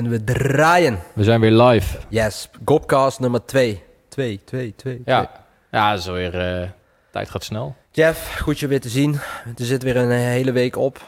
En 0.00 0.10
we 0.10 0.24
draaien. 0.24 0.98
We 1.12 1.24
zijn 1.24 1.40
weer 1.40 1.50
live. 1.50 1.98
Yes, 2.08 2.48
Gopcast 2.64 3.20
nummer 3.20 3.44
2. 3.44 3.82
2, 4.08 4.40
2, 4.44 4.74
2. 4.76 5.02
Ja, 5.04 5.30
ja 5.70 5.90
dat 5.90 5.98
is 6.00 6.08
alweer... 6.08 6.60
eh 6.62 6.68
tijd 7.10 7.30
gaat 7.30 7.44
snel. 7.44 7.74
Jeff, 7.90 8.38
goed 8.40 8.58
je 8.58 8.66
weer 8.66 8.80
te 8.80 8.88
zien. 8.88 9.14
Er 9.56 9.64
zit 9.64 9.82
weer 9.82 9.96
een 9.96 10.10
hele 10.10 10.52
week 10.52 10.76
op. 10.76 11.00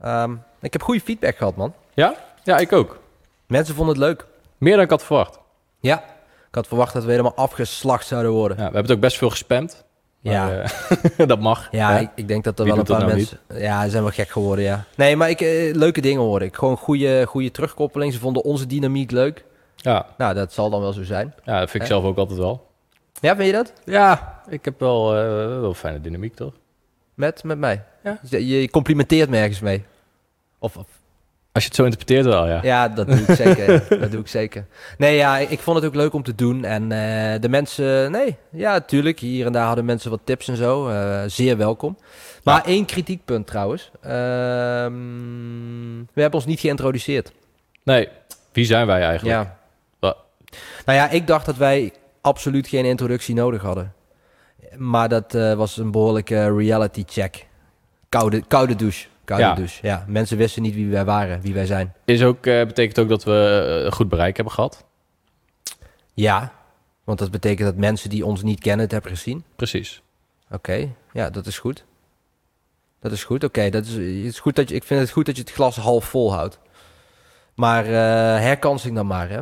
Ehm, 0.00 0.32
ik 0.60 0.72
heb 0.72 0.82
goede 0.82 1.00
feedback 1.00 1.36
gehad, 1.36 1.56
man. 1.56 1.74
Ja? 1.94 2.14
Ja, 2.42 2.58
ik 2.58 2.72
ook. 2.72 2.98
Mensen 3.46 3.74
vonden 3.74 3.94
het 3.94 4.04
leuk. 4.04 4.26
Meer 4.58 4.74
dan 4.74 4.84
ik 4.84 4.90
had 4.90 5.04
verwacht. 5.04 5.38
Ja. 5.80 5.98
Ik 6.48 6.54
had 6.54 6.66
verwacht 6.66 6.92
dat 6.92 7.04
we 7.04 7.10
helemaal 7.10 7.34
afgeslacht 7.36 8.06
zouden 8.06 8.32
worden. 8.32 8.56
Ja, 8.56 8.62
we 8.62 8.72
hebben 8.72 8.82
het 8.82 8.92
ook 8.92 9.00
best 9.00 9.18
veel 9.18 9.30
gespamd. 9.30 9.84
Ja. 10.32 10.44
Maar, 10.46 10.60
eh, 11.16 11.26
dat 11.32 11.40
mag. 11.40 11.68
Ja, 11.70 11.98
ik, 11.98 12.10
ik 12.14 12.28
denk 12.28 12.44
dat 12.44 12.58
er 12.58 12.64
Wie 12.64 12.72
wel 12.72 12.82
een 12.82 12.88
paar 12.88 13.00
nou 13.00 13.14
mensen... 13.14 13.38
Ja, 13.54 13.84
ze 13.84 13.90
zijn 13.90 14.02
wel 14.02 14.12
gek 14.12 14.28
geworden, 14.28 14.64
ja. 14.64 14.84
Nee, 14.96 15.16
maar 15.16 15.30
ik, 15.30 15.40
eh, 15.40 15.74
leuke 15.74 16.00
dingen 16.00 16.20
hoorde 16.20 16.44
ik. 16.44 16.54
Gewoon 16.54 16.76
goede, 16.76 17.24
goede 17.26 17.50
terugkoppeling. 17.50 18.12
Ze 18.12 18.18
vonden 18.18 18.44
onze 18.44 18.66
dynamiek 18.66 19.10
leuk. 19.10 19.44
Ja, 19.76 20.06
Nou, 20.18 20.34
dat 20.34 20.52
zal 20.52 20.70
dan 20.70 20.80
wel 20.80 20.92
zo 20.92 21.02
zijn. 21.04 21.34
ja, 21.44 21.58
dat 21.60 21.70
vind 21.70 21.82
ik 21.82 21.88
zelf 21.88 22.04
ook 22.04 22.16
altijd 22.16 22.38
wel. 22.38 22.66
Ja, 23.20 23.36
vind 23.36 23.46
je 23.46 23.52
dat? 23.52 23.72
Ja, 23.84 24.40
ik 24.48 24.64
heb 24.64 24.80
wel, 24.80 25.16
eh, 25.16 25.60
wel 25.60 25.74
fijne 25.74 26.00
dynamiek, 26.00 26.34
toch? 26.34 26.52
Met, 27.14 27.44
met 27.44 27.58
mij? 27.58 27.84
Ja. 28.04 28.18
Je, 28.28 28.46
je 28.60 28.70
complimenteert 28.70 29.30
me 29.30 29.36
ergens 29.36 29.60
mee. 29.60 29.84
Of, 30.58 30.76
of 30.76 30.86
Als 31.54 31.62
je 31.62 31.68
het 31.68 31.78
zo 31.78 31.84
interpreteert 31.84 32.24
wel, 32.24 32.46
ja. 32.48 32.60
Ja, 32.62 32.88
dat 32.88 33.06
doe 33.06 33.16
ik 33.18 33.34
zeker. 33.46 33.84
dat 34.00 34.10
doe 34.10 34.20
ik 34.20 34.28
zeker. 34.28 34.66
Nee, 34.98 35.16
ja, 35.16 35.38
ik, 35.38 35.50
ik 35.50 35.58
vond 35.60 35.76
het 35.76 35.86
ook 35.86 35.94
leuk 35.94 36.12
om 36.12 36.22
te 36.22 36.34
doen. 36.34 36.64
En 36.64 36.82
eh, 36.82 37.40
de 37.40 37.48
mensen, 37.48 38.10
nee, 38.10 38.36
ja, 38.50 38.72
natuurlijk. 38.72 39.18
Hier 39.18 39.46
en 39.46 39.52
daar 39.52 39.66
hadden 39.66 39.84
mensen 39.84 40.10
wat 40.10 40.20
tips 40.24 40.48
en 40.48 40.56
zo. 40.56 40.88
eh, 40.88 41.22
zeer 41.26 41.56
welkom. 41.56 41.98
Maar 42.44 42.56
Ja. 42.56 42.64
één 42.66 42.84
kritiekpunt 42.84 43.46
trouwens. 43.46 43.90
Ehm, 44.02 44.92
we 46.12 46.20
hebben 46.20 46.34
ons 46.40 46.46
niet 46.46 46.60
geïntroduceerd. 46.60 47.32
Nee, 47.82 48.08
wie 48.52 48.64
zijn 48.64 48.86
wij 48.86 49.02
eigenlijk? 49.02 49.36
Ja. 49.38 49.56
Nou 50.86 50.98
ja, 50.98 51.10
ik 51.10 51.26
dacht 51.26 51.46
dat 51.46 51.56
wij 51.56 51.92
absoluut 52.20 52.68
geen 52.68 52.84
introductie 52.84 53.34
nodig 53.34 53.62
hadden. 53.62 53.92
Maar 54.76 55.08
dat 55.08 55.34
eh, 55.34 55.54
was 55.54 55.76
een 55.76 55.90
behoorlijke 55.90 56.56
reality 56.56 57.02
check. 57.06 57.46
Koude, 58.08 58.42
koude 58.48 58.74
douche. 58.76 59.06
Koude 59.24 59.44
Ja. 59.46 59.54
douche. 59.54 59.86
Ja, 59.86 60.04
mensen 60.08 60.36
wisten 60.36 60.62
niet 60.62 60.74
wie 60.74 60.90
wij 60.90 61.04
waren, 61.04 61.40
wie 61.40 61.54
wij 61.54 61.66
zijn. 61.66 61.92
Is 62.04 62.22
ook, 62.22 62.46
eh, 62.46 62.66
betekent 62.66 62.98
ook 62.98 63.08
dat 63.08 63.24
we 63.24 63.64
eh, 63.78 63.84
een 63.84 63.92
goed 63.92 64.08
bereik 64.08 64.36
hebben 64.36 64.54
gehad. 64.54 64.84
Ja, 66.14 66.52
want 67.04 67.18
dat 67.18 67.30
betekent 67.30 67.68
dat 67.68 67.76
mensen 67.76 68.10
die 68.10 68.26
ons 68.26 68.42
niet 68.42 68.60
kennen 68.60 68.82
het 68.82 68.92
hebben 68.92 69.10
gezien. 69.10 69.44
Precies. 69.56 70.02
Oké, 70.50 70.88
ja, 71.12 71.30
dat 71.30 71.46
is 71.46 71.58
goed. 71.58 71.84
Dat 73.00 73.12
is 73.12 73.24
goed, 73.24 73.44
oké. 73.44 73.70
dat 73.70 73.84
is, 73.84 73.92
het 73.92 74.02
is 74.34 74.40
goed 74.40 74.56
dat 74.56 74.68
je, 74.68 74.74
ik 74.74 74.84
vind 74.84 75.00
het 75.00 75.10
goed 75.10 75.26
dat 75.26 75.36
je 75.36 75.42
het 75.42 75.50
glas 75.52 75.76
half 75.76 76.04
vol 76.04 76.32
houdt. 76.32 76.58
Maar 77.54 77.84
eh 77.84 77.90
herkansing 78.40 78.94
dan 78.94 79.06
maar, 79.06 79.28
hè. 79.28 79.40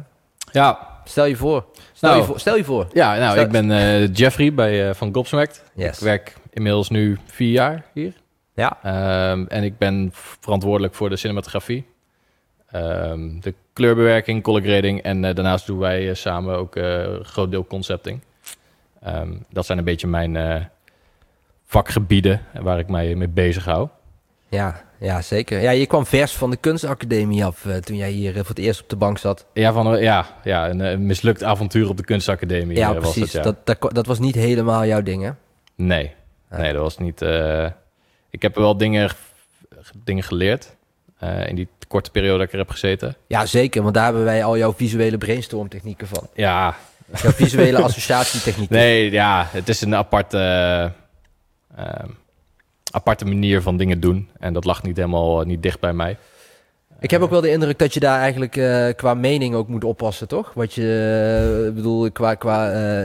Ja, 0.53 0.91
Stel 1.05 1.25
je 1.25 1.37
voor. 1.37 1.65
Stel, 1.93 2.09
Nou. 2.09 2.21
je, 2.21 2.27
voor, 2.27 2.41
stel 2.41 2.57
je 2.57 2.65
voor. 2.65 2.87
ja 2.93 3.17
nou, 3.17 3.31
Stel- 3.31 3.45
ik 3.45 3.51
ben 3.51 3.71
eh, 3.71 4.15
Jeffrey 4.15 4.55
bij, 4.55 4.89
eh, 4.89 4.95
van 4.95 5.15
Gobsmacked. 5.15 5.63
Yes. 5.75 5.97
Ik 5.97 6.05
werk 6.05 6.37
inmiddels 6.51 6.89
nu 6.91 7.19
vier 7.27 7.51
jaar 7.51 7.85
hier. 7.95 8.15
Ja, 8.55 8.79
Ehm, 8.83 9.45
en 9.49 9.63
ik 9.63 9.79
ben 9.79 10.11
verantwoordelijk 10.41 10.95
voor 10.95 11.09
de 11.09 11.17
cinematografie, 11.17 11.87
Ehm, 12.71 13.41
de 13.41 13.55
kleurbewerking, 13.73 14.43
color 14.43 14.61
grading 14.63 15.03
en 15.03 15.25
eh, 15.25 15.35
daarnaast 15.35 15.67
doen 15.67 15.79
wij 15.79 16.09
eh, 16.09 16.15
samen 16.15 16.57
ook 16.57 16.77
eh, 16.77 17.01
een 17.03 17.25
groot 17.25 17.51
deel 17.51 17.67
concepting. 17.67 18.21
Ehm, 19.03 19.33
dat 19.51 19.67
zijn 19.67 19.79
een 19.79 19.85
beetje 19.85 20.07
mijn 20.07 20.71
vakgebieden 21.67 22.41
waar 22.61 22.79
ik 22.79 22.89
mij 22.89 23.15
mee 23.15 23.29
bezig 23.29 23.65
hou. 23.65 23.89
ja, 24.49 24.81
ja, 24.99 25.23
zeker. 25.23 25.61
Ja, 25.61 25.71
je 25.71 25.87
kwam 25.87 26.07
vers 26.07 26.33
van 26.33 26.51
de 26.51 26.57
kunstacademie 26.57 27.45
af 27.45 27.67
toen 27.81 27.97
jij 27.97 28.11
hier 28.11 28.33
voor 28.33 28.45
het 28.49 28.59
eerst 28.59 28.83
op 28.83 28.89
de 28.89 28.97
bank 28.97 29.19
zat. 29.19 29.47
Ja, 29.53 29.73
van, 29.73 30.01
ja, 30.01 30.27
ja 30.45 30.71
een, 30.71 31.07
mislukt 31.07 31.43
avontuur 31.43 31.89
op 31.89 31.97
de 31.97 32.05
kunstacademie 32.05 32.77
Ja, 32.77 32.89
eh, 32.89 33.01
was 33.01 33.13
precies. 33.13 33.33
dat, 33.33 33.45
ja. 33.45 33.55
dat, 33.65 33.81
dat, 33.81 33.95
dat 33.95 34.07
was 34.07 34.19
niet 34.19 34.35
helemaal 34.35 34.85
jouw 34.87 35.03
ding, 35.03 35.23
hè? 35.23 35.31
Nee, 35.75 36.13
Ja. 36.51 36.57
nee, 36.57 36.73
dat 36.73 36.83
was 36.83 36.99
niet... 36.99 37.21
eh, 38.33 38.39
ik 38.39 38.43
heb 38.43 38.55
wel 38.55 38.77
dingen, 38.77 39.11
dingen 40.05 40.23
geleerd 40.23 40.77
eh, 41.19 41.49
in 41.49 41.55
die 41.55 41.69
korte 41.89 42.11
periode 42.11 42.39
dat 42.39 42.47
ik 42.47 42.53
er 42.53 42.59
heb 42.59 42.71
gezeten. 42.71 43.17
Ja, 43.27 43.47
zeker, 43.47 43.83
want 43.83 43.95
daar 43.95 44.05
hebben 44.05 44.25
wij 44.25 44.45
al 44.45 44.59
jouw 44.59 44.73
visuele 44.73 45.19
brainstorm 45.19 45.69
technieken 45.69 46.07
van. 46.07 46.29
Ja, 46.35 46.77
Jouw 47.21 47.33
visuele 47.33 47.83
associatietechnieken. 47.89 48.77
Nee, 48.77 49.11
ja, 49.11 49.47
het 49.51 49.69
is 49.69 49.81
een 49.81 49.95
aparte, 49.95 50.39
eh, 50.39 50.85
ehm, 51.85 52.09
aparte 52.91 53.25
manier 53.25 53.63
van 53.63 53.77
dingen 53.77 54.01
doen. 54.01 54.29
En 54.39 54.53
dat 54.53 54.65
lag 54.65 54.83
niet 54.83 54.97
helemaal 54.97 55.41
eh, 55.41 55.47
niet 55.47 55.63
dicht 55.63 55.81
bij 55.81 55.93
mij. 55.93 56.17
Ik 57.03 57.11
heb 57.11 57.21
ook 57.23 57.31
wel 57.31 57.41
de 57.41 57.51
indruk 57.51 57.79
dat 57.79 57.95
je 57.95 58.01
daar 58.01 58.19
eigenlijk 58.21 58.57
eh, 58.57 58.87
qua 58.97 59.15
mening 59.15 59.55
ook 59.55 59.69
moet 59.69 59.85
oppassen, 59.85 60.29
toch? 60.29 60.53
Wat 60.55 60.75
je, 60.75 61.65
eh, 61.69 61.75
bedoel, 61.75 62.11
qua, 62.13 62.35
qua 62.35 62.71
eh, 62.73 63.05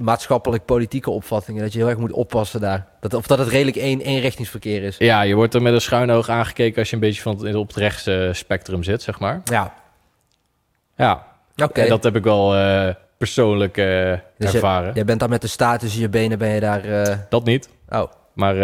maatschappelijk-politieke 0.00 1.10
opvattingen, 1.10 1.62
dat 1.62 1.72
je 1.72 1.78
heel 1.78 1.88
erg 1.88 1.98
moet 1.98 2.12
oppassen 2.12 2.60
daar. 2.60 2.86
Dat, 3.00 3.14
of 3.14 3.26
dat 3.26 3.38
het 3.38 3.48
redelijk 3.48 3.76
één, 3.76 4.00
eenrichtingsverkeer 4.00 4.82
is. 4.82 4.96
Ja, 4.98 5.22
je 5.22 5.34
wordt 5.34 5.54
er 5.54 5.62
met 5.62 5.72
een 5.72 5.80
schuine 5.80 6.12
oog 6.14 6.28
aangekeken 6.28 6.78
als 6.78 6.88
je 6.90 6.94
een 6.94 7.00
beetje 7.02 7.22
van 7.22 7.44
het, 7.46 7.54
op 7.54 7.66
het 7.68 7.76
rechtse 7.76 8.30
spectrum 8.32 8.82
zit, 8.82 9.02
zeg 9.02 9.18
maar. 9.18 9.40
Ja, 9.44 9.74
Ja, 10.96 11.26
oké. 11.64 11.80
en 11.80 11.88
dat 11.88 12.02
heb 12.04 12.16
ik 12.16 12.24
wel 12.24 12.54
persoonlijk 13.18 13.74
Dus 13.74 13.84
je- 14.36 14.46
ervaren. 14.46 14.94
Jij 14.94 15.04
bent 15.04 15.20
daar 15.20 15.28
met 15.28 15.40
de 15.40 15.46
staart 15.48 15.80
tussen 15.80 16.00
je 16.00 16.08
benen, 16.08 16.38
ben 16.38 16.48
je 16.48 16.60
daar... 16.60 16.82
Dat 17.28 17.44
niet. 17.44 17.68
Oh, 17.88 18.10
Maar 18.32 18.56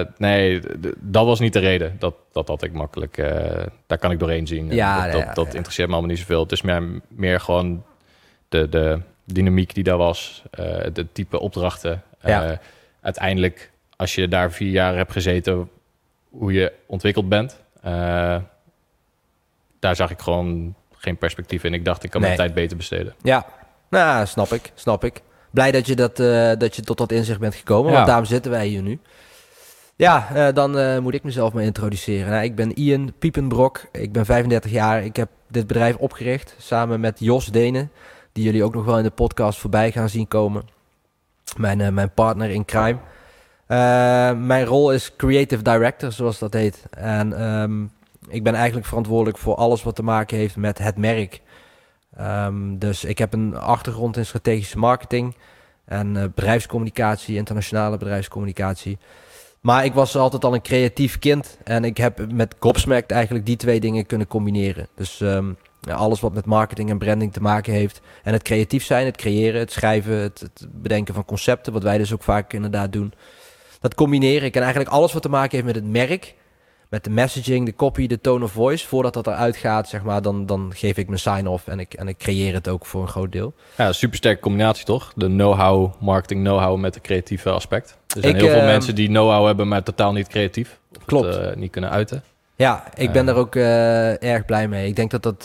eh, 0.00 0.06
nee, 0.16 0.60
dat 0.98 1.24
was 1.26 1.40
niet 1.40 1.52
de 1.52 1.58
reden. 1.58 1.96
Dat, 1.98 2.14
dat 2.32 2.48
had 2.48 2.62
ik 2.62 2.72
makkelijk. 2.72 3.18
eh, 3.18 3.66
daar 3.86 3.98
kan 3.98 4.10
ik 4.10 4.18
doorheen 4.18 4.46
zien. 4.46 4.70
En 4.70 4.76
Ja, 4.76 5.04
dat, 5.10 5.20
ja, 5.20 5.24
dat, 5.26 5.34
dat 5.34 5.46
ja. 5.46 5.52
interesseert 5.52 5.86
me 5.88 5.92
allemaal 5.92 6.10
niet 6.10 6.20
zoveel. 6.20 6.42
Het 6.42 6.52
is 6.52 6.62
meer, 6.62 6.82
meer 7.08 7.40
gewoon 7.40 7.84
de, 8.48 8.68
de 8.68 9.00
dynamiek 9.24 9.74
die 9.74 9.84
daar 9.84 9.96
was. 9.96 10.42
eh, 10.50 10.64
de 10.92 11.06
type 11.12 11.40
opdrachten. 11.40 12.02
Ja. 12.22 12.60
Uiteindelijk, 13.00 13.70
als 13.96 14.14
je 14.14 14.28
daar 14.28 14.52
vier 14.52 14.70
jaar 14.70 14.96
hebt 14.96 15.12
gezeten, 15.12 15.70
hoe 16.30 16.52
je 16.52 16.72
ontwikkeld 16.86 17.28
bent. 17.28 17.60
daar 19.78 19.96
zag 19.96 20.10
ik 20.10 20.20
gewoon 20.20 20.74
geen 20.96 21.16
perspectief 21.16 21.64
in. 21.64 21.74
Ik 21.74 21.84
dacht, 21.84 22.04
ik 22.04 22.10
kan 22.10 22.20
Nee. 22.20 22.30
mijn 22.30 22.42
tijd 22.42 22.54
beter 22.54 22.76
besteden. 22.76 23.14
ja. 23.22 23.46
Nou, 23.90 24.26
snap 24.26 24.52
ik, 24.52 24.72
snap 24.74 25.04
ik. 25.04 25.20
Blij 25.50 25.70
dat 25.70 25.86
je, 25.86 25.96
dat, 25.96 26.20
eh, 26.20 26.52
dat 26.58 26.76
je 26.76 26.82
tot 26.82 26.98
dat 26.98 27.12
inzicht 27.12 27.40
bent 27.40 27.54
gekomen, 27.54 27.88
Ja. 27.90 27.94
want 27.94 28.06
daarom 28.06 28.24
zitten 28.24 28.50
wij 28.50 28.66
hier 28.66 28.82
nu. 28.82 29.00
Ja, 29.96 30.28
eh, 30.34 30.54
dan 30.54 30.78
eh, 30.78 30.98
moet 30.98 31.14
ik 31.14 31.22
mezelf 31.22 31.52
maar 31.52 31.62
introduceren. 31.62 32.30
Nou, 32.30 32.44
ik 32.44 32.54
ben 32.54 32.72
Ian 32.78 33.12
Piepenbrok, 33.18 33.82
ik 33.92 34.12
ben 34.12 34.26
35 34.26 34.70
jaar. 34.70 35.04
Ik 35.04 35.16
heb 35.16 35.28
dit 35.48 35.66
bedrijf 35.66 35.96
opgericht 35.96 36.54
samen 36.58 37.00
met 37.00 37.18
Jos 37.18 37.46
Denen, 37.46 37.90
die 38.32 38.44
jullie 38.44 38.64
ook 38.64 38.74
nog 38.74 38.84
wel 38.84 38.96
in 38.96 39.02
de 39.02 39.10
podcast 39.10 39.58
voorbij 39.58 39.92
gaan 39.92 40.08
zien 40.08 40.28
komen. 40.28 40.62
Mijn, 41.56 41.94
mijn 41.94 42.12
partner 42.14 42.50
in 42.50 42.64
crime. 42.64 42.98
Mijn 44.46 44.64
rol 44.64 44.92
is 44.92 45.16
creative 45.16 45.62
director, 45.62 46.12
zoals 46.12 46.38
dat 46.38 46.52
heet. 46.52 46.82
En 46.90 47.38
ehm, 47.38 47.82
ik 48.28 48.42
ben 48.42 48.54
eigenlijk 48.54 48.86
verantwoordelijk 48.86 49.38
voor 49.38 49.54
alles 49.54 49.82
wat 49.82 49.94
te 49.96 50.02
maken 50.02 50.36
heeft 50.36 50.56
met 50.56 50.78
het 50.78 50.96
merk. 50.96 51.40
Ehm, 52.18 52.78
dus 52.78 53.04
ik 53.04 53.18
heb 53.18 53.32
een 53.32 53.56
achtergrond 53.56 54.16
in 54.16 54.26
strategische 54.26 54.78
marketing 54.78 55.36
en 55.84 56.16
eh, 56.16 56.24
bedrijfscommunicatie, 56.34 57.36
internationale 57.36 57.96
bedrijfscommunicatie. 57.96 58.98
Maar 59.60 59.84
ik 59.84 59.92
was 59.92 60.16
altijd 60.16 60.44
al 60.44 60.54
een 60.54 60.62
creatief 60.62 61.18
kind 61.18 61.58
en 61.64 61.84
ik 61.84 61.96
heb 61.96 62.32
met 62.32 62.54
Gobsmacked 62.58 63.10
eigenlijk 63.10 63.46
die 63.46 63.56
twee 63.56 63.80
dingen 63.80 64.06
kunnen 64.06 64.26
combineren. 64.26 64.88
Dus 64.94 65.20
ehm, 65.20 65.52
alles 65.90 66.20
wat 66.20 66.34
met 66.34 66.44
marketing 66.44 66.90
en 66.90 66.98
branding 66.98 67.32
te 67.32 67.40
maken 67.40 67.72
heeft. 67.72 68.00
En 68.22 68.32
het 68.32 68.42
creatief 68.42 68.84
zijn, 68.84 69.06
het 69.06 69.16
creëren, 69.16 69.60
het 69.60 69.72
schrijven, 69.72 70.16
het, 70.16 70.40
het 70.40 70.66
bedenken 70.72 71.14
van 71.14 71.24
concepten, 71.24 71.72
wat 71.72 71.82
wij 71.82 71.98
dus 71.98 72.12
ook 72.12 72.22
vaak 72.22 72.52
inderdaad 72.52 72.92
doen. 72.92 73.12
Dat 73.80 73.94
combineren 73.94 74.46
ik 74.46 74.54
en 74.54 74.62
eigenlijk 74.62 74.90
alles 74.90 75.12
wat 75.12 75.22
te 75.22 75.28
maken 75.28 75.50
heeft 75.50 75.74
met 75.74 75.74
het 75.74 75.92
merk, 75.92 76.34
met 76.88 77.04
de 77.04 77.10
messaging, 77.10 77.66
de 77.66 77.74
copy, 77.74 78.06
de 78.06 78.20
tone 78.20 78.44
of 78.44 78.52
voice. 78.52 78.86
Voordat 78.86 79.14
dat 79.14 79.26
eruit 79.26 79.56
gaat, 79.56 79.88
zeg 79.88 80.02
maar, 80.02 80.22
dan, 80.22 80.46
dan 80.46 80.72
geef 80.74 80.96
ik 80.96 81.06
mijn 81.06 81.18
sign-off 81.20 81.66
en 81.66 81.80
ik, 81.80 81.94
en 81.94 82.08
ik 82.08 82.16
creëer 82.18 82.54
het 82.54 82.68
ook 82.68 82.86
voor 82.86 83.02
een 83.02 83.08
groot 83.08 83.32
deel. 83.32 83.54
Ja, 83.76 83.92
supersterke 83.92 84.40
combinatie 84.40 84.84
toch? 84.84 85.12
De 85.16 85.26
know-how, 85.26 85.92
marketing 86.00 86.40
know-how 86.44 86.78
met 86.78 86.94
het 86.94 87.02
creatieve 87.04 87.50
aspect. 87.50 87.98
Er 88.14 88.20
zijn 88.20 88.34
Ik, 88.34 88.40
heel 88.40 88.50
veel 88.50 88.60
eh, 88.60 88.66
mensen 88.66 88.94
die 88.94 89.08
know-how 89.08 89.46
hebben, 89.46 89.68
maar 89.68 89.82
totaal 89.82 90.12
niet 90.12 90.28
creatief. 90.28 90.78
Of 90.98 91.04
Klopt. 91.04 91.34
Het, 91.34 91.36
eh, 91.44 91.56
niet 91.56 91.70
kunnen 91.70 91.90
uiten. 91.90 92.22
Ja, 92.56 92.84
ik 92.94 93.12
ben 93.12 93.20
Eh. 93.20 93.26
daar 93.26 93.36
ook 93.36 93.54
eh, 93.54 94.22
erg 94.22 94.44
blij 94.44 94.68
mee. 94.68 94.86
Ik 94.88 94.96
denk 94.96 95.10
dat 95.10 95.22
dat... 95.22 95.44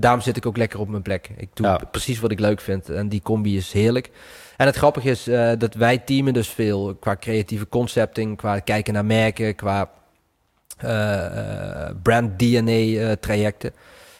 daarom 0.00 0.20
zit 0.20 0.36
ik 0.36 0.46
ook 0.46 0.56
lekker 0.56 0.80
op 0.80 0.88
mijn 0.88 1.02
plek. 1.02 1.30
Ik 1.36 1.48
doe 1.54 1.66
Ja. 1.66 1.80
precies 1.90 2.20
wat 2.20 2.30
ik 2.30 2.40
leuk 2.40 2.60
vind. 2.60 2.88
En 2.90 3.08
die 3.08 3.22
combi 3.22 3.56
is 3.56 3.72
heerlijk. 3.72 4.10
En 4.56 4.66
het 4.66 4.76
grappige 4.76 5.10
is 5.10 5.24
dat 5.58 5.74
wij 5.74 5.98
teamen 5.98 6.32
dus 6.32 6.48
veel 6.48 6.94
qua 7.00 7.16
creatieve 7.16 7.68
concepting, 7.68 8.36
qua 8.36 8.58
kijken 8.58 8.94
naar 8.94 9.04
merken, 9.04 9.54
qua 9.54 9.90
brand 12.02 12.38
DNA 12.38 12.70
eh, 12.72 13.12
trajecten. 13.12 13.72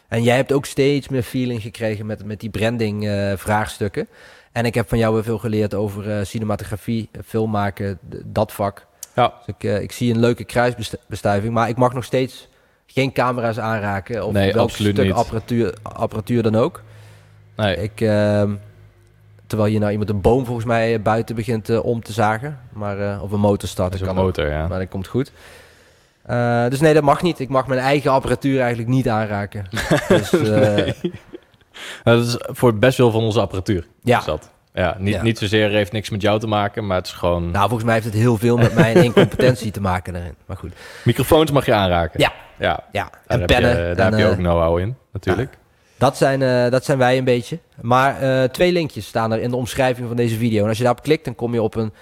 En 0.09 0.23
jij 0.23 0.37
hebt 0.37 0.53
ook 0.53 0.67
steeds 0.67 1.09
meer 1.09 1.23
feeling 1.23 1.63
gekregen 1.63 2.07
met, 2.07 2.25
met 2.25 2.41
die 2.41 2.51
branding 2.51 3.07
eh, 3.09 3.33
vraagstukken. 3.37 4.07
En 4.53 4.65
ik 4.65 4.75
heb 4.75 4.89
van 4.89 4.99
jou 4.99 5.15
weer 5.15 5.23
veel 5.23 5.39
geleerd 5.39 5.75
over 5.75 6.11
eh, 6.11 6.25
cinematografie, 6.25 7.09
eh, 7.13 7.21
filmmaken, 7.27 7.99
dat 8.25 8.53
vak. 8.53 8.87
Ja. 9.15 9.33
Dus 9.47 9.55
ik, 9.59 9.65
eh, 9.65 9.81
ik 9.81 9.93
zie 9.93 10.13
een 10.13 10.21
leuke 10.21 10.45
kruisbestuiving, 10.45 11.53
maar 11.55 11.69
ik 11.69 11.77
mag 11.77 11.93
nog 11.93 12.05
steeds 12.05 12.49
geen 12.87 13.13
camera's 13.13 13.59
aanraken 13.59 14.27
of 14.27 14.33
Nee, 14.33 14.53
welk 14.53 14.71
stuk 14.71 14.97
niet. 14.97 15.13
apparatuur, 15.13 15.75
apparatuur 15.83 16.43
dan 16.43 16.55
ook. 16.55 16.83
Nee, 17.57 17.77
Ik, 17.77 18.01
ehm, 18.01 18.55
terwijl 19.47 19.73
je 19.73 19.79
nou 19.79 19.91
iemand 19.91 20.11
een 20.11 20.21
boom 20.21 20.45
volgens 20.45 20.67
mij 20.67 21.03
buiten 21.03 21.35
begint 21.35 21.69
eh, 21.69 21.85
om 21.85 22.03
te 22.03 22.13
zagen. 22.13 22.59
Maar, 22.73 22.99
eh, 23.13 23.23
of 23.23 23.31
een 23.33 23.41
motor 23.41 23.69
is 23.69 24.01
een 24.01 24.09
ook. 24.09 24.15
motor, 24.15 24.49
ja. 24.49 24.67
Maar 24.69 24.79
dat 24.79 24.89
komt 24.89 25.07
goed. 25.07 25.33
Eh, 26.27 26.69
dus 26.69 26.81
nee, 26.81 26.95
dat 26.95 27.03
mag 27.03 27.23
niet. 27.23 27.39
Ik 27.41 27.49
mag 27.49 27.67
mijn 27.67 27.81
eigen 27.81 28.11
apparatuur 28.11 28.61
eigenlijk 28.61 28.89
niet 28.89 29.09
aanraken. 29.09 29.67
dus, 30.09 30.33
eh, 30.33 30.75
Nee. 30.75 30.95
Nou, 32.05 32.19
dat 32.19 32.27
is 32.27 32.37
voor 32.39 32.75
best 32.75 32.99
wel 32.99 33.11
van 33.11 33.23
onze 33.23 33.41
apparatuur. 33.41 33.87
Ja, 34.03 34.23
dat. 34.27 34.51
Ja, 34.73 34.97
niet, 34.99 35.15
Ja. 35.15 35.23
niet 35.23 35.39
zozeer 35.39 35.71
heeft 35.71 35.93
niks 35.93 36.11
met 36.11 36.23
jou 36.23 36.41
te 36.41 36.47
maken, 36.47 36.87
maar 36.87 36.97
het 36.97 37.07
is 37.07 37.13
gewoon... 37.13 37.51
nou 37.51 37.63
volgens 37.65 37.85
mij 37.85 37.95
heeft 37.95 38.07
het 38.07 38.15
heel 38.15 38.37
veel 38.39 38.57
met 38.57 38.75
mijn 38.85 38.97
incompetentie 38.97 39.71
te 39.71 39.81
maken 39.81 40.13
daarin. 40.13 40.35
Maar 40.47 40.57
goed, 40.57 40.73
Microfoons 41.05 41.51
mag 41.51 41.67
je 41.67 41.75
aanraken. 41.75 42.21
Ja. 42.21 42.33
Ja, 42.59 42.85
ja. 42.93 43.11
daar, 43.27 43.41
En 43.41 43.47
pennen. 43.47 43.71
je, 43.71 43.95
daar 43.95 44.07
en, 44.07 44.13
heb 44.13 44.21
je 44.21 44.25
eh, 44.25 44.31
ook 44.31 44.37
know-how 44.37 44.79
in, 44.79 44.97
natuurlijk. 45.13 45.59
Dat 45.99 46.17
zijn, 46.17 46.43
eh, 46.43 46.71
dat 46.71 46.85
zijn 46.85 46.99
wij 46.99 47.19
een 47.19 47.25
beetje. 47.25 47.59
Maar 47.81 48.21
eh, 48.21 48.49
twee 48.49 48.73
linkjes 48.73 49.07
staan 49.07 49.33
er 49.33 49.41
in 49.41 49.51
de 49.51 49.57
omschrijving 49.57 50.07
van 50.07 50.17
deze 50.17 50.37
video. 50.37 50.63
En 50.63 50.69
als 50.69 50.77
je 50.77 50.85
daarop 50.85 51.03
klikt, 51.03 51.25
dan 51.25 51.35
kom 51.35 51.53
je 51.53 51.63
op 51.63 51.75
een, 51.75 51.93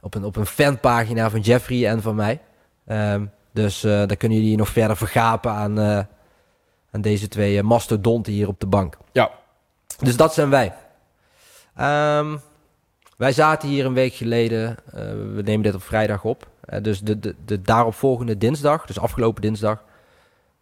op 0.00 0.14
een, 0.14 0.24
op 0.24 0.36
een 0.36 0.46
fanpagina 0.46 1.30
van 1.30 1.40
Jeffrey 1.40 1.88
en 1.88 2.02
van 2.02 2.14
mij. 2.14 2.40
Ehm, 2.86 3.24
dus 3.52 3.84
eh 3.84 3.90
daar 3.90 4.16
kunnen 4.16 4.38
jullie 4.38 4.56
nog 4.56 4.68
verder 4.68 4.96
vergapen 4.96 5.50
aan, 5.50 5.78
eh, 5.78 5.98
aan 6.90 7.00
deze 7.00 7.28
twee 7.28 7.58
eh, 7.58 7.64
mastodonten 7.64 8.32
hier 8.32 8.48
op 8.48 8.60
de 8.60 8.66
bank. 8.66 8.96
Ja. 9.12 9.30
Dus 9.98 10.16
dat 10.16 10.34
zijn 10.34 10.50
wij. 10.50 10.74
Ehm, 11.74 12.36
wij 13.16 13.32
zaten 13.32 13.68
hier 13.68 13.84
een 13.84 13.94
week 13.94 14.14
geleden. 14.14 14.76
we 15.34 15.42
nemen 15.44 15.62
dit 15.62 15.74
op 15.74 15.82
vrijdag 15.82 16.24
op. 16.24 16.48
Dus 16.82 17.00
de, 17.00 17.18
de, 17.18 17.34
de 17.44 17.62
daaropvolgende 17.62 18.38
dinsdag, 18.38 18.86
dus 18.86 18.98
afgelopen 18.98 19.42
dinsdag, 19.42 19.84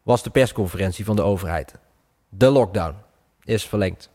was 0.03 0.23
de 0.23 0.31
persconferentie 0.31 1.05
van 1.05 1.17
de 1.17 1.23
overheid. 1.23 1.75
De 2.29 2.47
lockdown 2.47 2.95
is 3.45 3.65
verlengd. 3.65 4.11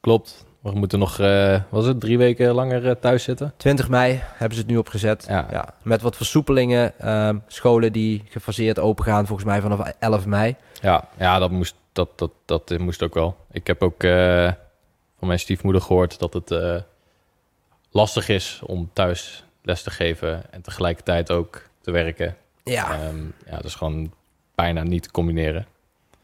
Klopt. 0.00 0.45
We 0.72 0.78
moeten 0.78 0.98
nog, 0.98 1.18
eh, 1.18 1.60
was 1.68 1.86
het, 1.86 2.00
drie 2.00 2.18
weken 2.18 2.54
langer 2.54 2.88
eh, 2.88 2.94
thuis 3.00 3.22
zitten? 3.22 3.52
20 3.56 3.88
mei 3.88 4.20
hebben 4.22 4.54
ze 4.54 4.62
het 4.62 4.70
nu 4.70 4.76
opgezet. 4.76 5.26
Ja. 5.28 5.74
met 5.82 6.02
wat 6.02 6.16
versoepelingen. 6.16 6.98
ehm, 6.98 7.38
scholen 7.46 7.92
die 7.92 8.22
gefaseerd 8.28 8.78
open 8.78 9.04
gaan, 9.04 9.26
volgens 9.26 9.48
mij 9.48 9.60
vanaf 9.60 9.92
11 9.98 10.26
mei. 10.26 10.56
Ja, 10.80 11.08
ja 11.18 11.38
dat, 11.38 11.50
moest, 11.50 11.74
dat, 11.92 12.18
dat, 12.18 12.30
dat 12.44 12.70
eh, 12.70 12.78
moest 12.78 13.02
ook 13.02 13.14
wel. 13.14 13.36
Ik 13.50 13.66
heb 13.66 13.82
ook 13.82 14.02
van 15.18 15.28
mijn 15.28 15.38
stiefmoeder 15.38 15.82
gehoord 15.82 16.18
dat 16.18 16.32
het 16.32 16.82
lastig 17.90 18.28
is 18.28 18.60
om 18.64 18.90
thuis 18.92 19.44
les 19.62 19.82
te 19.82 19.90
geven 19.90 20.52
en 20.52 20.62
tegelijkertijd 20.62 21.30
ook 21.30 21.62
te 21.80 21.90
werken. 21.90 22.36
Ja. 22.64 22.92
Ehm, 22.92 23.24
ja, 23.46 23.56
dat 23.56 23.64
is 23.64 23.74
gewoon 23.74 24.12
bijna 24.54 24.82
niet 24.82 25.02
te 25.02 25.10
combineren. 25.10 25.66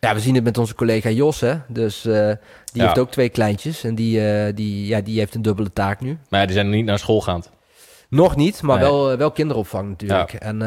Ja, 0.06 0.14
we 0.14 0.20
zien 0.20 0.34
het 0.34 0.44
met 0.44 0.58
onze 0.58 0.74
collega 0.74 1.10
Jos. 1.10 1.40
Hè? 1.40 1.54
Dus 1.68 2.04
eh, 2.04 2.26
die 2.64 2.80
Ja. 2.82 2.84
heeft 2.84 2.98
ook 2.98 3.10
twee 3.10 3.28
kleintjes. 3.28 3.84
En 3.84 3.94
die, 3.94 4.26
eh, 4.30 4.54
die, 4.54 4.86
ja, 4.86 5.00
die 5.00 5.18
heeft 5.18 5.34
een 5.34 5.42
dubbele 5.42 5.72
taak 5.72 6.00
nu. 6.00 6.18
Maar 6.28 6.40
ja, 6.40 6.46
die 6.46 6.54
zijn 6.54 6.70
niet 6.70 6.84
naar 6.84 6.98
school 6.98 7.20
gaand. 7.20 7.50
Nog 8.08 8.36
niet, 8.36 8.62
maar 8.62 8.78
Nee. 8.78 8.88
wel, 8.88 9.10
eh, 9.12 9.18
wel 9.18 9.30
kinderopvang 9.30 9.88
natuurlijk. 9.88 10.32
En 10.32 10.58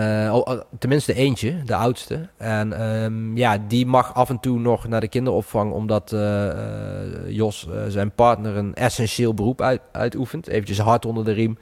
tenminste 0.80 1.14
eentje, 1.14 1.64
de 1.64 1.76
oudste. 1.76 2.30
En 2.38 2.74
ehm, 2.74 3.38
ja, 3.38 3.58
die 3.68 3.86
mag 3.86 4.14
af 4.14 4.30
en 4.30 4.40
toe 4.40 4.60
nog 4.60 4.88
naar 4.88 5.02
de 5.02 5.08
kinderopvang, 5.08 5.72
omdat 5.74 6.16
Jos, 7.28 7.68
zijn 7.88 8.12
partner, 8.12 8.58
een 8.58 8.74
essentieel 8.74 9.34
beroep 9.34 9.62
uit, 9.62 9.82
uitoefent. 9.92 10.48
Eventjes 10.48 10.80
hard 10.80 11.06
onder 11.06 11.26
de 11.26 11.32
riem. 11.32 11.58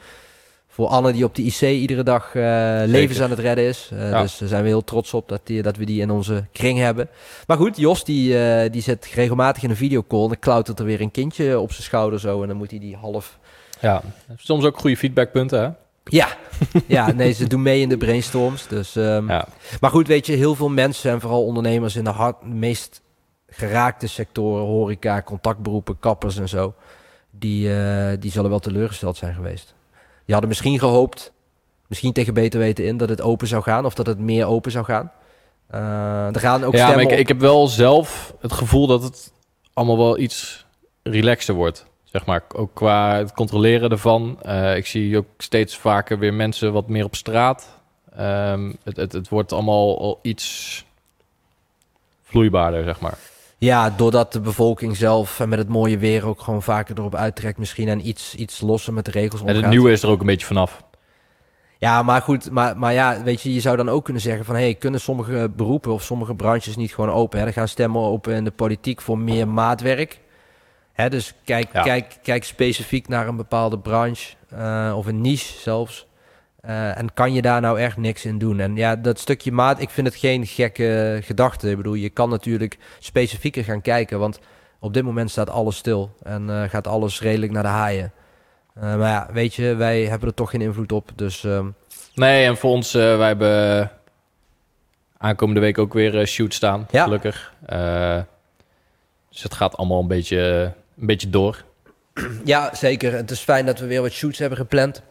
Voor 0.74 0.88
Anne 0.88 1.12
die 1.12 1.24
op 1.24 1.36
de 1.36 1.42
IC 1.44 1.62
iedere 1.62 2.04
dag 2.04 2.36
eh, 2.36 2.44
levens 2.86 3.22
aan 3.22 3.30
het 3.30 3.40
redden 3.40 3.66
is. 3.66 3.90
Eh, 3.94 4.10
Ja. 4.10 4.22
Dus 4.22 4.38
daar 4.38 4.48
zijn 4.50 4.62
we 4.64 4.68
heel 4.68 4.84
trots 4.84 5.14
op 5.14 5.30
dat, 5.30 5.42
die, 5.44 5.62
dat 5.62 5.78
we 5.78 5.86
die 5.86 6.02
in 6.02 6.10
onze 6.12 6.46
kring 6.52 6.80
hebben. 6.80 7.10
Maar 7.48 7.58
goed, 7.58 7.78
Jos 7.78 8.04
die, 8.04 8.38
eh, 8.46 8.72
die 8.72 8.82
zit 8.82 9.06
regelmatig 9.14 9.64
in 9.64 9.70
een 9.70 9.76
videocall. 9.76 10.22
En 10.22 10.28
dan 10.28 10.40
klautert 10.40 10.80
er 10.80 10.86
weer 10.86 11.02
een 11.02 11.12
kindje 11.12 11.60
op 11.60 11.72
zijn 11.72 11.84
schouder 11.84 12.20
zo. 12.20 12.42
En 12.42 12.48
dan 12.48 12.58
moet 12.58 12.70
hij 12.70 12.80
die 12.80 12.96
half 12.96 13.40
Ja, 13.80 14.02
soms 14.36 14.66
ook 14.66 14.80
goede 14.80 14.98
feedbackpunten, 14.98 15.62
hè? 15.62 15.70
ja, 16.04 16.28
ja 16.88 17.12
nee, 17.12 17.32
ze 17.32 17.48
doen 17.48 17.62
mee 17.62 17.82
in 17.82 17.90
de 17.90 17.98
brainstorms. 17.98 18.68
Dus, 18.68 18.96
ehm, 18.96 19.30
Ja. 19.30 19.48
Maar 19.80 19.90
goed, 19.92 20.08
weet 20.08 20.26
je, 20.26 20.34
heel 20.34 20.56
veel 20.56 20.70
mensen 20.70 21.12
en 21.12 21.22
vooral 21.22 21.46
ondernemers 21.46 21.96
in 21.96 22.04
de 22.04 22.10
hard, 22.10 22.46
meest 22.46 23.02
geraakte 23.48 24.08
sectoren, 24.08 24.66
horeca, 24.66 25.22
contactberoepen, 25.22 26.00
kappers 26.00 26.38
en 26.38 26.50
zo, 26.50 26.74
die, 27.32 27.70
die 28.20 28.32
zullen 28.32 28.50
wel 28.50 28.60
teleurgesteld 28.60 29.18
zijn 29.18 29.34
geweest. 29.34 29.74
Die 30.26 30.34
hadden 30.34 30.48
misschien 30.48 30.80
gehoopt, 30.80 31.32
misschien 31.88 32.14
tegen 32.14 32.34
beter 32.34 32.60
weten 32.60 32.86
in, 32.86 32.98
dat 32.98 33.10
het 33.10 33.22
open 33.22 33.48
zou 33.48 33.64
gaan 33.64 33.86
of 33.86 33.94
dat 33.94 34.06
het 34.06 34.20
meer 34.20 34.46
open 34.46 34.72
zou 34.72 34.86
gaan. 34.86 35.12
Eh, 35.68 36.34
er 36.34 36.40
gaan 36.40 36.64
ook 36.64 36.74
ja, 36.74 36.88
maar 36.88 37.02
ik, 37.02 37.12
ik 37.12 37.28
heb 37.28 37.40
wel 37.40 37.68
zelf 37.68 38.34
het 38.40 38.52
gevoel 38.52 38.88
dat 38.88 39.04
het 39.04 39.32
allemaal 39.74 39.98
wel 39.98 40.18
iets 40.18 40.66
relaxter 41.04 41.56
wordt. 41.56 41.86
Zeg 42.04 42.26
maar, 42.26 42.44
ook 42.56 42.74
qua 42.74 43.16
het 43.18 43.34
controleren 43.34 43.92
ervan. 43.92 44.38
Eh, 44.42 44.76
ik 44.76 44.86
zie 44.86 45.18
ook 45.18 45.26
steeds 45.38 45.78
vaker 45.78 46.20
weer 46.20 46.34
mensen 46.34 46.74
wat 46.74 46.88
meer 46.88 47.06
op 47.06 47.16
straat. 47.16 47.80
Ehm, 48.16 48.74
het, 48.84 48.98
het, 48.98 49.12
het 49.12 49.30
wordt 49.30 49.52
allemaal 49.52 50.00
al 50.00 50.20
iets 50.22 50.86
vloeibaarder, 52.24 52.84
zeg 52.84 53.00
maar. 53.00 53.18
Ja, 53.64 53.90
doordat 53.90 54.34
de 54.34 54.40
bevolking 54.40 54.96
zelf 54.98 55.40
en 55.40 55.50
met 55.50 55.60
het 55.60 55.68
mooie 55.70 55.98
weer 55.98 56.26
ook 56.28 56.42
gewoon 56.42 56.62
vaker 56.64 56.98
erop 56.98 57.16
uittrekt 57.16 57.58
misschien 57.58 57.88
en 57.88 58.08
iets, 58.08 58.36
iets 58.36 58.62
losser 58.62 58.94
met 58.94 59.06
de 59.06 59.12
regels 59.12 59.42
En 59.42 59.48
omgaat. 59.48 59.62
het 59.62 59.70
nieuwe 59.72 59.92
is 59.92 60.04
er 60.04 60.10
ook 60.10 60.20
een 60.20 60.26
beetje 60.26 60.46
vanaf. 60.46 60.84
Ja, 61.78 62.04
maar 62.04 62.22
goed, 62.22 62.52
maar, 62.52 62.78
maar 62.78 62.94
ja, 62.94 63.24
weet 63.24 63.42
je, 63.42 63.54
je 63.54 63.60
zou 63.60 63.78
dan 63.78 63.90
ook 63.90 64.04
kunnen 64.04 64.22
zeggen 64.22 64.46
van... 64.46 64.56
hey, 64.56 64.74
kunnen 64.74 65.00
sommige 65.00 65.52
beroepen 65.56 65.92
of 65.94 66.04
sommige 66.04 66.36
branches 66.36 66.76
niet 66.76 66.94
gewoon 66.94 67.10
open? 67.12 67.40
Hè? 67.40 67.46
Er 67.46 67.54
gaan 67.54 67.68
stemmen 67.68 68.02
open 68.02 68.34
in 68.36 68.44
de 68.44 68.52
politiek 68.52 69.02
voor 69.02 69.18
meer 69.18 69.48
maatwerk. 69.48 70.20
Hè, 70.94 71.10
dus 71.10 71.34
kijk, 71.46 71.74
Ja. 71.74 71.82
kijk, 71.82 72.18
kijk 72.24 72.44
specifiek 72.44 73.08
naar 73.08 73.28
een 73.28 73.36
bepaalde 73.36 73.80
branche 73.80 74.34
eh, 74.50 74.94
of 74.98 75.06
een 75.06 75.22
niche 75.22 75.60
zelfs. 75.60 76.08
Eh, 76.64 76.98
en 76.98 77.14
kan 77.14 77.34
je 77.34 77.42
daar 77.42 77.62
nou 77.62 77.80
echt 77.80 77.98
niks 77.98 78.26
in 78.26 78.38
doen? 78.38 78.60
En 78.60 78.76
ja, 78.76 78.96
dat 78.96 79.20
stukje 79.20 79.52
maat, 79.52 79.82
ik 79.82 79.90
vind 79.90 80.08
het 80.08 80.16
geen 80.16 80.46
gekke 80.48 81.20
gedachte. 81.24 81.70
Ik 81.70 81.78
bedoel, 81.78 81.94
je 81.94 82.10
kan 82.10 82.30
natuurlijk 82.30 82.78
specifieker 83.00 83.64
gaan 83.64 83.82
kijken, 83.82 84.20
want 84.20 84.40
op 84.80 84.94
dit 84.94 85.04
moment 85.04 85.32
staat 85.32 85.50
alles 85.50 85.78
stil. 85.78 86.16
En 86.24 86.50
eh, 86.50 86.70
gaat 86.70 86.88
alles 86.88 87.22
redelijk 87.22 87.52
naar 87.52 87.64
de 87.64 87.70
haaien. 87.70 88.12
Eh, 88.76 88.82
maar 88.82 89.10
ja, 89.10 89.30
weet 89.34 89.54
je, 89.54 89.76
wij 89.76 90.02
hebben 90.06 90.28
er 90.28 90.34
toch 90.34 90.50
geen 90.50 90.62
invloed 90.62 90.92
op, 90.92 91.10
dus... 91.16 91.44
ehm, 91.44 91.68
Nee, 92.16 92.46
en 92.46 92.58
voor 92.58 92.72
ons, 92.72 92.92
wij 92.92 93.28
hebben 93.28 93.92
aankomende 95.18 95.62
week 95.62 95.78
ook 95.78 95.94
weer 95.94 96.28
shoot 96.28 96.54
staan, 96.54 96.88
Ja. 96.92 97.04
gelukkig. 97.04 97.54
Dus 99.30 99.44
het 99.44 99.54
gaat 99.54 99.78
allemaal 99.78 100.00
een 100.00 100.08
beetje, 100.08 100.72
een 101.00 101.06
beetje 101.06 101.30
door. 101.30 101.64
Ja, 102.46 102.76
zeker. 102.76 103.14
Het 103.14 103.32
is 103.32 103.40
fijn 103.40 103.66
dat 103.66 103.80
we 103.80 103.86
weer 103.86 104.02
wat 104.02 104.12
shoots 104.12 104.40
hebben 104.40 104.58
gepland. 104.58 105.02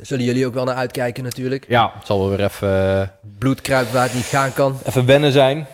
Zullen 0.00 0.24
jullie 0.24 0.46
ook 0.46 0.54
wel 0.54 0.64
naar 0.64 0.74
uitkijken 0.74 1.24
natuurlijk. 1.24 1.64
Ja, 1.68 1.92
het 1.98 2.06
zal 2.06 2.18
wel 2.18 2.28
weer 2.36 2.44
even, 2.44 3.00
eh, 3.00 3.08
Bloedkruip 3.38 3.88
waar 3.92 4.02
het 4.02 4.14
niet 4.14 4.24
gaan 4.24 4.52
kan. 4.52 4.78
even 4.84 5.06
wennen 5.06 5.32
zijn. 5.32 5.66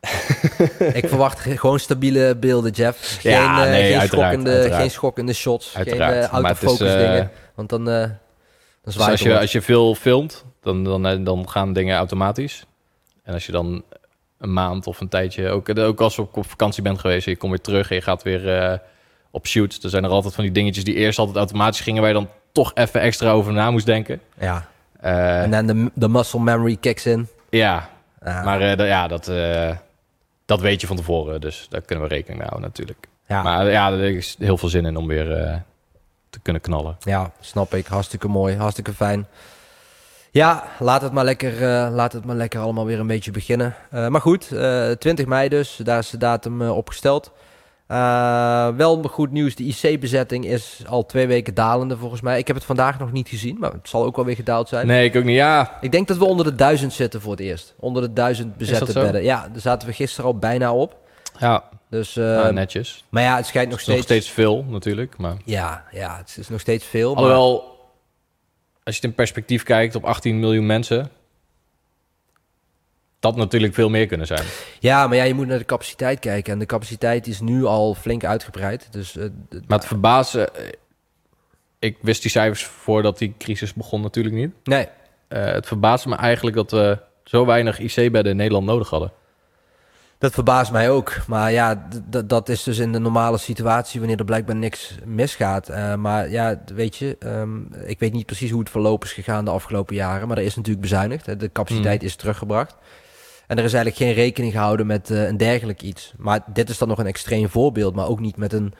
Ik 0.92 1.08
verwacht 1.08 1.40
ge- 1.40 1.56
gewoon 1.58 1.78
stabiele 1.80 2.36
beelden, 2.36 2.70
Jeff. 2.72 3.18
Geen, 3.20 3.32
Ja, 3.32 3.64
eh, 3.64 3.70
nee, 3.70 3.82
geen, 3.90 3.98
uiteraard, 3.98 4.08
schokkende, 4.10 4.50
uiteraard. 4.50 4.80
geen 4.80 4.90
schokkende 4.90 5.32
shots. 5.32 5.76
Uiteraard. 5.76 6.12
Geen 6.12 6.18
uh, 6.20 6.24
is, 6.24 6.28
autofocus 6.30 6.92
eh, 6.92 6.98
dingen. 6.98 7.30
Want 7.54 7.68
dan, 7.68 7.84
dan 7.84 8.12
Dus 8.84 8.98
als 8.98 9.20
je, 9.20 9.38
als 9.38 9.52
je 9.52 9.62
veel 9.62 9.94
filmt, 9.94 10.44
dan, 10.62 10.84
dan, 10.84 11.24
dan 11.24 11.48
gaan 11.48 11.72
dingen 11.72 11.96
automatisch. 11.96 12.64
En 13.22 13.34
als 13.34 13.46
je 13.46 13.52
dan 13.52 13.84
een 14.38 14.52
maand 14.52 14.86
of 14.86 15.00
een 15.00 15.08
tijdje, 15.08 15.48
ook, 15.50 15.78
ook 15.78 16.00
als 16.00 16.16
je 16.16 16.22
op, 16.22 16.36
op 16.36 16.50
vakantie 16.50 16.82
bent 16.82 16.98
geweest, 16.98 17.26
en 17.26 17.32
je 17.32 17.38
komt 17.38 17.52
weer 17.52 17.60
terug 17.60 17.90
en 17.90 17.96
je 17.96 18.02
gaat 18.02 18.22
weer 18.22 18.80
op 19.30 19.46
shoots, 19.46 19.80
dan 19.80 19.90
zijn 19.90 20.04
er 20.04 20.10
altijd 20.10 20.34
van 20.34 20.44
die 20.44 20.52
dingetjes 20.52 20.84
die 20.84 20.94
eerst 20.94 21.18
altijd 21.18 21.36
automatisch 21.36 21.80
gingen, 21.80 22.00
waar 22.00 22.10
je 22.10 22.16
dan 22.16 22.28
toch 22.54 22.74
even 22.74 23.00
extra 23.00 23.30
over 23.30 23.52
na 23.52 23.70
moest 23.70 23.86
denken. 23.86 24.20
Ja. 24.38 24.66
Eh, 25.00 25.42
En 25.42 25.50
dan 25.50 25.66
de, 25.66 25.90
de 25.94 26.08
muscle 26.08 26.40
memory 26.40 26.76
kicks 26.76 27.06
in. 27.06 27.28
ja, 27.50 27.88
Ja. 28.24 28.42
maar 28.42 28.60
eh, 28.60 28.88
ja, 28.88 29.08
dat, 29.08 29.28
eh, 29.28 29.70
dat 30.44 30.60
weet 30.60 30.80
je 30.80 30.86
van 30.86 30.96
tevoren, 30.96 31.40
dus 31.40 31.66
daar 31.70 31.80
kunnen 31.80 32.08
we 32.08 32.14
rekening 32.14 32.38
mee 32.40 32.48
houden 32.48 32.68
natuurlijk. 32.68 33.06
ja. 33.26 33.42
Maar 33.42 33.70
ja, 33.70 33.90
er 33.92 34.16
is 34.16 34.36
heel 34.38 34.58
veel 34.58 34.68
zin 34.68 34.86
in 34.86 34.96
om 34.96 35.06
weer 35.06 35.62
te 36.30 36.40
kunnen 36.42 36.62
knallen. 36.62 36.96
ja, 37.00 37.30
snap 37.40 37.74
ik. 37.74 37.86
Hartstikke 37.86 38.28
mooi. 38.28 38.56
Hartstikke 38.56 38.92
fijn. 38.92 39.26
Ja, 40.30 40.64
laat 40.78 41.02
het 41.02 41.12
maar 41.12 41.24
lekker, 41.24 41.60
laat 41.90 42.12
het 42.12 42.24
maar 42.24 42.36
lekker 42.36 42.60
allemaal 42.60 42.86
weer 42.86 42.98
een 42.98 43.06
beetje 43.06 43.30
beginnen. 43.30 43.74
Maar 43.90 44.20
goed, 44.20 44.52
eh 44.52 44.90
20 44.90 45.26
mei 45.26 45.48
dus. 45.48 45.76
Daar 45.82 45.98
is 45.98 46.10
de 46.10 46.18
datum 46.18 46.62
opgesteld. 46.62 47.32
Eh, 47.94 48.68
wel 48.76 49.02
goed 49.02 49.30
nieuws, 49.30 49.54
de 49.54 49.64
IC-bezetting 49.64 50.46
is 50.46 50.82
al 50.86 51.06
twee 51.06 51.26
weken 51.26 51.54
dalende 51.54 51.96
volgens 51.96 52.20
mij. 52.20 52.38
Ik 52.38 52.46
heb 52.46 52.56
het 52.56 52.64
vandaag 52.64 52.98
nog 52.98 53.12
niet 53.12 53.28
gezien, 53.28 53.56
maar 53.58 53.72
het 53.72 53.88
zal 53.88 54.04
ook 54.04 54.16
wel 54.16 54.24
weer 54.24 54.34
gedaald 54.34 54.68
zijn. 54.68 54.86
Nee, 54.86 55.04
ik 55.04 55.16
ook 55.16 55.24
niet. 55.24 55.36
Ja, 55.36 55.78
Ik 55.80 55.92
denk 55.92 56.08
dat 56.08 56.16
we 56.16 56.24
onder 56.24 56.44
de 56.44 56.54
duizend 56.54 56.92
zitten 56.92 57.20
voor 57.20 57.30
het 57.30 57.40
eerst. 57.40 57.74
Onder 57.78 58.02
de 58.02 58.12
duizend 58.12 58.56
bezette 58.56 58.92
bedden. 58.92 59.22
Ja, 59.22 59.48
daar 59.52 59.60
zaten 59.60 59.88
we 59.88 59.94
gisteren 59.94 60.30
al 60.30 60.38
bijna 60.38 60.74
op. 60.74 60.96
ja 61.38 61.64
Dus, 61.90 62.16
eh, 62.16 62.24
nou, 62.24 62.52
netjes. 62.52 63.04
maar 63.08 63.22
ja, 63.22 63.36
het 63.36 63.46
schijnt 63.46 63.70
nog 63.70 63.78
Het 63.78 63.88
is 63.88 63.94
nog 63.94 64.04
steeds... 64.04 64.24
steeds 64.24 64.34
veel 64.34 64.64
natuurlijk, 64.68 65.16
maar... 65.16 65.36
Ja, 65.44 65.84
ja, 65.90 66.16
het 66.16 66.36
is 66.40 66.48
nog 66.48 66.60
steeds 66.60 66.84
veel. 66.84 67.14
Maar... 67.14 67.22
Alhoewel, 67.22 67.60
als 68.84 68.94
je 68.94 69.00
het 69.00 69.04
in 69.04 69.14
perspectief 69.14 69.62
kijkt 69.62 69.94
op 69.94 70.04
18 70.04 70.40
miljoen 70.40 70.66
mensen, 70.66 71.10
dat 73.24 73.36
natuurlijk 73.36 73.74
veel 73.74 73.88
meer 73.88 74.06
kunnen 74.06 74.26
zijn. 74.26 74.44
Ja, 74.80 75.06
maar 75.06 75.16
ja, 75.16 75.22
je 75.22 75.34
moet 75.34 75.46
naar 75.46 75.58
de 75.58 75.64
capaciteit 75.64 76.18
kijken. 76.18 76.52
En 76.52 76.58
de 76.58 76.66
capaciteit 76.66 77.26
is 77.26 77.40
nu 77.40 77.64
al 77.64 77.94
flink 77.94 78.24
uitgebreid. 78.24 78.88
Dus, 78.90 79.16
uh, 79.16 79.24
maar 79.66 79.78
het 79.78 79.86
verbazen... 79.86 80.48
Ik 81.78 81.98
wist 82.00 82.22
die 82.22 82.30
cijfers 82.30 82.64
voordat 82.64 83.18
die 83.18 83.34
crisis 83.38 83.74
begon 83.74 84.00
natuurlijk 84.00 84.34
niet. 84.34 84.50
Nee. 84.64 84.88
Uh, 85.28 85.44
het 85.44 85.66
verbaasde 85.66 86.08
me 86.08 86.16
eigenlijk 86.16 86.56
dat 86.56 86.70
we 86.70 86.98
zo 87.24 87.46
weinig 87.46 87.78
IC-bedden 87.78 88.30
in 88.32 88.36
Nederland 88.36 88.66
nodig 88.66 88.90
hadden. 88.90 89.12
Dat 90.18 90.32
verbaast 90.32 90.72
mij 90.72 90.90
ook. 90.90 91.16
Maar 91.26 91.52
ja, 91.52 91.88
dat 92.24 92.48
is 92.48 92.62
dus 92.62 92.78
in 92.78 92.92
de 92.92 92.98
normale 92.98 93.38
situatie 93.38 94.00
wanneer 94.00 94.18
er 94.18 94.24
blijkbaar 94.24 94.56
niks 94.56 94.94
misgaat. 95.04 95.70
Uh, 95.70 95.94
maar 95.94 96.30
ja, 96.30 96.62
weet 96.74 96.96
je, 96.96 97.16
um, 97.24 97.68
ik 97.84 97.98
weet 97.98 98.12
niet 98.12 98.26
precies 98.26 98.50
hoe 98.50 98.60
het 98.60 98.70
verloop 98.70 99.04
is 99.04 99.12
gegaan 99.12 99.44
de 99.44 99.50
afgelopen 99.50 99.94
jaren. 99.94 100.28
Maar 100.28 100.38
er 100.38 100.44
is 100.44 100.56
natuurlijk 100.56 100.82
bezuinigd. 100.82 101.40
De 101.40 101.52
capaciteit 101.52 102.00
mm. 102.00 102.06
is 102.06 102.16
teruggebracht. 102.16 102.76
En 103.46 103.58
er 103.58 103.64
is 103.64 103.72
eigenlijk 103.72 103.96
geen 103.96 104.24
rekening 104.24 104.52
gehouden 104.52 104.86
met 104.86 105.10
uh, 105.10 105.26
een 105.26 105.36
dergelijk 105.36 105.82
iets. 105.82 106.12
Maar 106.16 106.40
dit 106.52 106.68
is 106.68 106.78
dan 106.78 106.88
nog 106.88 106.98
een 106.98 107.06
extreem 107.06 107.48
voorbeeld. 107.48 107.94
Maar 107.94 108.08
ook 108.08 108.20
niet 108.20 108.36
met 108.36 108.52
een 108.52 108.74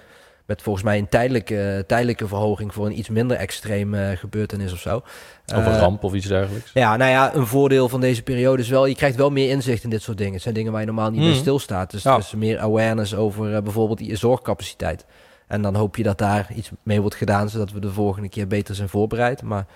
met 0.47 0.63
volgens 0.63 0.85
mij 0.85 0.99
een 0.99 1.09
tijdelijke, 1.09 1.85
tijdelijke 1.87 2.29
verhoging 2.29 2.75
voor 2.75 2.87
een 2.87 2.99
iets 2.99 3.09
minder 3.09 3.37
extreem 3.37 3.95
uh, 3.95 4.11
gebeurtenis 4.11 4.73
of 4.73 4.79
zo. 4.79 4.97
Of 4.97 5.67
een 5.67 5.73
uh, 5.73 5.79
ramp 5.79 6.05
of 6.05 6.15
iets 6.15 6.27
dergelijks. 6.27 6.71
Ja, 6.75 6.97
nou 6.97 7.11
ja, 7.11 7.35
een 7.35 7.47
voordeel 7.47 7.89
van 7.89 8.01
deze 8.01 8.23
periode 8.23 8.63
is 8.63 8.69
wel, 8.69 8.87
je 8.87 8.95
krijgt 8.95 9.17
wel 9.17 9.31
meer 9.31 9.51
inzicht 9.51 9.85
in 9.85 9.91
dit 9.91 10.03
soort 10.03 10.17
dingen. 10.19 10.33
Het 10.33 10.43
zijn 10.43 10.55
dingen 10.55 10.73
waar 10.73 10.81
je 10.81 10.87
normaal 10.87 11.11
niet 11.11 11.21
mm. 11.21 11.27
bij 11.27 11.37
stilstaat. 11.37 11.91
Dus 11.91 12.03
ja. 12.03 12.13
er 12.13 12.19
is 12.19 12.35
meer 12.35 12.59
awareness 12.59 13.15
over 13.15 13.53
uh, 13.53 13.59
bijvoorbeeld 13.61 13.99
die 13.99 14.17
zorgcapaciteit. 14.17 15.05
En 15.47 15.63
dan 15.63 15.75
hoop 15.75 15.97
je 15.97 16.03
dat 16.03 16.19
daar 16.19 16.51
iets 16.55 16.71
mee 16.83 17.01
wordt 17.01 17.17
gedaan, 17.17 17.49
zodat 17.49 17.73
we 17.73 17.81
de 17.81 17.93
volgende 17.93 18.29
keer 18.29 18.47
beter 18.47 18.75
zijn 18.75 18.89
voorbereid. 18.89 19.43
Maar 19.43 19.67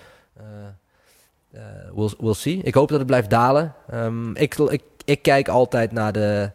we'll, 1.95 2.11
we'll 2.19 2.35
see. 2.35 2.61
Ik 2.63 2.75
hoop 2.75 2.89
dat 2.89 2.99
het 2.99 3.07
blijft 3.07 3.31
dalen. 3.31 3.75
Um, 3.95 4.37
ik, 4.37 4.55
ik, 4.55 4.83
ik 5.05 5.23
kijk 5.23 5.49
altijd 5.49 5.93
naar 5.93 6.13
de 6.13 6.51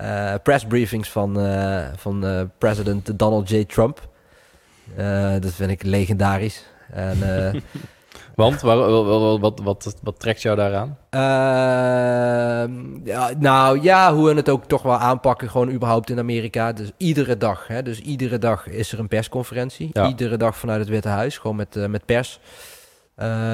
uh, 0.00 0.34
pressbriefings 0.42 1.10
van, 1.10 1.46
uh, 1.46 1.84
van 1.96 2.24
uh, 2.24 2.40
president 2.58 3.18
Donald 3.18 3.48
J. 3.48 3.64
Trump. 3.64 4.08
dat 5.40 5.52
vind 5.52 5.70
ik 5.70 5.82
legendarisch. 5.82 6.64
En, 6.90 7.18
Want 8.34 8.60
waar, 8.60 8.76
wat, 8.76 9.40
wat, 9.40 9.60
wat, 9.62 9.96
wat, 10.02 10.20
trekt 10.20 10.42
jou 10.42 10.56
daaraan? 10.56 10.98
Ehm, 11.10 12.72
ja, 13.06 13.30
nou 13.38 13.82
ja, 13.82 14.14
hoe 14.14 14.28
we 14.28 14.34
het 14.34 14.48
ook 14.48 14.64
toch 14.64 14.82
wel 14.82 14.96
aanpakken, 14.96 15.50
gewoon 15.50 15.70
überhaupt 15.70 16.10
in 16.10 16.18
Amerika. 16.18 16.72
Dus 16.72 16.90
iedere 16.96 17.36
dag, 17.36 17.66
hè, 17.66 17.82
dus 17.82 18.00
iedere 18.00 18.38
dag 18.38 18.68
is 18.68 18.92
er 18.92 18.98
een 18.98 19.08
persconferentie. 19.08 19.90
Ja. 19.92 20.08
Iedere 20.08 20.36
dag 20.36 20.56
vanuit 20.56 20.80
het 20.80 20.88
Witte 20.88 21.08
Huis, 21.08 21.38
gewoon 21.38 21.56
met, 21.56 21.88
met 21.88 22.04
pers. 22.04 22.40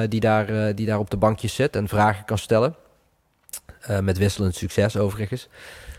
Die, 0.09 0.19
daar, 0.19 0.75
die 0.75 0.85
daar 0.85 0.99
op 0.99 1.09
de 1.09 1.17
bankjes 1.17 1.55
zit 1.55 1.75
en 1.75 1.87
vragen 1.87 2.25
kan 2.25 2.37
stellen. 2.37 2.75
met 4.01 4.17
wisselend 4.17 4.55
succes 4.55 4.97
overigens. 4.97 5.49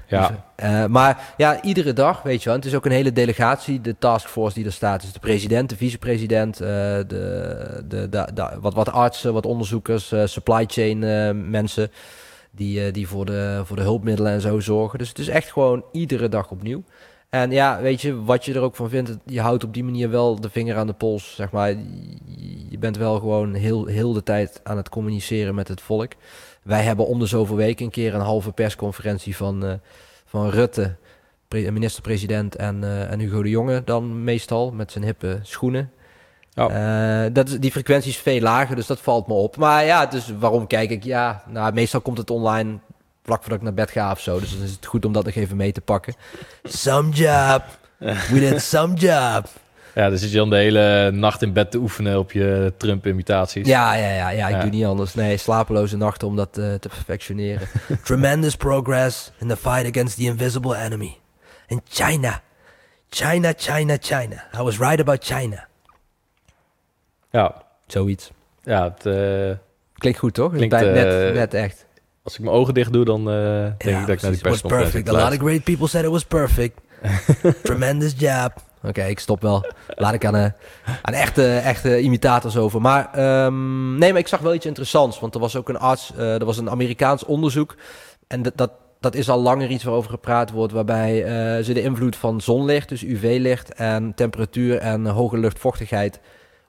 Ja. 0.08 0.44
Dus, 0.56 0.88
maar 0.88 1.34
ja, 1.36 1.62
iedere 1.62 1.92
dag, 1.92 2.22
weet 2.22 2.42
je 2.42 2.48
wel. 2.48 2.58
Het 2.58 2.66
is 2.66 2.74
ook 2.74 2.84
een 2.84 2.92
hele 2.92 3.12
delegatie, 3.12 3.80
de 3.80 3.98
taskforce 3.98 4.54
die 4.54 4.64
er 4.64 4.72
staat. 4.72 5.00
Dus 5.00 5.12
de 5.12 5.18
president, 5.18 5.68
de 5.68 5.76
vicepresident, 5.76 6.56
de, 6.56 7.04
de, 7.08 8.08
de, 8.10 8.28
de, 8.34 8.50
wat, 8.60 8.74
wat 8.74 8.92
artsen, 8.92 9.32
wat 9.32 9.46
onderzoekers, 9.46 10.12
supply 10.24 10.64
chain 10.66 10.98
mensen. 11.50 11.90
Die, 12.54 12.90
die 12.90 13.08
voor, 13.08 13.24
de, 13.24 13.62
voor 13.64 13.76
de 13.76 13.82
hulpmiddelen 13.82 14.32
en 14.32 14.40
zo 14.40 14.60
zorgen. 14.60 14.98
Dus 14.98 15.08
het 15.08 15.18
is 15.18 15.28
echt 15.28 15.52
gewoon 15.52 15.84
iedere 15.92 16.28
dag 16.28 16.50
opnieuw. 16.50 16.82
En 17.34 17.50
ja, 17.50 17.80
weet 17.80 18.00
je, 18.00 18.22
wat 18.22 18.44
je 18.44 18.54
er 18.54 18.60
ook 18.60 18.76
van 18.76 18.88
vindt, 18.88 19.16
je 19.24 19.40
houdt 19.40 19.64
op 19.64 19.74
die 19.74 19.84
manier 19.84 20.10
wel 20.10 20.40
de 20.40 20.50
vinger 20.50 20.76
aan 20.76 20.86
de 20.86 20.92
pols, 20.92 21.34
zeg 21.34 21.50
maar. 21.50 21.68
Je 22.68 22.78
bent 22.78 22.96
wel 22.96 23.18
gewoon 23.18 23.54
heel, 23.54 23.86
heel 23.86 24.12
de 24.12 24.22
tijd 24.22 24.60
aan 24.62 24.76
het 24.76 24.88
communiceren 24.88 25.54
met 25.54 25.68
het 25.68 25.80
volk. 25.80 26.12
Wij 26.62 26.82
hebben 26.82 27.06
om 27.06 27.18
de 27.18 27.26
zoveel 27.26 27.56
weken 27.56 27.84
een 27.84 27.90
keer 27.90 28.14
een 28.14 28.20
halve 28.20 28.52
persconferentie 28.52 29.36
van, 29.36 29.64
uh, 29.64 29.72
van 30.24 30.48
Rutte, 30.48 30.96
minister-president 31.48 32.56
en, 32.56 32.82
uh, 32.82 33.10
en 33.10 33.18
Hugo 33.18 33.42
de 33.42 33.48
Jonge 33.48 33.82
dan 33.84 34.24
meestal 34.24 34.70
met 34.70 34.92
zijn 34.92 35.04
hippe 35.04 35.38
schoenen. 35.42 35.90
Oh. 36.54 36.72
Uh, 36.72 37.24
dat 37.32 37.48
is, 37.48 37.58
die 37.58 37.70
frequentie 37.70 38.10
is 38.10 38.16
veel 38.16 38.40
lager, 38.40 38.76
dus 38.76 38.86
dat 38.86 39.00
valt 39.00 39.26
me 39.26 39.34
op. 39.34 39.56
Maar 39.56 39.84
ja, 39.84 40.06
dus 40.06 40.32
waarom 40.38 40.66
kijk 40.66 40.90
ik? 40.90 41.04
Ja, 41.04 41.42
nou, 41.48 41.72
meestal 41.72 42.00
komt 42.00 42.18
het 42.18 42.30
online 42.30 42.78
vlak 43.22 43.40
voordat 43.40 43.58
ik 43.58 43.64
naar 43.64 43.74
bed 43.74 43.90
ga 43.90 44.10
of 44.10 44.20
zo. 44.20 44.40
Dus 44.40 44.54
dan 44.54 44.62
is 44.62 44.70
het 44.70 44.86
goed 44.86 45.04
om 45.04 45.12
dat 45.12 45.24
nog 45.24 45.34
even 45.34 45.56
mee 45.56 45.72
te 45.72 45.80
pakken. 45.80 46.14
Some 46.62 47.08
job. 47.08 47.62
We 48.32 48.40
did 48.40 48.62
some 48.62 48.94
job. 48.94 49.46
Ja, 49.94 50.10
dus 50.10 50.20
zit 50.20 50.30
je 50.30 50.36
dan 50.36 50.50
de 50.50 50.56
hele 50.56 51.10
nacht 51.10 51.42
in 51.42 51.52
bed 51.52 51.70
te 51.70 51.78
oefenen 51.78 52.18
op 52.18 52.32
je 52.32 52.72
Trump-imitaties. 52.76 53.66
Ja, 53.66 53.94
ja, 53.94 54.10
ja, 54.10 54.28
ja, 54.28 54.48
ik 54.48 54.60
doe 54.60 54.70
niet 54.70 54.84
anders. 54.84 55.14
Nee, 55.14 55.36
slapeloze 55.36 55.96
nachten 55.96 56.28
om 56.28 56.36
dat 56.36 56.58
uh, 56.58 56.74
te 56.74 56.88
perfectioneren. 56.88 57.68
Tremendous 58.04 58.56
progress 58.56 59.32
in 59.38 59.48
the 59.48 59.56
fight 59.56 59.86
against 59.96 60.16
the 60.16 60.22
invisible 60.22 60.76
enemy. 60.76 61.16
In 61.66 61.80
China. 61.88 62.40
China, 63.08 63.52
China, 63.56 63.96
China. 64.00 64.44
I 64.54 64.62
was 64.62 64.78
right 64.78 65.00
about 65.00 65.24
China. 65.24 65.66
Ja. 67.30 67.62
Zoiets. 67.86 68.30
Ja, 68.62 68.84
het... 68.84 69.06
Uh, 69.06 69.56
klinkt 69.94 70.18
goed, 70.18 70.34
toch? 70.34 70.52
Klinkt, 70.52 70.74
uh, 70.74 70.80
net, 70.80 71.34
net 71.34 71.54
echt. 71.54 71.86
Als 72.22 72.34
ik 72.34 72.40
mijn 72.40 72.56
ogen 72.56 72.74
dicht 72.74 72.92
doe, 72.92 73.04
dan 73.04 73.24
denk 73.24 73.82
yeah, 73.82 74.00
ik 74.00 74.06
dat 74.06 74.16
ik 74.16 74.22
naar 74.22 74.30
die 74.30 74.40
persconferentie 74.40 75.02
perfect. 75.02 75.08
A 75.08 75.24
lot 75.24 75.32
of 75.32 75.46
great 75.46 75.64
people 75.64 75.86
said 75.86 76.04
it 76.04 76.10
was 76.10 76.24
perfect. 76.24 76.80
Tremendous 77.62 78.14
job. 78.16 78.52
Oké, 78.82 79.02
ik 79.02 79.18
stop 79.18 79.42
wel. 79.42 79.72
Laat 79.88 80.14
ik 80.14 80.24
aan, 80.24 80.36
uh, 80.36 80.46
aan 81.02 81.14
echte, 81.14 81.56
echte 81.56 82.00
imitators 82.00 82.56
over. 82.56 82.80
Maar 82.80 83.18
um, 83.44 83.98
nee, 83.98 84.10
maar 84.10 84.20
ik 84.20 84.28
zag 84.28 84.40
wel 84.40 84.54
iets 84.54 84.66
interessants. 84.66 85.20
Want 85.20 85.34
er 85.34 85.40
was 85.40 85.56
ook 85.56 85.68
een 85.68 85.78
arts, 85.78 86.12
uh, 86.16 86.34
er 86.34 86.44
was 86.44 86.58
een 86.58 86.70
Amerikaans 86.70 87.24
onderzoek. 87.24 87.76
En 88.26 88.42
dat, 88.54 88.70
dat 89.00 89.14
is 89.14 89.28
al 89.28 89.40
langer 89.40 89.68
iets 89.68 89.84
waarover 89.84 90.10
gepraat 90.10 90.50
wordt. 90.50 90.72
Waarbij 90.72 91.18
uh, 91.18 91.64
ze 91.64 91.72
de 91.72 91.82
invloed 91.82 92.16
van 92.16 92.40
zonlicht, 92.40 92.88
dus 92.88 93.02
UV-licht 93.02 93.74
en 93.74 94.12
temperatuur 94.14 94.78
en 94.78 95.06
hoge 95.06 95.38
luchtvochtigheid 95.38 96.20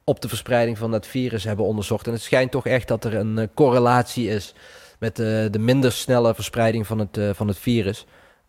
op 0.04 0.22
de 0.22 0.28
verspreiding 0.28 0.78
van 0.78 0.92
dat 0.92 1.08
virus 1.08 1.44
hebben 1.44 1.66
onderzocht. 1.66 2.08
En 2.08 2.14
het 2.14 2.22
schijnt 2.22 2.52
toch 2.52 2.66
echt 2.66 2.88
dat 2.88 3.04
er 3.04 3.16
een 3.16 3.50
correlatie 3.54 4.30
is 4.30 4.54
met 5.04 5.16
de, 5.16 5.48
de 5.52 5.60
minder 5.60 5.92
snelle 5.92 6.36
verspreiding 6.36 6.88
van 6.88 7.00
het, 7.00 7.20
van 7.36 7.48
het 7.48 7.58
virus. 7.58 8.06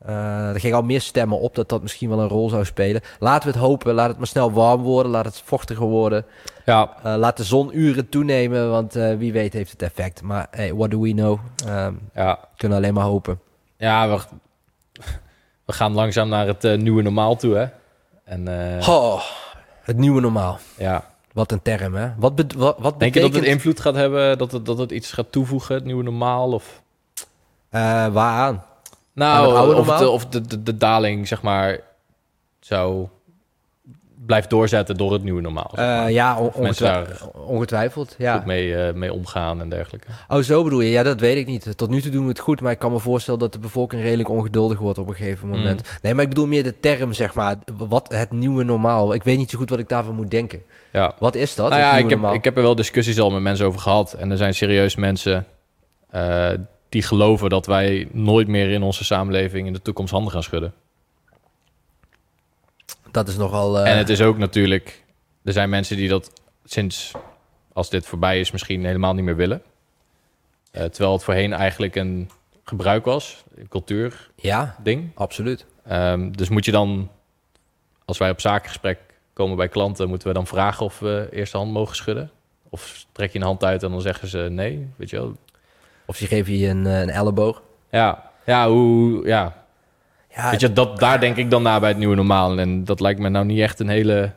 Uh, 0.07 0.49
er 0.49 0.61
gingen 0.61 0.77
al 0.77 0.83
meer 0.83 1.01
stemmen 1.01 1.41
op 1.41 1.55
dat 1.55 1.69
dat 1.69 1.83
misschien 1.83 2.09
wel 2.09 2.21
een 2.21 2.29
rol 2.29 2.49
zou 2.49 2.65
spelen. 2.65 3.01
Laten 3.19 3.49
we 3.49 3.55
het 3.55 3.65
hopen. 3.65 3.95
Laat 3.95 4.09
het 4.09 4.19
maar 4.19 4.27
snel 4.27 4.53
warm 4.53 4.83
worden. 4.83 5.13
Laat 5.13 5.25
het 5.25 5.43
vochtiger 5.45 5.87
worden. 5.87 6.25
Ja. 6.65 6.97
Uh, 7.07 7.15
laat 7.17 7.37
de 7.37 7.45
zonuren 7.45 8.09
toenemen, 8.09 8.71
want 8.71 8.97
uh, 8.97 9.17
wie 9.17 9.33
weet 9.33 9.53
heeft 9.53 9.71
het 9.71 9.83
effect. 9.83 10.23
Maar 10.23 10.47
hey, 10.51 10.75
what 10.75 10.91
do 10.91 11.01
we 11.01 11.11
know? 11.11 11.39
Um, 11.69 12.01
ja. 12.15 12.39
Kunnen 12.57 12.79
alleen 12.79 12.95
maar 12.95 13.05
hopen. 13.05 13.41
Ja, 13.77 14.09
we, 14.09 14.21
we 15.67 15.73
gaan 15.73 15.93
langzaam 15.93 16.29
naar 16.29 16.47
het 16.47 16.63
nieuwe 16.63 17.03
normaal 17.03 17.37
toe, 17.37 17.55
hè? 17.55 17.67
En, 18.25 18.49
oh, 18.89 19.23
het 19.83 19.97
nieuwe 19.97 20.21
normaal. 20.21 20.59
Ja. 20.77 21.14
Wat 21.35 21.53
een 21.53 21.63
term, 21.63 21.95
hè? 21.95 22.13
Wat, 22.17 22.35
be 22.35 22.47
wat, 22.57 22.77
wat 22.79 23.01
Denk 23.01 23.15
je 23.15 23.21
dat 23.21 23.35
het 23.35 23.45
invloed 23.45 23.81
gaat 23.81 23.95
hebben, 23.95 24.39
dat 24.39 24.53
het, 24.53 24.67
dat 24.67 24.79
het 24.79 24.91
iets 24.91 25.13
gaat 25.13 25.33
toevoegen, 25.33 25.75
het 25.75 25.85
nieuwe 25.85 26.03
normaal? 26.03 26.53
Of? 26.53 26.83
waaraan? 27.71 28.65
Nou, 29.13 29.75
of, 29.75 29.99
de, 29.99 30.09
of 30.09 30.27
de, 30.27 30.41
de, 30.41 30.63
de, 30.63 30.77
daling, 30.77 31.29
zeg 31.29 31.43
maar, 31.43 31.81
zou 32.61 33.09
blijft 34.27 34.51
doorzetten 34.51 34.97
door 34.97 35.13
het 35.13 35.23
nieuwe 35.23 35.41
normaal. 35.41 35.73
Uh, 35.79 36.11
ja, 36.11 36.39
ongetwijfeld. 36.39 37.31
ongetwijfeld 37.35 38.15
ja. 38.19 38.43
mee, 38.47 38.69
uh, 38.69 38.93
mee 38.93 39.13
omgaan 39.13 39.61
en 39.61 39.69
dergelijke. 39.69 40.07
Oh, 40.29 40.39
zo 40.39 40.63
bedoel 40.65 40.81
je? 40.81 40.91
Ja, 40.91 41.03
dat 41.03 41.21
weet 41.21 41.37
ik 41.37 41.47
niet. 41.47 41.77
Tot 41.77 41.91
nu 41.91 42.01
toe 42.01 42.11
doen 42.11 42.23
we 42.23 42.29
het 42.29 42.39
goed, 42.39 42.61
maar 42.61 42.73
ik 42.73 42.79
kan 42.79 42.93
me 42.93 42.99
voorstellen 42.99 43.41
dat 43.41 43.53
de 43.53 43.59
bevolking 43.59 44.03
redelijk 44.03 44.29
ongeduldig 44.29 44.79
wordt 44.79 44.99
op 44.99 45.09
een 45.09 45.15
gegeven 45.15 45.49
mm. 45.49 45.55
moment. 45.57 45.99
Nee, 46.03 46.15
maar 46.15 46.23
ik 46.23 46.29
bedoel 46.29 46.47
meer 46.47 46.63
de 46.63 46.81
term, 46.81 47.13
zeg 47.13 47.35
maar, 47.35 47.57
wat 47.77 48.13
het 48.13 48.31
nieuwe 48.33 48.65
normaal. 48.65 49.15
Ik 49.15 49.23
weet 49.23 49.39
niet 49.39 49.51
zo 49.51 49.59
goed 49.59 49.71
wat 49.71 49.79
ik 49.79 49.89
daarvan 49.89 50.15
moet 50.15 50.31
denken. 50.31 50.63
Ja. 50.93 51.15
Wat 51.19 51.35
is 51.35 51.55
dat? 51.55 51.71
Nou 51.71 51.81
ja, 51.81 51.97
ik 51.97 52.11
heb, 52.11 52.25
ik 52.33 52.45
heb 52.45 52.57
er 52.57 52.63
wel 52.63 52.75
discussies 52.75 53.21
al 53.21 53.31
met 53.31 53.43
mensen 53.43 53.67
over 53.67 53.81
gehad. 53.81 54.13
En 54.13 54.31
er 54.31 54.37
zijn 54.37 54.55
serieus 54.55 54.97
mensen 54.97 55.47
uh, 56.15 56.49
die 56.89 57.03
geloven 57.03 57.51
dat 57.51 57.67
wij 57.67 58.09
nooit 58.13 58.49
meer 58.49 58.71
in 58.71 58.83
onze 58.83 59.05
samenleving 59.05 59.67
in 59.67 59.73
de 59.73 59.83
toekomst 59.83 60.13
handen 60.13 60.33
gaan 60.33 60.43
schudden. 60.43 60.75
Dat 63.15 63.29
is 63.29 63.37
nogal. 63.37 63.81
Uh... 63.81 63.91
En 63.91 63.99
het 63.99 64.09
is 64.09 64.21
ook 64.21 64.39
natuurlijk. 64.39 65.05
Er 65.45 65.53
zijn 65.53 65.69
mensen 65.69 65.97
die 65.97 66.09
dat 66.09 66.31
sinds 66.65 67.13
als 67.73 67.91
dit 67.91 68.07
voorbij 68.07 68.41
is, 68.41 68.51
misschien 68.51 68.85
helemaal 68.85 69.15
niet 69.15 69.25
meer 69.25 69.37
willen. 69.37 69.63
Uh, 70.73 70.83
terwijl 70.83 71.13
het 71.13 71.25
voorheen 71.25 71.53
eigenlijk 71.53 71.95
een 71.95 72.31
gebruik 72.65 73.05
was, 73.05 73.45
een 73.57 73.69
cultuur 73.69 74.31
ja, 74.35 74.77
ding. 74.83 75.11
Absoluut. 75.15 75.67
Um, 75.93 76.37
dus 76.37 76.49
moet 76.49 76.65
je 76.65 76.71
dan, 76.71 77.11
als 78.05 78.19
wij 78.19 78.31
op 78.31 78.41
zakengesprek 78.41 78.99
komen 79.33 79.57
bij 79.57 79.69
klanten, 79.69 80.09
moeten 80.09 80.29
we 80.29 80.35
dan 80.35 80.47
vragen 80.47 80.85
of 80.85 80.99
we 80.99 81.29
eerst 81.31 81.53
de 81.53 81.59
hand 81.59 81.73
mogen 81.73 81.97
schudden? 81.97 82.31
Of 82.69 83.07
trek 83.13 83.33
je 83.33 83.39
een 83.39 83.45
hand 83.45 83.65
uit 83.65 83.83
en 83.83 83.91
dan 83.91 84.01
zeggen 84.01 84.29
ze 84.29 84.39
nee, 84.39 84.89
weet 84.97 85.11
je 85.11 85.17
wel? 85.17 85.37
Of 86.07 86.17
ze 86.17 86.27
geven 86.27 86.57
je 86.57 86.69
een, 86.69 86.87
eh, 86.87 87.01
een 87.01 87.11
elleboog. 87.11 87.63
Ja, 87.91 88.31
ja, 88.47 88.69
hoe, 88.69 89.27
ja. 89.27 89.64
Ja 90.35 90.51
Weet 90.51 90.61
je, 90.61 90.73
dat, 90.73 90.99
daar 90.99 91.21
denk 91.21 91.37
ik 91.37 91.51
dan 91.51 91.63
naar 91.63 91.81
bij 91.81 91.89
het 91.89 91.99
nieuwe 91.99 92.15
normaal. 92.17 92.59
En 92.59 92.85
dat 92.85 93.01
lijkt 93.01 93.21
me 93.21 93.29
nou 93.29 93.45
niet 93.45 93.61
echt 93.61 93.81
een 93.81 93.89
hele 93.89 94.33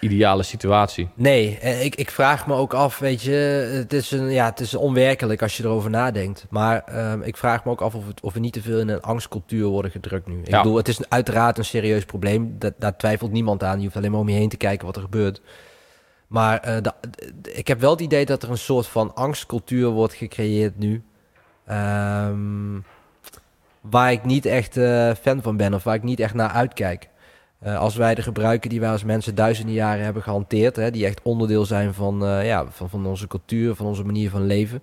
ideale 0.00 0.42
situatie. 0.42 1.08
Nee, 1.14 1.58
eh, 1.58 1.84
ik, 1.84 1.94
ik 1.94 2.10
vraag 2.10 2.46
me 2.46 2.54
ook 2.54 2.74
af, 2.74 2.98
weet 2.98 3.22
je, 3.22 3.32
het 3.72 3.92
is, 3.92 4.10
een, 4.10 4.30
ja, 4.30 4.44
het 4.44 4.60
is 4.60 4.74
onwerkelijk 4.74 5.42
als 5.42 5.56
je 5.56 5.64
erover 5.64 5.90
nadenkt. 5.90 6.46
Maar 6.50 6.82
ehm, 6.84 7.20
ik 7.22 7.36
vraag 7.36 7.64
me 7.64 7.70
ook 7.70 7.80
af 7.80 7.94
of, 7.94 8.06
het, 8.06 8.20
of 8.20 8.32
we 8.32 8.40
niet 8.40 8.52
te 8.52 8.62
veel 8.62 8.78
in 8.78 8.88
een 8.88 9.00
angstcultuur 9.02 9.66
worden 9.66 9.90
gedrukt 9.90 10.26
nu. 10.26 10.38
Ik 10.40 10.48
Ja. 10.48 10.62
bedoel, 10.62 10.76
het 10.76 10.88
is 10.88 11.08
uiteraard 11.08 11.58
een 11.58 11.64
serieus 11.64 12.04
probleem. 12.04 12.54
Dat, 12.58 12.72
daar 12.78 12.96
twijfelt 12.96 13.32
niemand 13.32 13.62
aan. 13.62 13.76
Je 13.78 13.84
hoeft 13.84 13.96
alleen 13.96 14.10
maar 14.10 14.20
om 14.20 14.28
je 14.28 14.36
heen 14.38 14.48
te 14.48 14.56
kijken 14.56 14.86
wat 14.86 14.96
er 14.96 15.02
gebeurt. 15.02 15.40
Maar 16.26 16.58
eh, 16.60 16.76
ik 17.42 17.68
heb 17.68 17.80
wel 17.80 17.90
het 17.90 18.00
idee 18.00 18.24
dat 18.24 18.42
er 18.42 18.50
een 18.50 18.58
soort 18.58 18.86
van 18.86 19.14
angstcultuur 19.14 19.88
wordt 19.88 20.14
gecreëerd 20.14 20.78
nu. 20.78 21.02
Ehm, 21.66 22.76
waar 23.90 24.12
ik 24.12 24.24
niet 24.24 24.46
echt 24.46 24.76
eh, 24.76 25.10
fan 25.20 25.42
van 25.42 25.56
ben 25.56 25.74
of 25.74 25.84
waar 25.84 25.94
ik 25.94 26.02
niet 26.02 26.20
echt 26.20 26.34
naar 26.34 26.50
uitkijk. 26.50 27.08
Eh, 27.58 27.78
als 27.78 27.96
wij 27.96 28.14
de 28.14 28.22
gebruiken 28.22 28.70
die 28.70 28.80
wij 28.80 28.90
als 28.90 29.04
mensen 29.04 29.34
duizenden 29.34 29.74
jaren 29.74 30.04
hebben 30.04 30.22
gehanteerd, 30.22 30.76
hè, 30.76 30.90
die 30.90 31.06
echt 31.06 31.20
onderdeel 31.22 31.64
zijn 31.64 31.94
van, 31.94 32.26
eh, 32.26 32.46
ja, 32.46 32.64
van, 32.70 32.90
van 32.90 33.06
onze 33.06 33.26
cultuur, 33.26 33.74
van 33.74 33.86
onze 33.86 34.04
manier 34.04 34.30
van 34.30 34.46
leven. 34.46 34.82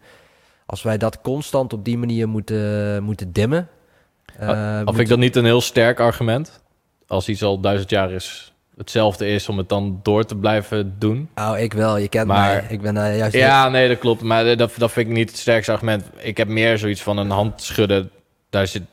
Als 0.65 0.81
wij 0.81 0.98
dat 0.98 1.22
constant 1.22 1.74
op 1.74 1.86
die 1.86 1.98
manier 1.98 2.29
moeten, 2.29 3.03
moeten 3.03 3.31
dimmen. 3.31 3.67
Of 4.39 4.86
vind 4.86 5.00
ik 5.00 5.08
dat 5.08 5.17
niet 5.17 5.36
een 5.36 5.46
heel 5.46 5.62
sterk 5.62 6.00
argument? 6.00 6.62
Als 7.08 7.29
iets 7.29 7.43
al 7.43 7.60
duizend 7.60 7.89
jaar 7.89 8.12
is 8.12 8.53
hetzelfde 8.77 9.27
is 9.27 9.50
om 9.50 9.58
het 9.58 9.70
dan 9.70 10.00
door 10.03 10.24
te 10.24 10.36
blijven 10.36 10.96
doen. 11.00 11.29
Nou, 11.36 11.60
ik 11.60 11.74
wel. 11.74 11.98
Je 11.98 12.08
kent 12.08 12.27
Maar- 12.27 12.55
mij. 12.55 12.65
Ik 12.70 12.81
ben 12.81 12.93
juist... 12.93 13.36
Ja, 13.36 13.70
nee, 13.70 13.88
dat 13.88 14.00
klopt. 14.00 14.22
Maar 14.22 14.58
dat, 14.58 14.74
dat 14.77 14.91
vind 14.91 15.08
ik 15.08 15.13
niet 15.13 15.29
het 15.29 15.39
sterkste 15.39 15.72
argument. 15.72 16.03
Ik 16.17 16.38
heb 16.38 16.48
meer 16.48 16.77
zoiets 16.77 17.01
van 17.01 17.17
een 17.17 17.29
hand 17.29 17.62
schudden. 17.62 18.12
Daar 18.51 18.67
zit, 18.67 18.84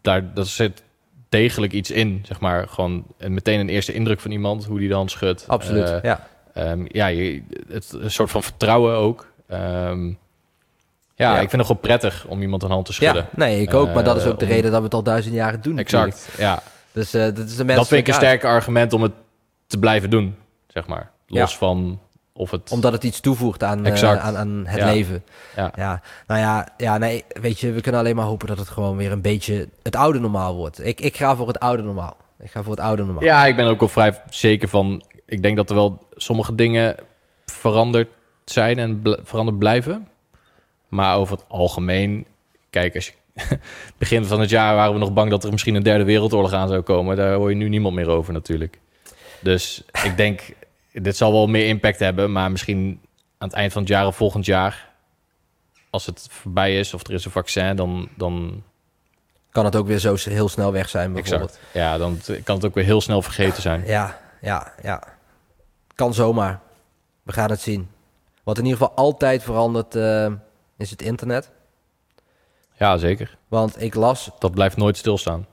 daar, 0.00 0.34
dat 0.34 0.46
zit 0.48 0.82
degelijk 1.28 1.72
iets 1.72 1.90
in, 1.90 2.24
zeg 2.26 2.40
maar. 2.40 2.68
Gewoon 2.68 3.04
en 3.18 3.34
meteen 3.34 3.60
een 3.60 3.68
eerste 3.68 3.92
indruk 3.92 4.20
van 4.20 4.30
iemand, 4.30 4.64
hoe 4.64 4.78
die 4.78 4.88
de 4.88 4.94
hand 4.94 5.10
schudt. 5.10 5.44
Absoluut, 5.48 5.90
Eh, 5.90 6.02
ja. 6.02 6.26
Ehm, 6.54 6.84
ja, 6.88 7.06
je, 7.06 7.42
het, 7.68 7.92
een 7.92 8.10
soort 8.10 8.30
van 8.30 8.42
vertrouwen 8.42 8.94
ook. 8.96 9.26
Ehm, 9.48 10.06
ja, 10.06 10.14
Ja. 11.14 11.32
ik 11.34 11.38
vind 11.38 11.52
het 11.52 11.66
gewoon 11.66 11.80
prettig 11.80 12.24
om 12.26 12.42
iemand 12.42 12.62
een 12.62 12.70
hand 12.70 12.86
te 12.86 12.92
schudden. 12.92 13.22
Ja, 13.22 13.28
nee, 13.34 13.60
ik 13.60 13.74
ook. 13.74 13.94
Maar 13.94 14.04
dat 14.04 14.16
is 14.16 14.24
ook 14.26 14.38
de 14.38 14.44
Eh, 14.44 14.50
om- 14.50 14.56
reden 14.56 14.70
dat 14.70 14.78
we 14.80 14.84
het 14.84 14.94
al 14.94 15.02
duizend 15.02 15.34
jaren 15.34 15.60
doen. 15.62 15.74
natuurlijk. 15.74 16.12
Exact, 16.12 16.38
ja. 16.38 16.62
Dus 16.92 17.14
eh, 17.14 17.22
dat 17.22 17.38
is 17.38 17.56
mensen. 17.56 17.66
Dat 17.76 17.88
vind 17.88 18.00
ik 18.00 18.08
een 18.08 18.14
sterk 18.14 18.44
argument 18.44 18.92
om 18.92 19.02
het 19.02 19.12
te 19.66 19.78
blijven 19.78 20.10
doen, 20.10 20.36
zeg 20.66 20.86
maar. 20.86 21.10
Los 21.26 21.50
Ja. 21.52 21.56
van 21.58 22.00
of 22.32 22.50
het... 22.50 22.70
Omdat 22.70 22.92
het 22.92 23.04
iets 23.04 23.20
toevoegt 23.20 23.62
aan, 23.62 23.86
eh, 23.86 24.02
aan, 24.20 24.36
aan 24.36 24.62
het 24.66 24.78
Ja. 24.80 24.92
leven. 24.92 25.24
Ja. 25.56 25.72
ja. 25.76 26.00
Nou 26.26 26.40
ja, 26.40 26.68
ja, 26.76 26.98
nee, 26.98 27.24
weet 27.40 27.60
je, 27.60 27.72
we 27.72 27.80
kunnen 27.80 28.00
alleen 28.00 28.16
maar 28.16 28.24
hopen 28.24 28.46
dat 28.46 28.58
het 28.58 28.68
gewoon 28.68 28.96
weer 28.96 29.12
een 29.12 29.20
beetje 29.20 29.68
het 29.82 29.96
oude 29.96 30.18
normaal 30.20 30.54
wordt. 30.56 30.84
Ik, 30.86 31.00
ik 31.00 31.16
ga 31.16 31.36
voor 31.36 31.46
het 31.46 31.58
oude 31.60 31.82
normaal. 31.82 32.16
Ik 32.40 32.50
ga 32.50 32.62
voor 32.62 32.72
het 32.74 32.80
oude 32.84 33.04
normaal. 33.04 33.22
Ja, 33.24 33.46
ik 33.46 33.56
ben 33.56 33.66
ook 33.66 33.80
wel 33.80 33.88
vrij 33.88 34.20
zeker 34.30 34.68
van. 34.68 35.02
Ik 35.26 35.42
denk 35.42 35.56
dat 35.56 35.68
er 35.70 35.74
wel 35.76 36.06
sommige 36.14 36.54
dingen 36.54 36.96
veranderd 37.46 38.08
zijn 38.44 38.78
en 38.78 39.02
bl- 39.02 39.14
veranderd 39.22 39.58
blijven. 39.58 40.08
Maar 40.88 41.16
over 41.16 41.36
het 41.36 41.44
algemeen, 41.48 42.26
kijk, 42.70 42.94
als 42.94 43.06
je 43.06 43.12
begin 43.98 44.24
van 44.24 44.40
het 44.40 44.50
jaar 44.50 44.74
waren 44.74 44.92
we 44.92 44.98
nog 44.98 45.12
bang 45.12 45.30
dat 45.30 45.44
er 45.44 45.50
misschien 45.50 45.74
een 45.74 45.82
derde 45.82 46.04
wereldoorlog 46.04 46.52
aan 46.52 46.68
zou 46.68 46.80
komen. 46.80 47.16
Daar 47.16 47.34
hoor 47.34 47.50
je 47.50 47.56
nu 47.56 47.68
niemand 47.68 47.94
meer 47.94 48.08
over 48.08 48.32
natuurlijk. 48.32 48.78
Dus 49.40 49.84
ik 50.04 50.16
denk, 50.16 50.40
dit 50.92 51.16
zal 51.16 51.32
wel 51.32 51.46
meer 51.46 51.66
impact 51.66 51.98
hebben, 51.98 52.32
maar 52.32 52.50
misschien 52.50 53.00
aan 53.38 53.48
het 53.48 53.56
eind 53.56 53.72
van 53.72 53.82
het 53.82 53.90
jaar 53.90 54.06
of 54.06 54.16
volgend 54.16 54.44
jaar, 54.44 54.90
als 55.90 56.06
het 56.06 56.26
voorbij 56.30 56.78
is 56.78 56.94
of 56.94 57.06
er 57.06 57.12
is 57.12 57.24
een 57.24 57.30
vaccin, 57.30 57.76
dan, 57.76 58.08
dan, 58.16 58.62
Kan 59.50 59.64
het 59.64 59.76
ook 59.76 59.86
weer 59.86 59.98
zo 59.98 60.14
heel 60.18 60.48
snel 60.48 60.72
weg 60.72 60.88
zijn, 60.88 61.12
bijvoorbeeld. 61.12 61.50
exact, 61.50 61.74
ja, 61.74 61.98
dan 61.98 62.20
kan 62.44 62.56
het 62.56 62.64
ook 62.64 62.74
weer 62.74 62.84
heel 62.84 63.00
snel 63.00 63.22
vergeten 63.22 63.62
zijn. 63.62 63.86
Ja, 63.86 64.20
ja, 64.40 64.72
ja. 64.82 65.02
Kan 65.94 66.14
zomaar. 66.14 66.60
We 67.22 67.32
gaan 67.32 67.50
het 67.50 67.60
zien. 67.60 67.88
Wat 68.42 68.58
in 68.58 68.64
ieder 68.64 68.78
geval 68.78 68.94
altijd 68.96 69.42
verandert, 69.42 69.94
eh, 69.94 70.32
is 70.76 70.90
het 70.90 71.02
internet. 71.02 71.50
Ja, 72.78 72.96
zeker. 72.96 73.36
Want 73.48 73.82
ik 73.82 73.94
las 73.94 74.30
Dat 74.38 74.52
blijft 74.52 74.76
nooit 74.76 74.96
stilstaan. 74.96 75.46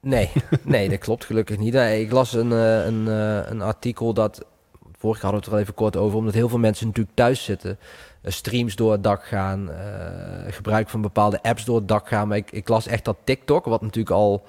Nee, 0.00 0.30
nee, 0.62 0.88
dat 0.88 0.98
klopt 0.98 1.24
gelukkig 1.24 1.58
niet. 1.58 1.72
Nee, 1.72 2.00
ik 2.02 2.12
las 2.12 2.32
een, 2.32 2.52
eh, 2.52 2.84
een, 2.84 3.08
eh, 3.08 3.50
een 3.50 3.62
artikel 3.62 4.12
dat. 4.14 4.44
Vorige 5.02 5.20
keer 5.20 5.30
hadden 5.30 5.30
we 5.30 5.36
het 5.36 5.46
er 5.46 5.52
al 5.52 5.58
even 5.58 5.74
kort 5.74 5.96
over, 6.06 6.18
omdat 6.18 6.34
heel 6.34 6.48
veel 6.48 6.58
mensen 6.58 6.86
natuurlijk 6.86 7.16
thuis 7.16 7.44
zitten. 7.44 7.78
eh, 8.22 8.32
streams 8.32 8.76
door 8.76 8.92
het 8.92 9.02
dak 9.02 9.24
gaan, 9.24 9.70
eh, 9.70 10.52
gebruik 10.52 10.88
van 10.88 11.00
bepaalde 11.00 11.42
apps 11.42 11.64
door 11.64 11.76
het 11.76 11.88
dak 11.88 12.08
gaan. 12.08 12.28
Maar 12.28 12.36
ik, 12.36 12.50
ik 12.50 12.68
las 12.68 12.86
echt 12.86 13.04
dat 13.04 13.16
TikTok, 13.24 13.64
wat 13.64 13.80
natuurlijk 13.82 14.10
al 14.16 14.42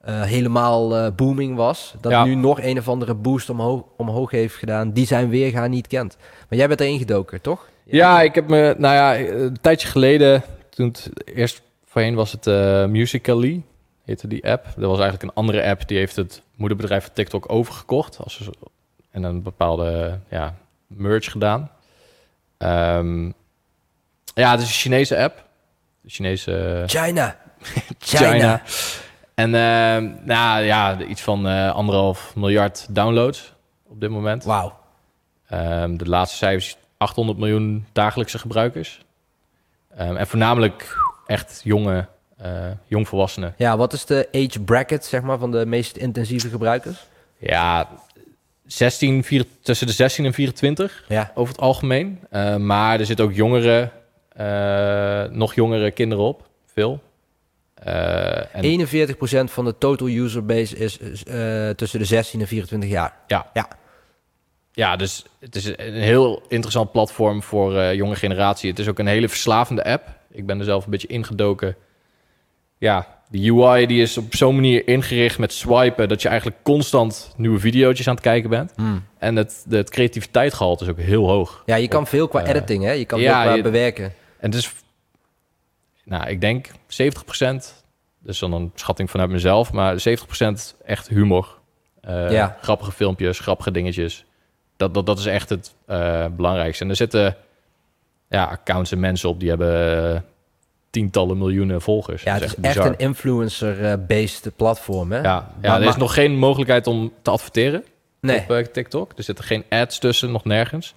eh, 0.00 0.22
helemaal 0.22 1.12
booming 1.12 1.56
was, 1.56 1.94
dat 2.00 2.12
Ja. 2.12 2.24
nu 2.24 2.34
nog 2.34 2.60
een 2.60 2.78
of 2.78 2.88
andere 2.88 3.14
boost 3.14 3.50
omhoog, 3.50 3.82
omhoog 3.96 4.30
heeft 4.30 4.54
gedaan, 4.54 4.92
die 4.92 5.06
zijn 5.06 5.28
weergaan 5.28 5.70
niet 5.70 5.86
kent. 5.86 6.16
Maar 6.48 6.58
jij 6.58 6.68
bent 6.68 6.80
erin 6.80 6.98
gedoken, 6.98 7.40
toch? 7.40 7.68
Ja, 7.84 8.22
ik 8.22 8.34
heb 8.34 8.48
me, 8.48 8.74
nou 8.78 8.94
ja, 8.94 9.18
een 9.34 9.60
tijdje 9.60 9.88
geleden, 9.88 10.42
toen 10.70 10.86
het 10.86 11.10
eerst 11.24 11.62
voorheen 11.84 12.14
was 12.14 12.32
het 12.32 12.46
eh 12.46 12.86
Musical.ly, 12.86 13.62
heette 14.04 14.28
die 14.28 14.50
app. 14.50 14.64
Dat 14.64 14.88
was 14.90 14.98
eigenlijk 15.00 15.22
een 15.22 15.34
andere 15.34 15.64
app, 15.64 15.88
die 15.88 15.98
heeft 15.98 16.16
het 16.16 16.42
moederbedrijf 16.56 17.04
van 17.04 17.14
TikTok 17.14 17.52
overgekocht. 17.52 18.18
Als 18.18 18.50
en 19.14 19.22
een 19.22 19.42
bepaalde 19.42 20.18
ja, 20.28 20.54
merge 20.86 21.30
gedaan. 21.30 21.70
Ehm, 22.56 23.24
ja, 24.34 24.50
het 24.50 24.60
is 24.60 24.66
een 24.66 24.72
Chinese 24.72 25.18
app. 25.18 25.44
De 26.00 26.10
Chinese... 26.10 26.82
China. 26.86 27.36
China. 27.98 28.62
En 29.34 29.54
ehm, 29.54 30.10
nou 30.24 30.62
ja, 30.62 31.00
iets 31.00 31.22
van 31.22 31.48
eh, 31.48 31.74
anderhalf 31.74 32.34
miljard 32.36 32.86
downloads 32.90 33.54
op 33.86 34.00
dit 34.00 34.10
moment. 34.10 34.44
Wauw. 34.44 34.78
Ehm, 35.48 35.96
de 35.96 36.08
laatste 36.08 36.36
cijfers 36.36 36.76
800 36.96 37.38
miljoen 37.38 37.86
dagelijkse 37.92 38.38
gebruikers. 38.38 39.04
En 39.88 40.26
voornamelijk 40.26 40.96
echt 41.26 41.60
jonge, 41.64 42.06
eh, 42.36 42.50
jongvolwassenen. 42.86 43.54
Ja, 43.56 43.76
wat 43.76 43.92
is 43.92 44.04
de 44.04 44.28
age 44.32 44.60
bracket, 44.60 45.04
zeg 45.04 45.22
maar, 45.22 45.38
van 45.38 45.50
de 45.50 45.66
meest 45.66 45.96
intensieve 45.96 46.48
gebruikers? 46.48 47.06
Ja, 47.38 47.88
16, 48.66 49.24
vier- 49.24 49.44
tussen 49.62 49.86
de 49.86 49.92
16 49.92 50.24
en 50.24 50.32
24 50.32 51.04
Ja. 51.08 51.30
over 51.34 51.52
het 51.54 51.62
algemeen. 51.62 52.20
Eh, 52.30 52.56
maar 52.56 53.00
er 53.00 53.06
zitten 53.06 53.24
ook 53.24 53.32
jongere, 53.32 53.90
eh, 54.28 55.24
nog 55.24 55.54
jongere 55.54 55.90
kinderen 55.90 56.24
op. 56.24 56.48
Veel. 56.72 57.02
Eh, 57.74 58.54
en 58.56 58.62
41% 58.64 59.50
van 59.50 59.64
de 59.64 59.78
total 59.78 60.08
user 60.08 60.44
base 60.46 60.76
is, 60.76 60.96
tussen 61.76 61.98
de 61.98 62.04
16 62.04 62.40
en 62.40 62.46
24 62.46 62.90
jaar. 62.90 63.14
Ja. 63.26 63.50
Ja. 63.52 63.68
Ja, 64.72 64.96
dus 64.96 65.24
het 65.40 65.56
is 65.56 65.64
een 65.66 65.92
heel 65.94 66.42
interessant 66.48 66.92
platform 66.92 67.42
voor 67.42 67.94
jonge 67.94 68.14
generatie. 68.16 68.70
Het 68.70 68.78
is 68.78 68.88
ook 68.88 68.98
een 68.98 69.06
hele 69.06 69.28
verslavende 69.28 69.84
app. 69.84 70.08
Ik 70.30 70.46
ben 70.46 70.58
er 70.58 70.64
zelf 70.64 70.84
een 70.84 70.90
beetje 70.90 71.08
ingedoken. 71.08 71.76
Ja, 72.78 73.13
de 73.28 73.50
UI 73.50 73.86
die 73.86 74.02
is 74.02 74.18
op 74.18 74.34
zo'n 74.34 74.54
manier 74.54 74.88
ingericht 74.88 75.38
met 75.38 75.52
swipen... 75.52 76.08
dat 76.08 76.22
je 76.22 76.28
eigenlijk 76.28 76.58
constant 76.62 77.32
nieuwe 77.36 77.58
video's 77.58 78.08
aan 78.08 78.14
het 78.14 78.22
kijken 78.22 78.50
bent. 78.50 78.72
En 79.18 79.36
het, 79.36 79.64
het 79.68 79.90
creativiteitsgehalte 79.90 80.84
is 80.84 80.90
ook 80.90 80.98
heel 80.98 81.28
hoog. 81.28 81.62
Ja, 81.66 81.74
je 81.76 81.88
kan 81.88 82.02
Op, 82.02 82.08
veel 82.08 82.28
qua 82.28 82.42
eh, 82.42 82.48
editing, 82.48 82.84
hè? 82.84 82.90
Je 82.90 83.04
kan 83.04 83.20
ja, 83.20 83.32
veel 83.34 83.42
qua 83.46 83.54
je- 83.54 83.62
bewerken. 83.62 84.04
En 84.38 84.50
het 84.50 84.54
is, 84.54 84.72
nou, 86.04 86.28
ik 86.28 86.40
denk 86.40 86.66
70%, 86.68 86.72
dus 88.18 88.38
dan 88.38 88.52
een 88.52 88.72
schatting 88.74 89.10
vanuit 89.10 89.30
mezelf... 89.30 89.72
maar 89.72 89.96
70% 90.08 90.76
echt 90.84 91.08
humor. 91.08 91.58
Eh, 92.00 92.30
Ja. 92.30 92.56
Grappige 92.60 92.92
filmpjes, 92.92 93.38
grappige 93.38 93.70
dingetjes. 93.70 94.24
Dat, 94.76 94.94
dat, 94.94 95.06
dat 95.06 95.18
is 95.18 95.26
echt 95.26 95.48
het 95.48 95.74
eh, 95.86 96.26
belangrijkste. 96.36 96.84
En 96.84 96.90
er 96.90 96.96
zitten 96.96 97.36
ja, 98.28 98.44
accounts 98.44 98.92
en 98.92 99.00
mensen 99.00 99.28
op 99.28 99.40
die 99.40 99.48
hebben 99.48 100.24
tientallen 100.94 101.38
miljoenen 101.38 101.80
volgers. 101.82 102.22
Ja, 102.22 102.34
het 102.34 102.42
is 102.42 102.54
echt 102.60 102.76
een 102.76 102.96
influencer-based 102.98 104.50
platform, 104.56 105.12
hè? 105.12 105.18
Ja, 105.18 105.22
ja 105.24 105.52
Maar- 105.60 105.74
er 105.74 105.80
is 105.80 105.88
maar- 105.88 105.98
nog 105.98 106.14
geen 106.14 106.36
mogelijkheid 106.36 106.86
om 106.86 107.12
te 107.22 107.30
adverteren 107.30 107.84
Nee. 108.20 108.40
op 108.40 108.50
eh, 108.50 108.64
TikTok. 108.64 109.12
Er 109.16 109.22
zitten 109.22 109.44
geen 109.44 109.64
ads 109.68 109.98
tussen, 109.98 110.32
nog 110.32 110.44
nergens. 110.44 110.94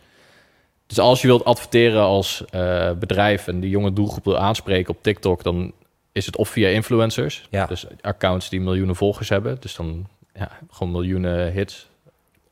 Dus 0.88 1.00
als 1.00 1.22
je 1.22 1.28
wilt 1.28 1.46
adverteren 1.46 2.02
als 2.02 2.44
eh, 2.50 2.92
bedrijf 2.92 3.48
en 3.48 3.60
die 3.60 3.70
jonge 3.70 3.94
doelgroep 3.94 4.24
wil 4.24 4.38
aanspreken 4.38 4.94
op 4.94 5.04
TikTok, 5.04 5.44
dan 5.44 5.72
is 6.12 6.26
het 6.26 6.36
of 6.38 6.50
via 6.50 6.70
influencers. 6.70 7.48
Ja. 7.50 7.66
Dus 7.66 7.86
accounts 8.02 8.50
die 8.50 8.62
miljoenen 8.62 8.96
volgers 8.96 9.30
hebben. 9.30 9.58
Dus 9.60 9.76
dan 9.76 10.08
ja, 10.34 10.50
gewoon 10.72 10.92
miljoenen 10.92 11.52
hits 11.52 11.88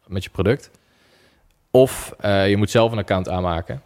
met 0.07 0.23
je 0.23 0.29
product. 0.29 0.69
Of 1.71 2.15
eh, 2.19 2.49
je 2.49 2.57
moet 2.57 2.69
zelf 2.69 2.91
een 2.91 2.97
account 2.97 3.29
aanmaken 3.29 3.81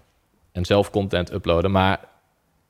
en 0.52 0.65
zelf 0.65 0.89
content 0.91 1.34
uploaden. 1.34 1.72
Maar 1.72 2.00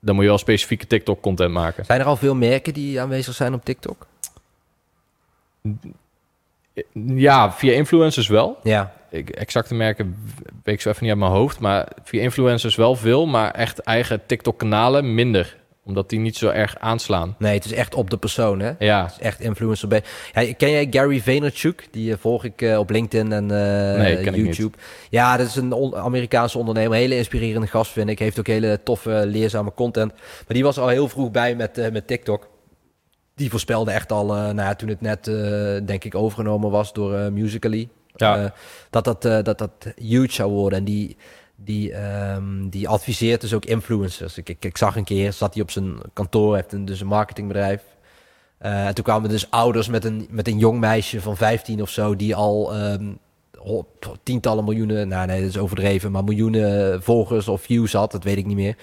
dan 0.00 0.14
moet 0.14 0.24
je 0.24 0.30
wel 0.30 0.38
specifieke 0.38 0.86
TikTok 0.86 1.20
content 1.20 1.52
maken. 1.52 1.84
Zijn 1.84 2.00
er 2.00 2.06
al 2.06 2.16
veel 2.16 2.34
merken 2.34 2.74
die 2.74 3.00
aanwezig 3.00 3.34
zijn 3.34 3.54
op 3.54 3.64
TikTok? 3.64 4.06
Ja, 6.92 7.52
via 7.52 7.72
influencers 7.72 8.28
wel. 8.28 8.58
Ja. 8.62 8.92
ik, 9.10 9.30
exacte 9.30 9.74
merken 9.74 10.16
weet 10.62 10.74
ik 10.74 10.80
zo 10.80 10.88
even 10.88 11.02
niet 11.02 11.10
uit 11.10 11.20
mijn 11.20 11.32
hoofd. 11.32 11.60
Maar 11.60 11.88
via 12.04 12.22
influencers 12.22 12.74
wel 12.74 12.96
veel, 12.96 13.26
maar 13.26 13.50
echt 13.50 13.78
eigen 13.78 14.26
TikTok-kanalen 14.26 15.14
minder. 15.14 15.56
Omdat 15.90 16.08
die 16.08 16.18
niet 16.18 16.36
zo 16.36 16.48
erg 16.48 16.78
aanslaan. 16.78 17.34
Nee, 17.38 17.54
het 17.54 17.64
is 17.64 17.72
echt 17.72 17.94
op 17.94 18.10
de 18.10 18.16
persoon, 18.16 18.60
hè? 18.60 18.72
Ja, 18.78 19.02
Het 19.02 19.10
is 19.12 19.18
echt 19.18 19.40
influencer. 19.40 19.88
bij- 19.88 20.02
Ja, 20.32 20.54
ken 20.54 20.70
jij 20.70 20.86
Gary 20.90 21.20
Vaynerchuk? 21.20 21.88
Die 21.90 22.12
eh, 22.12 22.18
volg 22.20 22.44
ik 22.44 22.62
eh, 22.62 22.78
op 22.78 22.90
LinkedIn 22.90 23.32
en 23.32 23.42
eh, 23.50 23.98
Nee, 24.02 24.16
ken 24.22 24.34
ik 24.34 24.44
YouTube. 24.44 24.76
Ja, 25.10 25.36
dat 25.36 25.46
is 25.46 25.56
een 25.56 25.72
on- 25.72 25.96
Amerikaanse 25.96 26.58
ondernemer. 26.58 26.96
Hele 26.96 27.16
inspirerende 27.16 27.66
gast, 27.66 27.92
vind 27.92 28.08
ik. 28.10 28.18
Heeft 28.18 28.38
ook 28.38 28.46
hele 28.46 28.80
toffe, 28.84 29.22
leerzame 29.26 29.72
content. 29.74 30.12
Maar 30.12 30.44
die 30.46 30.64
was 30.64 30.78
al 30.78 30.88
heel 30.88 31.08
vroeg 31.08 31.30
bij 31.30 31.56
met, 31.56 31.78
eh, 31.78 31.90
met 31.92 32.06
TikTok. 32.06 32.48
Die 33.34 33.50
voorspelde 33.50 33.90
echt 33.90 34.12
al, 34.12 34.28
eh, 34.34 34.36
nou 34.42 34.56
ja, 34.56 34.74
toen 34.74 34.88
het 34.88 35.00
net, 35.00 35.24
denk 35.86 36.04
ik, 36.04 36.14
overgenomen 36.14 36.70
was 36.70 36.92
door 36.92 37.14
eh, 37.14 37.28
Musical.ly. 37.30 37.88
Ja. 38.16 38.52
dat, 38.90 39.04
dat, 39.04 39.22
dat 39.44 39.58
dat 39.58 39.70
huge 39.96 40.32
zou 40.32 40.50
worden. 40.52 40.78
En 40.78 40.84
die, 40.84 41.16
die, 41.64 41.92
ehm, 41.92 42.68
die 42.68 42.88
adviseert 42.88 43.40
dus 43.40 43.54
ook 43.54 43.64
influencers. 43.64 44.38
Ik, 44.38 44.56
ik, 44.60 44.76
zag 44.76 44.96
een 44.96 45.04
keer, 45.04 45.32
zat 45.32 45.54
hij 45.54 45.62
op 45.62 45.70
zijn 45.70 45.98
kantoor, 46.12 46.54
heeft 46.54 46.72
een, 46.72 46.84
dus 46.84 47.00
een 47.00 47.06
marketingbedrijf. 47.06 47.82
Eh, 48.58 48.86
en 48.86 48.94
toen 48.94 49.04
kwamen 49.04 49.30
dus 49.30 49.50
ouders 49.50 49.88
met 49.88 50.04
een, 50.04 50.26
met 50.30 50.48
een 50.48 50.58
jong 50.58 50.80
meisje 50.80 51.20
van 51.20 51.36
15 51.36 51.82
of 51.82 51.90
zo, 51.90 52.16
die 52.16 52.34
al 52.34 52.74
ehm, 52.74 53.12
tientallen 54.22 54.64
miljoenen, 54.64 55.08
nou 55.08 55.26
nee, 55.26 55.40
dat 55.40 55.48
is 55.48 55.58
overdreven, 55.58 56.10
maar 56.10 56.24
miljoenen 56.24 57.02
volgers 57.02 57.48
of 57.48 57.62
views 57.62 57.92
had, 57.92 58.12
dat 58.12 58.24
weet 58.24 58.36
ik 58.36 58.46
niet 58.46 58.56
meer. 58.56 58.76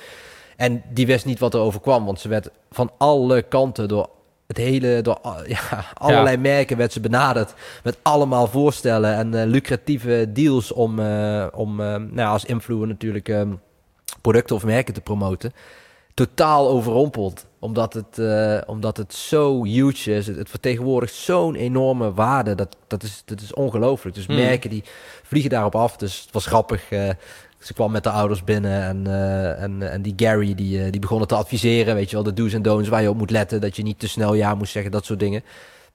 En 0.55 0.83
die 0.93 1.05
wist 1.05 1.25
niet 1.25 1.39
wat 1.39 1.53
er 1.53 1.59
overkwam, 1.59 2.05
want 2.05 2.19
ze 2.19 2.27
werd 2.27 2.49
van 2.71 2.91
alle 2.97 3.41
kanten 3.41 3.87
door 3.87 4.09
het 4.47 4.57
hele, 4.57 5.01
door 5.01 5.19
ja, 5.47 5.85
allerlei 5.93 6.37
merken 6.37 6.77
werd 6.77 6.93
ze 6.93 6.99
benaderd 6.99 7.53
met 7.83 7.97
allemaal 8.01 8.47
voorstellen 8.47 9.15
en 9.15 9.33
eh, 9.41 9.47
lucratieve 9.47 10.29
deals 10.33 10.71
om, 10.71 10.99
eh, 10.99 11.47
om 11.53 11.79
eh, 11.79 11.85
nou, 11.87 12.15
ja, 12.15 12.29
als 12.29 12.45
influencer 12.45 12.87
natuurlijk 12.87 13.29
ehm, 13.29 13.53
producten 14.21 14.55
of 14.55 14.63
merken 14.63 14.93
te 14.93 15.01
promoten. 15.01 15.53
Totaal 16.13 16.69
overrompeld, 16.69 17.45
omdat 17.59 17.93
het, 17.93 18.21
omdat 18.67 18.97
het 18.97 19.13
zo 19.13 19.63
huge 19.63 20.13
is. 20.13 20.27
Het, 20.27 20.37
het 20.37 20.49
vertegenwoordigt 20.49 21.13
zo'n 21.13 21.55
enorme 21.55 22.13
waarde. 22.13 22.55
Dat, 22.55 22.75
dat, 22.87 23.03
is, 23.03 23.21
dat 23.25 23.41
is 23.41 23.53
ongelooflijk. 23.53 24.15
Dus 24.15 24.25
Hmm. 24.25 24.35
merken 24.35 24.69
die 24.69 24.83
vliegen 25.23 25.49
daarop 25.49 25.75
af. 25.75 25.97
Dus 25.97 26.21
het 26.21 26.33
was 26.33 26.45
grappig. 26.45 26.89
Ze 27.59 27.73
kwam 27.73 27.91
met 27.91 28.03
de 28.03 28.09
ouders 28.09 28.43
binnen 28.43 28.81
en, 28.83 29.07
eh, 29.07 29.61
en, 29.63 29.91
en 29.91 30.01
die 30.01 30.13
Gary 30.15 30.55
die, 30.55 30.83
eh, 30.83 30.91
die 30.91 31.01
begonnen 31.01 31.27
te 31.27 31.35
adviseren. 31.35 31.95
Weet 31.95 32.09
je 32.09 32.15
wel, 32.15 32.23
de 32.25 32.33
do's 32.33 32.53
en 32.53 32.61
don'ts 32.61 32.89
waar 32.89 33.01
je 33.01 33.09
op 33.09 33.17
moet 33.17 33.31
letten. 33.31 33.61
Dat 33.61 33.75
je 33.75 33.83
niet 33.83 33.99
te 33.99 34.07
snel 34.07 34.33
ja 34.33 34.55
moet 34.55 34.69
zeggen, 34.69 34.91
dat 34.91 35.05
soort 35.05 35.19
dingen. 35.19 35.43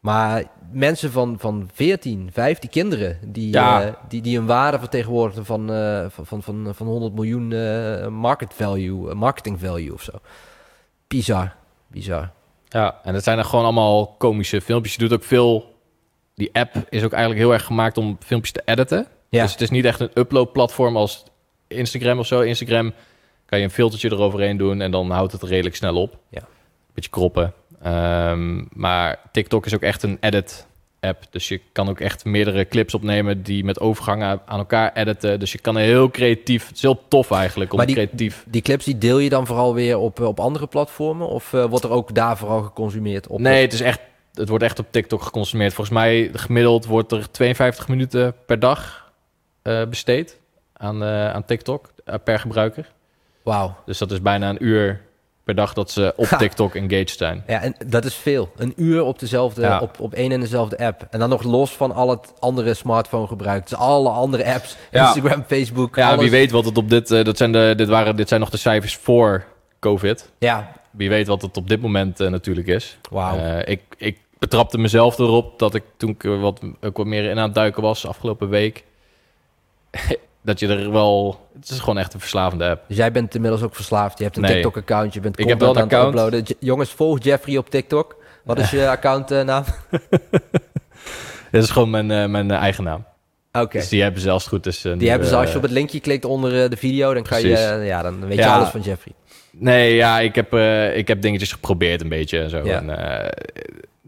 Maar 0.01 0.45
mensen 0.73 1.11
van, 1.13 1.37
van 1.39 1.71
14, 1.75 2.31
15 2.33 2.71
kinderen 2.71 3.19
die, 3.27 3.53
Ja. 3.53 3.83
eh, 3.85 3.93
die, 4.09 4.23
die 4.23 4.39
een 4.39 4.47
waarde 4.47 4.79
vertegenwoordigen 4.79 5.45
van, 5.45 5.67
van, 6.11 6.27
van, 6.27 6.43
van, 6.43 6.71
van 6.75 6.87
100 6.87 7.15
miljoen 7.15 7.49
market 8.13 8.55
value, 8.55 9.15
marketing 9.15 9.61
value 9.61 9.93
of 9.93 10.03
zo. 10.03 10.13
Bizar, 11.09 11.55
bizar. 11.87 12.31
ja, 12.69 13.01
en 13.03 13.15
het 13.15 13.25
zijn 13.25 13.39
er 13.39 13.45
gewoon 13.45 13.65
allemaal 13.65 14.07
komische 14.19 14.61
filmpjes. 14.61 14.95
Je 14.95 15.01
doet 15.01 15.13
ook 15.13 15.25
veel... 15.25 15.71
Die 16.35 16.51
app 16.53 16.75
is 16.89 17.03
ook 17.05 17.13
eigenlijk 17.13 17.43
heel 17.43 17.53
erg 17.53 17.65
gemaakt 17.65 17.99
om 17.99 18.17
filmpjes 18.21 18.53
te 18.53 18.63
editen. 18.65 19.07
Ja, 19.29 19.43
Dus 19.43 19.53
het 19.53 19.61
is 19.61 19.71
niet 19.71 19.85
echt 19.85 20.01
een 20.01 20.11
upload-platform 20.15 20.97
als 20.97 21.25
Instagram 21.73 22.19
of 22.19 22.27
zo. 22.27 22.41
Instagram 22.41 22.93
kan 23.47 23.59
je 23.59 23.65
een 23.65 23.71
filtertje 23.71 24.11
eroverheen 24.11 24.57
doen 24.57 24.81
en 24.81 24.91
dan 24.91 25.11
houdt 25.11 25.33
het 25.33 25.43
redelijk 25.43 25.77
snel 25.77 25.97
op. 25.97 26.17
Ja. 26.29 26.43
Beetje 26.95 27.11
kroppen. 27.11 27.53
Ehm, 27.83 28.63
maar 28.73 29.19
TikTok 29.33 29.67
is 29.67 29.75
ook 29.75 29.83
echt 29.83 30.03
een 30.03 30.17
edit-app. 30.21 31.23
Dus 31.31 31.49
je 31.49 31.61
kan 31.73 31.89
ook 31.89 32.01
echt 32.01 32.25
meerdere 32.25 32.69
clips 32.69 32.95
opnemen 32.95 33.43
die 33.43 33.65
met 33.65 33.81
overgangen 33.81 34.41
aan 34.47 34.59
elkaar 34.59 34.93
editen. 34.95 35.41
Dus 35.41 35.53
je 35.53 35.59
kan 35.59 35.77
heel 35.77 36.11
creatief... 36.11 36.67
Het 36.67 36.77
is 36.77 36.83
heel 36.83 37.03
tof 37.09 37.31
eigenlijk 37.31 37.71
om 37.71 37.77
Maar 37.77 37.87
die- 37.87 37.95
creatief... 37.95 38.45
die 38.49 38.63
clips 38.63 38.85
die 38.85 38.99
deel 38.99 39.19
je 39.19 39.29
dan 39.29 39.47
vooral 39.47 39.75
weer 39.75 39.99
op, 39.99 40.21
eh, 40.21 40.27
op 40.27 40.41
andere 40.41 40.67
platformen? 40.67 41.29
Of 41.29 41.53
eh, 41.53 41.65
wordt 41.65 41.85
er 41.85 41.91
ook 41.91 42.15
daar 42.15 42.37
vooral 42.39 42.63
geconsumeerd 42.63 43.27
op? 43.27 43.39
Nee, 43.41 43.63
het 43.63 43.73
is 43.73 43.81
echt... 43.81 44.01
Het 44.35 44.49
wordt 44.49 44.65
echt 44.65 44.79
op 44.79 44.87
TikTok 44.91 45.23
geconsumeerd. 45.23 45.73
Volgens 45.75 45.97
mij 45.97 46.31
gemiddeld 46.33 46.87
wordt 46.87 47.13
er 47.13 47.31
52 47.31 47.89
minuten 47.89 48.35
per 48.47 48.59
dag 48.59 49.11
eh, 49.63 49.85
besteed 49.85 50.41
aan, 50.83 51.03
eh, 51.03 51.33
aan 51.33 51.45
TikTok 51.45 51.91
eh, 52.05 52.15
per 52.25 52.39
gebruiker. 52.39 52.91
Wauw. 53.43 53.75
Dus 53.87 53.99
dat 53.99 54.11
is 54.11 54.23
bijna 54.23 54.49
een 54.49 54.65
uur 54.65 55.01
per 55.45 55.55
dag 55.55 55.73
dat 55.73 55.91
ze 55.91 56.13
op 56.17 56.25
Ha. 56.27 56.37
TikTok 56.37 56.75
engaged 56.75 57.11
zijn. 57.11 57.43
Ja, 57.47 57.61
en 57.63 57.75
dat 57.87 58.05
is 58.05 58.15
veel. 58.15 58.53
Een 58.57 58.73
uur 58.77 59.03
op 59.05 59.19
dezelfde, 59.19 59.61
Ja. 59.61 59.81
op, 59.81 60.01
op 60.01 60.15
één 60.15 60.33
en 60.33 60.41
dezelfde 60.41 60.79
app. 60.79 61.07
En 61.11 61.19
dan 61.19 61.29
nog 61.29 61.43
los 61.43 61.71
van 61.77 61.93
al 61.95 62.11
het 62.11 62.33
andere 62.39 62.75
smartphone 62.75 63.27
gebruik. 63.27 63.63
Dus 63.69 63.79
alle 63.79 64.09
andere 64.09 64.45
apps, 64.55 64.77
Ja. 64.91 65.07
Instagram, 65.07 65.45
Facebook, 65.47 65.97
Ja, 65.97 66.09
alles. 66.09 66.21
wie 66.21 66.31
weet 66.31 66.51
wat 66.51 66.65
het 66.65 66.79
op 66.79 66.89
dit... 66.89 67.11
eh, 67.11 67.25
dat 67.25 67.37
zijn 67.37 67.53
de, 67.53 67.73
dit, 67.77 67.89
waren, 67.89 68.17
dit 68.17 68.29
zijn 68.29 68.41
nog 68.41 68.51
de 68.51 68.57
cijfers 68.57 68.97
voor 68.97 69.45
COVID. 69.81 70.31
Ja, 70.39 70.73
Wie 70.91 71.09
weet 71.09 71.27
wat 71.27 71.43
het 71.43 71.57
op 71.57 71.69
dit 71.69 71.81
moment 71.81 72.19
natuurlijk 72.19 72.67
is. 72.67 72.99
wauw. 73.11 73.59
Ik, 73.65 73.81
ik 73.97 74.19
betrapte 74.39 74.79
mezelf 74.79 75.19
erop 75.19 75.59
dat 75.59 75.75
ik 75.75 75.83
toen 75.97 76.11
ik 76.11 76.23
wat, 76.23 76.61
ook 76.81 76.97
wat 76.97 77.07
meer 77.07 77.25
in 77.31 77.39
aan 77.39 77.45
het 77.45 77.55
duiken 77.55 77.83
was 77.83 78.07
afgelopen 78.07 78.49
week... 78.49 78.85
dat 80.43 80.61
je 80.61 80.69
er 80.69 80.93
wel... 80.93 81.41
Het 81.61 81.71
is 81.71 81.79
gewoon 81.79 81.99
echt 81.99 82.15
een 82.15 82.21
verslavende 82.21 82.69
app. 82.69 82.85
Dus 82.89 82.97
jij 82.97 83.13
bent 83.13 83.35
inmiddels 83.35 83.63
ook 83.63 83.75
verslaafd. 83.75 84.19
Je 84.19 84.25
hebt 84.25 84.37
een 84.37 84.43
Nee. 84.43 84.53
TikTok-account. 84.53 85.15
Je 85.15 85.21
bent 85.21 85.39
Ik 85.39 85.49
heb 85.49 85.61
wel 85.61 85.71
een 85.71 85.77
aan 85.77 85.83
het 85.83 85.93
account. 85.93 86.15
uploaden. 86.15 86.57
Jongens, 86.61 86.91
volg 86.91 87.23
Jeffrey 87.23 87.57
op 87.57 87.71
TikTok. 87.71 88.17
Wat 88.45 88.59
is 88.59 88.71
je 88.71 88.89
accountnaam? 88.99 89.65
Dit 91.51 91.63
is 91.63 91.71
gewoon 91.71 91.91
mijn, 91.91 92.11
eh, 92.11 92.27
mijn 92.27 92.51
eh, 92.51 92.57
eigen 92.57 92.85
naam. 92.85 93.05
Oké. 93.53 93.79
Dus 93.79 93.89
die 93.89 94.03
hebben 94.03 94.21
ze 94.21 94.31
als 94.31 94.43
het 94.45 94.53
goed 94.53 94.67
eh, 94.67 94.73
Die 94.83 94.95
nu, 94.97 95.09
hebben 95.09 95.29
ze 95.29 95.35
als 95.37 95.45
je 95.45 95.51
eh, 95.51 95.57
op 95.57 95.63
het 95.63 95.71
linkje 95.71 96.01
klikt 96.01 96.25
onder 96.25 96.63
eh, 96.65 96.71
de 96.71 96.77
video, 96.77 97.15
dan 97.15 97.23
kan 97.23 97.41
je, 97.41 97.47
Precies. 97.49 97.65
eh, 97.67 97.87
ja, 97.87 98.03
dan 98.03 98.21
weet 98.27 98.35
je 98.37 98.41
Ja. 98.43 98.57
alles 98.57 98.69
van 98.69 98.81
Jeffrey. 98.81 99.15
Nee, 99.51 99.95
ja, 99.95 100.21
ik 100.21 100.35
heb, 100.35 100.53
eh, 100.53 100.97
ik 100.97 101.09
heb 101.09 101.23
dingetjes 101.23 101.53
geprobeerd 101.53 102.01
een 102.01 102.09
beetje 102.09 102.39
en 102.41 102.51
zo. 102.51 102.61
Ja. 102.65 102.77
En, 102.79 102.99
eh, 102.99 103.29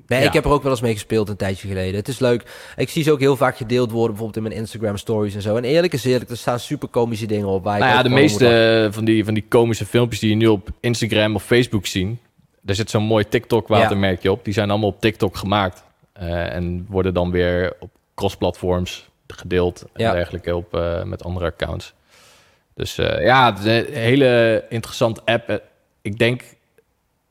Nee, 0.07 0.21
Ja. 0.21 0.27
ik 0.27 0.33
heb 0.33 0.45
er 0.45 0.51
ook 0.51 0.62
wel 0.62 0.71
eens 0.73 0.81
mee 0.81 0.93
gespeeld 0.93 1.29
een 1.29 1.37
tijdje 1.37 1.69
geleden. 1.69 1.95
Het 1.95 2.09
is 2.09 2.19
leuk. 2.19 2.73
Ik 2.77 2.88
zie 2.88 3.03
ze 3.03 3.12
ook 3.12 3.21
heel 3.21 3.37
vaak 3.37 3.57
gedeeld 3.57 3.90
worden, 3.90 4.09
bijvoorbeeld 4.11 4.37
in 4.37 4.43
mijn 4.43 4.61
Instagram 4.61 4.97
stories 4.97 5.35
en 5.35 5.43
zo. 5.43 5.57
En 5.57 5.64
eerlijk 5.64 5.93
is 5.93 6.05
eerlijk, 6.05 6.31
er 6.31 6.37
staan 6.37 6.61
super 6.61 6.88
komische 6.88 7.27
dingen 7.27 7.47
op. 7.47 7.64
Waar 7.64 7.77
ik 7.77 7.83
nou 7.83 7.95
ja, 7.95 8.03
de 8.03 8.09
meeste 8.09 8.88
van 8.93 9.05
die, 9.05 9.25
van 9.25 9.35
die 9.35 9.45
komische 9.49 9.87
filmpjes 9.87 10.21
die 10.21 10.31
je 10.31 10.37
nu 10.37 10.47
op 10.47 10.69
Instagram 10.81 11.35
of 11.35 11.43
Facebook 11.45 11.87
zien... 11.87 12.19
daar 12.62 12.75
zit 12.77 12.90
zo'n 12.90 13.03
mooi 13.03 13.29
TikTok-watermerkje 13.29 14.31
op. 14.33 14.45
Die 14.45 14.55
zijn 14.55 14.71
allemaal 14.71 14.88
op 14.88 15.01
TikTok 15.01 15.37
gemaakt. 15.37 15.85
Eh, 16.12 16.55
en 16.55 16.87
worden 16.88 17.14
dan 17.14 17.31
weer 17.31 17.73
op 17.81 17.90
cross-platforms 18.14 19.09
gedeeld 19.27 19.83
en 19.93 20.03
Ja. 20.03 20.12
dergelijke 20.12 20.57
op, 20.57 20.75
eh, 20.75 21.03
met 21.03 21.25
andere 21.25 21.47
accounts. 21.47 21.95
Dus 22.75 22.99
eh, 22.99 23.25
ja, 23.25 23.53
het 23.55 23.59
is 23.59 23.87
een 23.88 23.95
hele 23.95 24.64
interessante 24.69 25.21
app. 25.25 25.62
Ik 26.03 26.19
denk, 26.19 26.43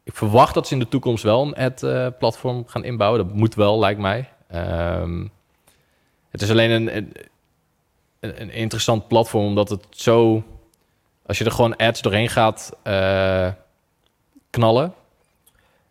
ik 0.04 0.16
verwacht 0.16 0.54
dat 0.54 0.68
ze 0.68 0.74
in 0.74 0.80
de 0.80 0.88
toekomst 0.88 1.24
wel 1.24 1.42
een 1.42 1.56
ad-platform 1.56 2.64
gaan 2.68 2.84
inbouwen. 2.84 3.26
Dat 3.26 3.36
moet 3.36 3.56
wel, 3.56 3.80
lijkt 3.80 4.00
mij. 4.00 4.30
Ehm, 4.48 5.28
het 6.30 6.42
is 6.42 6.50
alleen 6.50 6.72
een, 6.72 6.96
een, 6.96 8.42
een, 8.42 8.52
interessant 8.52 9.08
platform, 9.08 9.46
omdat 9.46 9.70
het 9.70 9.86
zo... 9.90 10.44
Als 11.26 11.38
je 11.38 11.46
er 11.46 11.52
gewoon 11.52 11.76
ads 11.76 12.02
doorheen 12.02 12.30
gaat 12.30 12.78
eh, 12.84 13.48
knallen... 14.50 14.94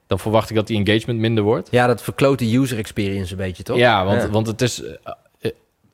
dan 0.07 0.19
verwacht 0.19 0.51
ik 0.51 0.57
dat 0.57 0.67
die 0.67 0.85
engagement 0.85 1.19
minder 1.19 1.45
wordt. 1.45 1.71
Ja, 1.71 1.87
dat 1.87 2.03
verkloot 2.03 2.39
de 2.39 2.57
user 2.57 2.79
experience 2.79 3.33
een 3.33 3.39
beetje, 3.39 3.63
toch? 3.63 3.77
Ja, 3.77 4.05
want, 4.05 4.31
want 4.31 4.47
het 4.47 4.63
is... 4.63 4.83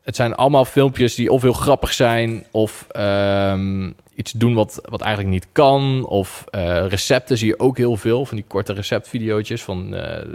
het 0.08 0.16
zijn 0.16 0.34
allemaal 0.34 0.64
filmpjes 0.64 1.14
die 1.14 1.32
of 1.32 1.42
heel 1.42 1.52
grappig 1.52 1.92
zijn... 1.92 2.46
of 2.50 2.86
ehm, 2.90 3.90
iets 4.14 4.32
doen 4.32 4.54
wat, 4.54 4.80
wat 4.82 5.00
eigenlijk 5.00 5.34
niet 5.34 5.48
kan. 5.52 6.06
Of 6.06 6.44
eh, 6.50 6.86
recepten 6.86 7.38
zie 7.38 7.48
je 7.48 7.58
ook 7.58 7.76
heel 7.76 7.96
veel. 7.96 8.26
Van 8.26 8.36
die 8.36 8.46
korte 8.48 8.72
receptvideootjes 8.72 9.62
van 9.62 9.94
eh, 9.94 10.26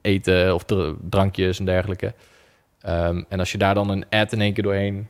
eten 0.00 0.54
of 0.54 0.64
dr- 0.64 0.90
drankjes 1.10 1.58
en 1.58 1.64
dergelijke. 1.64 2.14
Ehm, 2.80 3.22
en 3.28 3.38
als 3.38 3.52
je 3.52 3.58
daar 3.58 3.74
dan 3.74 3.88
een 3.90 4.08
ad 4.10 4.32
in 4.32 4.40
één 4.40 4.52
keer 4.52 4.62
doorheen 4.64 5.08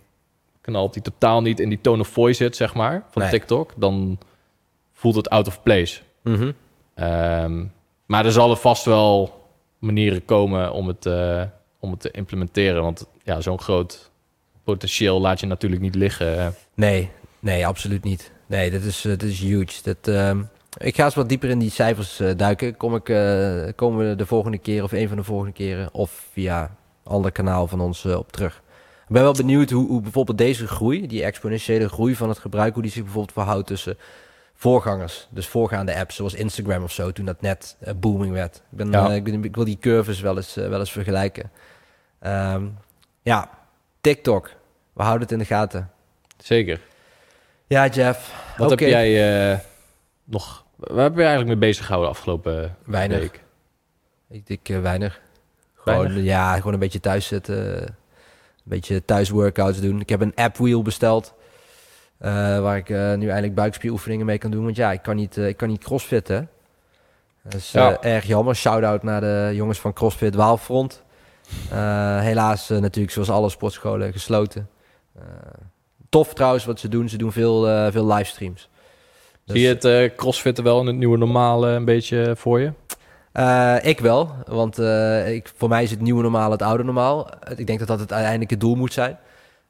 knalt... 0.61 0.93
die 0.93 1.03
totaal 1.03 1.43
niet 1.43 1.61
in 1.61 1.69
die 1.69 1.81
tone 1.81 2.01
of 2.01 2.09
voice 2.09 2.43
zit, 2.43 2.57
zeg 2.57 2.75
maar, 2.75 3.05
van 3.11 3.23
Nee. 3.23 3.31
TikTok... 3.31 3.73
dan 3.77 4.19
voelt 4.93 5.17
het 5.17 5.31
out 5.31 5.47
of 5.47 5.63
place. 5.63 6.01
Mhm. 6.23 6.53
Ehm, 6.95 7.65
maar 8.07 8.25
er 8.25 8.33
zullen 8.33 8.59
vast 8.59 8.85
wel 8.85 9.45
manieren 9.79 10.25
komen 10.25 10.73
om 10.73 10.89
het, 10.89 11.07
eh, 11.07 11.43
om 11.85 11.91
het 11.91 12.01
te 12.01 12.11
implementeren. 12.11 12.83
Want 12.83 13.07
ja, 13.23 13.41
zo'n 13.41 13.61
groot 13.61 14.11
potentieel 14.65 15.21
laat 15.21 15.41
je 15.41 15.47
natuurlijk 15.47 15.83
niet 15.83 15.95
liggen. 15.95 16.55
Nee, 16.75 17.11
nee, 17.41 17.67
absoluut 17.67 18.05
niet. 18.05 18.33
Nee, 18.47 18.71
dat 18.71 18.83
is, 18.83 19.01
dat 19.01 19.23
is 19.23 19.41
huge. 19.41 19.83
Dat, 19.83 20.09
ehm, 20.15 20.41
ik 20.79 20.95
ga 20.97 21.05
eens 21.05 21.15
wat 21.15 21.29
dieper 21.29 21.49
in 21.49 21.59
die 21.59 21.71
cijfers 21.71 22.21
eh, 22.21 22.31
duiken. 22.37 22.77
Kom 22.77 22.95
ik, 22.95 23.09
eh, 23.09 23.63
komen 23.77 24.09
we 24.09 24.15
de 24.15 24.27
volgende 24.27 24.59
keer 24.59 24.83
of 24.83 24.93
een 24.93 25.09
van 25.09 25.17
de 25.17 25.25
volgende 25.25 25.53
keren... 25.53 25.89
of 25.93 26.25
via 26.33 26.63
een 26.63 27.13
ander 27.13 27.33
kanaal 27.33 27.67
van 27.67 27.81
ons 27.81 28.05
eh, 28.05 28.17
op 28.17 28.33
terug. 28.33 28.63
Ik 29.09 29.15
ben 29.15 29.23
wel 29.23 29.33
benieuwd 29.33 29.71
hoe, 29.71 29.89
hoe 29.89 30.01
bijvoorbeeld 30.01 30.39
deze 30.39 30.67
groei... 30.67 31.07
die 31.07 31.25
exponentiële 31.25 31.89
groei 31.89 32.17
van 32.17 32.29
het 32.29 32.39
gebruik... 32.39 32.73
hoe 32.75 32.83
die 32.83 32.93
zich 32.93 33.03
bijvoorbeeld 33.03 33.33
verhoudt 33.33 33.67
tussen 33.67 33.97
voorgangers. 34.55 35.29
Dus 35.31 35.47
voorgaande 35.47 35.97
apps 35.97 36.17
zoals 36.17 36.35
Instagram 36.35 36.83
of 36.83 36.93
zo... 36.93 37.13
toen 37.13 37.25
dat 37.25 37.41
net 37.41 37.77
booming 37.97 38.33
werd. 38.33 38.57
Ik, 38.57 38.63
ben, 38.77 38.91
Ja. 38.91 39.13
ik, 39.13 39.25
ben- 39.25 39.45
ik 39.45 39.55
wil 39.55 39.65
die 39.65 39.79
curves 39.81 40.21
wel 40.21 40.37
eens, 40.37 40.55
wel 40.55 40.79
eens 40.79 40.93
vergelijken. 40.93 41.51
Ehm, 42.25 42.67
ja, 43.23 43.49
TikTok. 44.01 44.51
We 44.93 45.03
houden 45.03 45.23
het 45.23 45.33
in 45.33 45.39
de 45.39 45.45
gaten. 45.45 45.91
Zeker. 46.39 46.81
Ja, 47.67 47.87
Jeff. 47.87 48.45
Wat 48.57 48.71
heb 48.71 48.79
jij 48.79 49.51
eh, 49.53 49.59
nog 50.25 50.65
Waar 50.77 51.03
heb 51.03 51.15
je 51.15 51.21
eigenlijk 51.21 51.49
mee 51.61 51.69
bezig 51.69 51.85
gehouden 51.85 52.11
afgelopen 52.13 52.77
Weinig. 52.85 53.19
week? 53.19 53.41
Ik, 54.31 54.43
ik 54.49 54.69
eh, 54.69 54.81
weinig. 54.81 55.21
Gewoon, 55.75 55.99
Weinig? 56.03 56.25
ja, 56.25 56.55
gewoon 56.57 56.73
een 56.73 56.79
beetje 56.79 57.01
thuis 57.01 57.27
zitten. 57.27 57.83
Een 57.83 57.95
beetje 58.63 59.05
thuis 59.05 59.29
workouts 59.31 59.81
doen. 59.81 60.01
Ik 60.01 60.09
heb 60.09 60.21
een 60.21 60.35
app 60.35 60.57
wheel 60.57 60.83
besteld. 60.83 61.35
eh, 62.19 62.61
waar 62.61 62.77
ik 62.77 62.89
nu 62.89 62.97
eindelijk 63.29 63.55
buikspieroefeningen 63.55 64.27
mee 64.27 64.39
kan 64.39 64.51
doen. 64.51 64.65
Want 64.65 64.77
ja, 64.77 64.93
ik 64.93 65.03
kan 65.03 65.17
niet, 65.17 65.37
ik 65.37 65.57
kan 65.57 65.69
niet 65.69 65.85
crossfitten. 65.85 66.51
Dat 67.43 67.55
is 67.55 67.73
Ja. 67.73 68.01
erg 68.03 68.25
jammer. 68.25 68.55
Shout-out 68.57 69.03
naar 69.03 69.21
de 69.21 69.51
jongens 69.55 69.81
van 69.81 69.93
CrossFit 69.93 70.35
Waalfront. 70.35 71.03
Eh, 71.71 72.21
helaas 72.21 72.71
eh, 72.71 72.79
natuurlijk 72.79 73.13
zoals 73.13 73.31
alle 73.31 73.51
sportscholen 73.51 74.13
gesloten. 74.13 74.69
Eh, 75.19 75.23
tof 76.09 76.35
trouwens 76.35 76.65
wat 76.65 76.81
ze 76.81 76.89
doen. 76.89 77.09
Ze 77.09 77.17
doen 77.17 77.33
veel, 77.33 77.91
veel 77.91 78.07
livestreams. 78.07 78.69
Dus- 79.45 79.57
Zie 79.57 79.67
je 79.67 79.89
het 79.89 80.15
crossfitten 80.17 80.65
wel 80.65 80.81
in 80.81 80.87
het 80.87 80.97
nieuwe 80.97 81.19
normale 81.19 81.69
een 81.69 81.85
beetje 81.85 82.33
voor 82.37 82.61
je? 82.61 82.73
Ik 83.83 84.01
wel, 84.01 84.35
want 84.47 84.79
ik, 85.27 85.53
voor 85.57 85.69
mij 85.69 85.83
is 85.83 85.91
het 85.91 86.01
nieuwe 86.01 86.23
normaal 86.23 86.51
het 86.51 86.63
oude 86.63 86.85
normaal. 86.85 87.29
Ik 87.57 87.67
denk 87.67 87.79
dat 87.79 87.89
dat 87.89 88.01
het 88.01 88.13
uiteindelijk 88.13 88.51
het 88.51 88.61
doel 88.61 88.75
moet 88.75 88.93
zijn. 88.93 89.19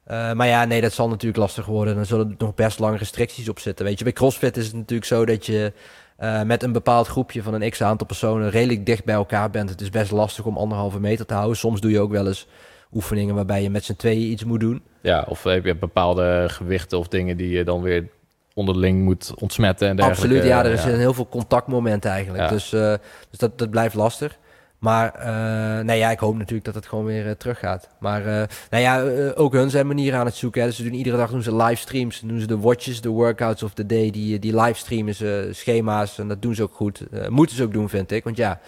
Maar 0.07 0.47
ja, 0.47 0.65
nee, 0.65 0.81
dat 0.81 0.93
zal 0.93 1.09
natuurlijk 1.09 1.37
lastig 1.37 1.65
worden. 1.65 1.95
Dan 1.95 2.05
zullen 2.05 2.29
er 2.29 2.35
nog 2.37 2.55
best 2.55 2.79
lang 2.79 2.97
restricties 2.97 3.49
op 3.49 3.59
zitten. 3.59 3.85
Weet 3.85 3.97
je, 3.97 4.03
bij 4.03 4.13
CrossFit 4.13 4.57
is 4.57 4.65
het 4.65 4.75
natuurlijk 4.75 5.07
zo 5.07 5.25
dat 5.25 5.45
je 5.45 5.73
eh, 6.15 6.41
met 6.41 6.63
een 6.63 6.71
bepaald 6.71 7.07
groepje 7.07 7.43
van 7.43 7.53
een 7.53 7.69
x 7.69 7.81
aantal 7.81 8.07
personen 8.07 8.49
redelijk 8.49 8.85
dicht 8.85 9.05
bij 9.05 9.15
elkaar 9.15 9.49
bent. 9.49 9.69
Het 9.69 9.81
is 9.81 9.89
best 9.89 10.11
lastig 10.11 10.45
om 10.45 10.57
anderhalve 10.57 10.99
meter 10.99 11.25
te 11.25 11.33
houden. 11.33 11.57
Soms 11.57 11.81
doe 11.81 11.91
je 11.91 11.99
ook 11.99 12.11
wel 12.11 12.27
eens 12.27 12.47
oefeningen 12.93 13.35
waarbij 13.35 13.61
je 13.61 13.69
met 13.69 13.83
z'n 13.83 13.95
tweeën 13.95 14.31
iets 14.31 14.43
moet 14.43 14.59
doen. 14.59 14.81
Ja, 15.01 15.25
of 15.27 15.43
heb 15.43 15.65
je 15.65 15.75
bepaalde 15.75 16.45
gewichten 16.47 16.97
of 16.97 17.07
dingen 17.07 17.37
die 17.37 17.49
je 17.49 17.63
dan 17.63 17.81
weer 17.81 18.07
onderling 18.53 19.03
moet 19.03 19.33
ontsmetten 19.39 19.87
en 19.87 19.95
dergelijke? 19.95 20.23
Absoluut, 20.23 20.49
ja, 20.49 20.65
er 20.65 20.71
is 20.71 20.83
heel 20.83 21.13
veel 21.13 21.27
contactmomenten 21.27 22.11
eigenlijk. 22.11 22.43
Ja. 22.43 22.49
Dus, 22.49 22.73
eh, 22.73 22.93
dus 23.29 23.39
dat, 23.39 23.57
dat 23.57 23.69
blijft 23.69 23.95
lastig. 23.95 24.37
Maar 24.79 25.13
eh, 25.13 25.85
nee, 25.85 25.97
ja, 25.97 26.11
ik 26.11 26.19
hoop 26.19 26.37
natuurlijk 26.37 26.65
dat 26.65 26.75
het 26.75 26.85
gewoon 26.85 27.05
weer 27.05 27.23
terug 27.23 27.37
teruggaat. 27.37 27.89
Maar 27.99 28.25
eh, 28.25 28.47
nou 28.69 28.83
ja, 28.83 29.03
eh, 29.03 29.31
ook 29.35 29.53
hun 29.53 29.69
zijn 29.69 29.87
manieren 29.87 30.19
aan 30.19 30.25
het 30.25 30.35
zoeken. 30.35 30.61
Hè. 30.61 30.67
Dus 30.67 30.75
ze 30.75 30.83
doen 30.83 30.93
iedere 30.93 31.17
dag 31.17 31.29
doen 31.29 31.43
ze 31.43 31.55
livestreams. 31.55 32.19
Doen 32.19 32.39
ze 32.39 32.47
de 32.47 32.59
watches, 32.59 33.01
de 33.01 33.09
workouts 33.09 33.63
of 33.63 33.73
the 33.73 33.85
day. 33.85 34.11
Die, 34.11 34.39
die 34.39 34.55
livestreamen 34.55 35.15
ze 35.15 35.49
schema's. 35.51 36.17
En 36.17 36.27
dat 36.27 36.41
doen 36.41 36.55
ze 36.55 36.63
ook 36.63 36.73
goed. 36.73 37.07
Eh, 37.11 37.27
moeten 37.27 37.55
ze 37.55 37.63
ook 37.63 37.73
doen, 37.73 37.89
vind 37.89 38.11
ik. 38.11 38.23
Want 38.23 38.37
ja, 38.37 38.59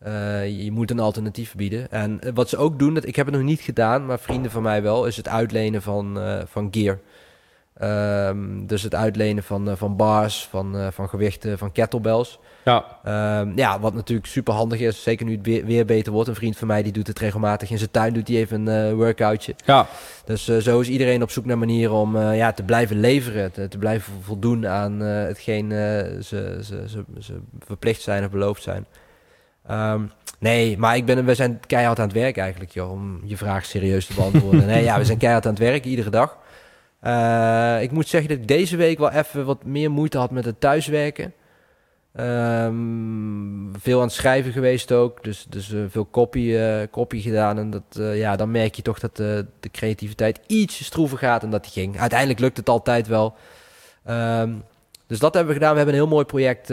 eh, 0.00 0.64
je 0.64 0.72
moet 0.72 0.90
een 0.90 1.00
alternatief 1.00 1.54
bieden. 1.54 1.90
En 1.90 2.20
eh, 2.20 2.30
wat 2.34 2.48
ze 2.48 2.56
ook 2.56 2.78
doen, 2.78 2.94
dat, 2.94 3.06
ik 3.06 3.16
heb 3.16 3.26
het 3.26 3.34
nog 3.34 3.44
niet 3.44 3.60
gedaan, 3.60 4.06
maar 4.06 4.18
vrienden 4.18 4.50
van 4.50 4.62
mij 4.62 4.82
wel, 4.82 5.06
is 5.06 5.16
het 5.16 5.28
uitlenen 5.28 5.82
van, 5.82 6.20
eh, 6.20 6.38
van 6.46 6.68
gear. 6.70 6.98
Ehm, 7.80 8.66
dus 8.66 8.82
het 8.82 8.94
uitlenen 8.94 9.42
van, 9.42 9.70
eh, 9.70 9.76
van 9.76 9.96
bars, 9.96 10.46
van, 10.50 10.76
eh, 10.76 10.86
van 10.90 11.08
gewichten, 11.08 11.58
van 11.58 11.72
kettlebells. 11.72 12.38
Ja, 12.64 12.84
Ehm, 13.04 13.52
ja, 13.54 13.80
wat 13.80 13.94
natuurlijk 13.94 14.28
super 14.28 14.54
handig 14.54 14.80
is, 14.80 15.02
zeker 15.02 15.26
nu 15.26 15.32
het 15.32 15.46
weer, 15.46 15.64
weer 15.64 15.84
beter 15.84 16.12
wordt. 16.12 16.28
Een 16.28 16.34
vriend 16.34 16.56
van 16.56 16.66
mij 16.66 16.82
die 16.82 16.92
doet 16.92 17.06
het 17.06 17.18
regelmatig 17.18 17.70
in 17.70 17.78
zijn 17.78 17.90
tuin, 17.90 18.12
doet 18.12 18.28
hij 18.28 18.36
even 18.36 18.66
een 18.66 18.90
eh, 18.90 18.94
workoutje. 18.94 19.54
ja. 19.64 19.86
Dus 20.24 20.44
zo 20.44 20.80
is 20.80 20.88
iedereen 20.88 21.22
op 21.22 21.30
zoek 21.30 21.44
naar 21.44 21.58
manieren 21.58 21.94
om 21.94 22.18
ja, 22.18 22.52
te 22.52 22.62
blijven 22.62 23.00
leveren, 23.00 23.52
te, 23.52 23.68
te 23.68 23.78
blijven 23.78 24.12
voldoen 24.22 24.66
aan 24.66 25.00
hetgeen 25.00 25.70
ze, 25.70 26.58
ze, 26.62 26.84
ze, 26.88 27.04
ze 27.18 27.40
verplicht 27.58 28.02
zijn 28.02 28.24
of 28.24 28.30
beloofd 28.30 28.62
zijn. 28.62 28.86
Ehm, 29.66 30.00
nee, 30.38 30.78
maar 30.78 30.96
ik 30.96 31.04
ben, 31.04 31.24
we 31.24 31.34
zijn 31.34 31.60
keihard 31.66 31.98
aan 31.98 32.04
het 32.04 32.14
werk 32.14 32.36
eigenlijk, 32.36 32.70
joh, 32.70 32.90
om 32.90 33.20
je 33.24 33.36
vraag 33.36 33.64
serieus 33.64 34.06
te 34.06 34.14
beantwoorden. 34.14 34.66
nee, 34.72 34.84
ja, 34.84 34.98
we 34.98 35.04
zijn 35.04 35.18
keihard 35.18 35.46
aan 35.46 35.52
het 35.52 35.62
werk, 35.62 35.84
iedere 35.84 36.10
dag. 36.10 36.38
Eh, 37.00 37.82
ik 37.82 37.90
moet 37.90 38.08
zeggen 38.08 38.30
dat 38.30 38.38
ik 38.38 38.48
deze 38.48 38.76
week 38.76 38.98
wel 38.98 39.10
even 39.10 39.44
wat 39.44 39.64
meer 39.64 39.90
moeite 39.90 40.18
had 40.18 40.30
met 40.30 40.44
het 40.44 40.60
thuiswerken. 40.60 41.32
Ehm, 42.14 42.74
veel 43.72 43.98
aan 43.98 44.06
het 44.06 44.12
schrijven 44.12 44.52
geweest 44.52 44.92
ook, 44.92 45.24
dus, 45.24 45.46
dus 45.48 45.72
eh, 45.72 45.80
veel 45.88 46.08
copy, 46.10 46.54
eh, 46.54 46.82
copy 46.90 47.20
gedaan. 47.20 47.58
En 47.58 47.70
dat, 47.70 48.14
ja, 48.14 48.36
dan 48.36 48.50
merk 48.50 48.74
je 48.74 48.82
toch 48.82 48.98
dat 48.98 49.16
de 49.16 49.70
creativiteit 49.72 50.40
iets 50.46 50.84
stroever 50.84 51.18
gaat 51.18 51.40
dan 51.40 51.50
dat 51.50 51.62
die 51.62 51.72
ging. 51.72 51.98
Uiteindelijk 51.98 52.40
lukt 52.40 52.56
het 52.56 52.68
altijd 52.68 53.06
wel. 53.06 53.34
Ehm, 54.04 54.54
dus 55.06 55.18
dat 55.18 55.34
hebben 55.34 55.52
we 55.54 55.58
gedaan. 55.58 55.72
We 55.72 55.76
hebben 55.76 55.94
een 55.94 56.00
heel 56.00 56.10
mooi 56.10 56.24
project 56.24 56.68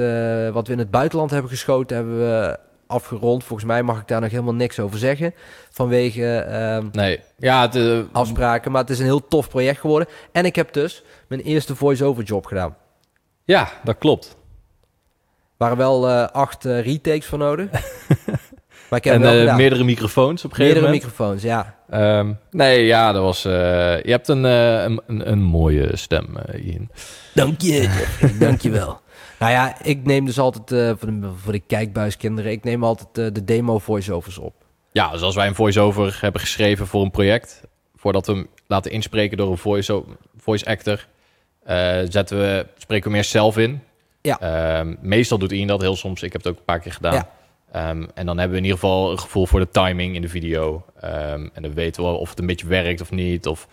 wat 0.54 0.68
we 0.68 0.74
in 0.74 0.80
het 0.80 0.92
buitenland 0.92 1.32
hebben 1.32 1.52
geschoten, 1.52 1.96
hebben 1.96 2.18
we 2.18 2.60
afgerond. 2.88 3.44
Volgens 3.44 3.68
mij 3.68 3.84
mag 3.84 4.00
ik 4.00 4.08
daar 4.08 4.22
nog 4.22 4.32
helemaal 4.32 4.54
niks 4.54 4.80
over 4.80 4.98
zeggen, 5.00 5.34
vanwege 5.72 6.38
ehm, 6.38 6.88
Nee. 6.92 7.20
Ja, 7.38 7.62
het, 7.62 7.76
eh, 7.76 8.00
afspraken. 8.12 8.72
Maar 8.72 8.82
het 8.82 8.90
is 8.90 9.00
een 9.00 9.06
heel 9.06 9.28
tof 9.28 9.50
project 9.50 9.80
geworden. 9.80 10.08
En 10.32 10.46
ik 10.46 10.56
heb 10.56 10.74
dus 10.74 11.04
mijn 11.28 11.42
eerste 11.42 11.76
voice-over 11.76 12.24
job 12.24 12.46
gedaan. 12.46 12.76
ja, 13.46 13.70
dat 13.84 13.98
klopt. 13.98 14.36
Er 15.60 15.64
waren 15.68 15.78
wel 15.78 16.08
eh, 16.10 16.28
acht 16.28 16.66
eh, 16.66 16.82
retakes 16.82 17.26
voor 17.26 17.38
nodig. 17.38 17.70
maar 18.90 19.00
ik 19.00 19.04
heb 19.04 19.14
En 19.14 19.22
wel 19.22 19.56
meerdere 19.56 19.84
microfoons 19.84 20.46
op 20.46 20.50
een 20.52 20.56
gegeven 20.56 20.82
Meerdere 20.82 20.94
moment. 20.94 21.04
microfoons, 21.18 21.42
ja. 21.44 21.76
Ehm, 21.90 22.34
nee, 22.52 22.86
ja, 22.86 23.12
dat 23.12 23.22
was. 23.24 23.46
eh, 23.46 23.52
je 24.04 24.12
hebt 24.12 24.28
een, 24.28 24.44
een, 24.44 25.02
een, 25.08 25.32
een 25.32 25.42
mooie 25.42 25.98
stem, 25.98 26.38
Ian. 26.64 26.90
Dank 27.34 27.62
je. 27.62 28.06
Dank 28.40 28.62
je 28.62 28.70
wel. 28.70 29.02
Nou 29.40 29.52
ja, 29.52 29.84
ik 29.84 30.04
neem 30.04 30.26
dus 30.26 30.40
altijd, 30.40 30.72
eh, 30.72 30.98
voor, 31.00 31.22
de, 31.22 31.30
voor 31.36 31.52
de 31.52 31.60
kijkbuiskinderen, 31.60 32.52
ik 32.52 32.64
neem 32.64 32.84
altijd 32.84 33.18
eh, 33.18 33.34
de 33.34 33.44
demo 33.44 33.80
voice-overs 33.80 34.38
op. 34.38 34.54
Ja, 34.92 35.12
dus 35.12 35.22
als 35.22 35.36
wij 35.36 35.48
een 35.48 35.56
voice-over 35.56 36.18
hebben 36.22 36.42
geschreven 36.42 36.88
voor 36.88 37.04
een 37.04 37.12
project, 37.12 37.62
voordat 37.96 38.28
we 38.28 38.34
hem 38.34 38.48
laten 38.68 38.92
inspreken 38.92 39.38
door 39.38 39.52
een 39.52 39.58
voice, 39.58 40.04
voice 40.38 40.66
actor, 40.66 41.08
eh, 41.64 42.00
zetten 42.10 42.38
we, 42.38 42.66
spreken 42.78 43.08
we 43.08 43.16
meer 43.16 43.24
zelf 43.24 43.58
in. 43.58 43.82
Ja. 44.22 44.40
Ehm, 44.40 44.96
meestal 45.02 45.38
doet 45.38 45.52
Ian 45.52 45.68
dat 45.68 45.82
heel 45.82 45.96
soms. 45.96 46.24
Ik 46.24 46.32
heb 46.32 46.44
het 46.44 46.52
ook 46.52 46.58
een 46.58 46.66
paar 46.66 46.80
keer 46.80 46.94
gedaan. 46.94 47.14
Ja. 47.14 47.30
Ehm, 47.72 48.06
en 48.14 48.26
dan 48.26 48.38
hebben 48.38 48.50
we 48.50 48.58
in 48.58 48.64
ieder 48.64 48.80
geval 48.80 49.12
een 49.12 49.20
gevoel 49.20 49.46
voor 49.46 49.60
de 49.60 49.70
timing 49.70 50.16
in 50.16 50.22
de 50.22 50.30
video. 50.30 50.86
Ehm, 51.00 51.48
en 51.54 51.62
dan 51.62 51.74
weten 51.74 52.04
we 52.04 52.10
of 52.10 52.30
het 52.30 52.40
een 52.40 52.46
beetje 52.46 52.68
werkt 52.68 53.02
of 53.02 53.12
niet. 53.12 53.48
Of, 53.48 53.68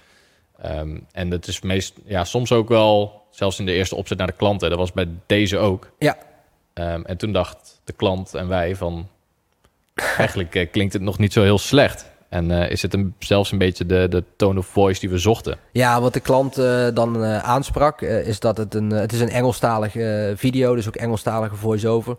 en 1.13 1.31
het 1.31 1.47
is 1.47 1.61
meest, 1.61 1.95
ja, 2.05 2.25
soms 2.25 2.53
ook 2.53 2.69
wel, 2.69 3.24
zelfs 3.35 3.59
in 3.59 3.67
de 3.67 3.73
eerste 3.73 3.95
opzet 3.95 4.19
naar 4.19 4.27
de 4.27 4.33
klanten. 4.33 4.69
Dat 4.69 4.79
was 4.79 4.93
bij 4.93 5.09
deze 5.27 5.59
ook. 5.59 5.91
Ja. 5.99 6.17
Ehm, 6.73 7.03
en 7.03 7.17
toen 7.17 7.33
dacht 7.33 7.81
de 7.85 7.93
klant 7.93 8.35
en 8.35 8.49
wij 8.49 8.77
van... 8.77 9.09
Eigenlijk 9.95 10.55
eh, 10.55 10.71
klinkt 10.71 10.93
het 10.93 11.03
nog 11.03 11.19
niet 11.19 11.33
zo 11.33 11.43
heel 11.43 11.59
slecht. 11.59 12.13
En 12.29 12.51
eh, 12.51 12.71
is 12.71 12.83
het 12.83 12.95
een, 12.95 13.15
zelfs 13.19 13.53
een 13.53 13.59
beetje 13.59 13.87
de, 13.87 14.07
de 14.09 14.25
tone 14.37 14.59
of 14.59 14.67
voice 14.67 15.01
die 15.01 15.11
we 15.11 15.19
zochten. 15.19 15.59
Ja, 15.73 16.01
wat 16.01 16.13
de 16.13 16.21
klant 16.21 16.59
eh, 16.59 16.87
dan 16.95 17.25
aansprak, 17.25 18.01
is 18.01 18.41
dat 18.41 18.57
het 18.57 18.75
een, 18.75 18.91
het 18.91 19.13
is 19.13 19.21
een 19.21 19.29
Engelstalige 19.29 20.33
video, 20.37 20.75
dus 20.75 20.89
ook 20.89 20.97
Engelstalige 20.97 21.57
voice-over. 21.57 22.17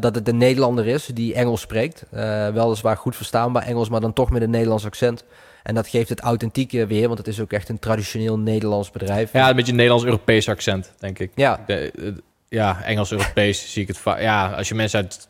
Dat 0.00 0.14
het 0.14 0.28
een 0.28 0.36
Nederlander 0.36 0.86
is 0.86 1.06
die 1.06 1.34
Engels 1.34 1.60
spreekt. 1.60 2.04
Weliswaar 2.52 2.96
goed 2.96 3.16
verstaanbaar 3.16 3.62
Engels, 3.62 3.88
maar 3.88 4.00
dan 4.00 4.12
toch 4.12 4.30
met 4.30 4.42
een 4.42 4.50
Nederlands 4.50 4.86
accent. 4.86 5.24
En 5.68 5.74
dat 5.74 5.88
geeft 5.88 6.08
het 6.08 6.20
authentieke 6.20 6.86
weer, 6.86 7.06
want 7.06 7.18
het 7.18 7.26
is 7.26 7.40
ook 7.40 7.52
echt 7.52 7.68
een 7.68 7.78
traditioneel 7.78 8.38
Nederlands 8.38 8.90
bedrijf. 8.90 9.32
Ja, 9.32 9.48
een 9.48 9.56
beetje 9.56 9.70
een 9.70 9.76
Nederlands-Europees 9.76 10.48
accent, 10.48 10.92
denk 10.98 11.18
ik. 11.18 11.30
Ja, 11.34 11.62
De, 11.66 12.14
ja, 12.48 12.82
Engels-Europees 12.82 13.62
zie 13.72 13.82
ik 13.82 13.88
het 13.88 13.98
vaak. 13.98 14.20
Ja, 14.20 14.52
als 14.52 14.68
je 14.68 14.74
mensen 14.74 15.00
uit 15.00 15.28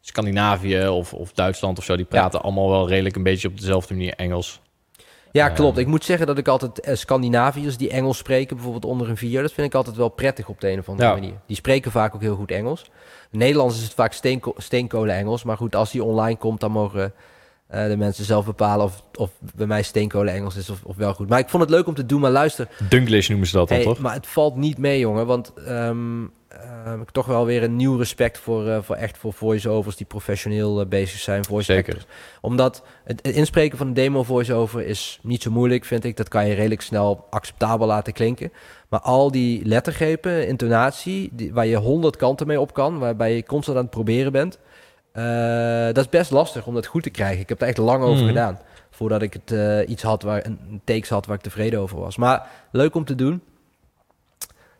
Scandinavië 0.00 0.86
of, 0.88 1.12
of 1.14 1.32
Duitsland 1.32 1.78
of 1.78 1.84
zo, 1.84 1.96
die 1.96 2.04
praten 2.04 2.42
allemaal 2.42 2.70
wel 2.70 2.88
redelijk 2.88 3.16
een 3.16 3.22
beetje 3.22 3.48
op 3.48 3.58
dezelfde 3.60 3.94
manier 3.94 4.14
Engels. 4.14 4.60
ja 5.32 5.48
Eh, 5.48 5.54
klopt. 5.54 5.78
Ik 5.78 5.86
moet 5.86 6.04
zeggen 6.04 6.26
dat 6.26 6.38
ik 6.38 6.48
altijd 6.48 6.80
eh, 6.80 6.94
Scandinaviërs 6.94 7.76
die 7.76 7.90
Engels 7.90 8.18
spreken, 8.18 8.56
bijvoorbeeld 8.56 8.84
onder 8.92 9.08
een 9.08 9.16
video, 9.16 9.42
dat 9.42 9.52
vind 9.52 9.66
ik 9.66 9.74
altijd 9.74 9.96
wel 9.96 10.08
prettig 10.08 10.48
op 10.48 10.60
de 10.60 10.70
een 10.70 10.78
of 10.78 10.88
andere 10.88 11.08
Ja. 11.08 11.14
manier. 11.14 11.34
Die 11.46 11.56
spreken 11.56 11.90
vaak 11.90 12.14
ook 12.14 12.20
heel 12.20 12.36
goed 12.36 12.50
Engels. 12.50 12.90
Nederlands 13.30 13.76
is 13.76 13.82
het 13.82 13.94
vaak 13.94 14.12
steenko 14.12 14.54
steenkolen 14.56 15.14
Engels, 15.14 15.42
maar 15.42 15.56
goed, 15.56 15.76
als 15.76 15.90
die 15.90 16.04
online 16.04 16.38
komt, 16.38 16.60
dan 16.60 16.70
mogen 16.70 17.12
eh, 17.66 17.86
de 17.86 17.96
mensen 17.96 18.24
zelf 18.24 18.44
bepalen 18.44 18.84
of, 18.84 19.02
of 19.14 19.30
bij 19.54 19.66
mij 19.66 19.82
steenkolen 19.82 20.34
Engels 20.34 20.56
is 20.56 20.70
of, 20.70 20.84
of 20.84 20.96
wel 20.96 21.14
goed. 21.14 21.28
Maar 21.28 21.38
ik 21.38 21.48
vond 21.48 21.62
het 21.62 21.72
leuk 21.72 21.86
om 21.86 21.94
te 21.94 22.06
doen, 22.06 22.20
maar 22.20 22.30
luister, 22.30 22.68
Dunglish 22.88 23.28
noemen 23.28 23.46
ze 23.46 23.56
dat 23.56 23.68
dan, 23.68 23.76
Hey, 23.76 23.86
toch? 23.86 23.98
maar 23.98 24.14
het 24.14 24.26
valt 24.26 24.56
niet 24.56 24.78
mee, 24.78 24.98
jongen. 24.98 25.26
Want 25.26 25.52
ehm, 25.66 26.24
ik 26.92 26.98
heb 26.98 27.08
toch 27.08 27.26
wel 27.26 27.46
weer 27.46 27.62
een 27.62 27.76
nieuw 27.76 27.96
respect 27.96 28.38
voor, 28.38 28.68
eh, 28.68 28.78
voor 28.82 28.96
echt 28.96 29.18
voor 29.18 29.32
voice-overs 29.32 29.96
die 29.96 30.06
professioneel 30.06 30.80
eh, 30.80 30.86
bezig 30.86 31.18
zijn. 31.20 31.44
Voice 31.44 31.72
Zeker. 31.72 31.94
actors. 31.94 32.12
Omdat 32.40 32.82
het, 33.04 33.26
het 33.26 33.34
inspreken 33.34 33.78
van 33.78 33.86
een 33.86 33.94
demo 33.94 34.22
voice-over 34.22 34.82
is 34.82 35.18
niet 35.22 35.42
zo 35.42 35.50
moeilijk, 35.50 35.84
vind 35.84 36.04
ik. 36.04 36.16
Dat 36.16 36.28
kan 36.28 36.46
je 36.46 36.54
redelijk 36.54 36.80
snel 36.80 37.26
acceptabel 37.30 37.86
laten 37.86 38.12
klinken. 38.12 38.52
Maar 38.88 39.00
al 39.00 39.30
die 39.30 39.64
lettergrepen, 39.64 40.48
intonatie, 40.48 41.30
die, 41.32 41.52
waar 41.52 41.66
je 41.66 41.76
honderd 41.76 42.16
kanten 42.16 42.46
mee 42.46 42.60
op 42.60 42.74
kan, 42.74 42.98
waarbij 42.98 43.34
je 43.34 43.44
constant 43.44 43.76
aan 43.76 43.82
het 43.82 43.92
proberen 43.92 44.32
bent. 44.32 44.58
Eh, 45.16 45.86
dat 45.94 46.04
is 46.04 46.08
best 46.08 46.30
lastig 46.30 46.66
om 46.66 46.74
dat 46.74 46.86
goed 46.86 47.02
te 47.02 47.10
krijgen. 47.10 47.40
Ik 47.40 47.48
heb 47.48 47.60
er 47.60 47.68
echt 47.68 47.76
lang 47.78 48.02
over 48.02 48.18
Mhm. 48.18 48.26
gedaan. 48.26 48.58
Voordat 48.90 49.22
ik 49.22 49.32
het 49.32 49.52
eh, 49.52 49.88
iets 49.88 50.02
had 50.02 50.22
waar 50.22 50.46
een 50.46 50.58
een 50.70 50.80
takes 50.84 51.08
had 51.08 51.26
waar 51.26 51.36
ik 51.36 51.42
tevreden 51.42 51.80
over 51.80 51.98
was. 51.98 52.16
Maar 52.16 52.46
leuk 52.70 52.94
om 52.94 53.04
te 53.04 53.14
doen. 53.14 53.42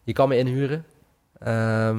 Je 0.03 0.13
kan 0.13 0.29
me 0.29 0.39
inhuren. 0.39 0.85
Ehm, 1.39 1.97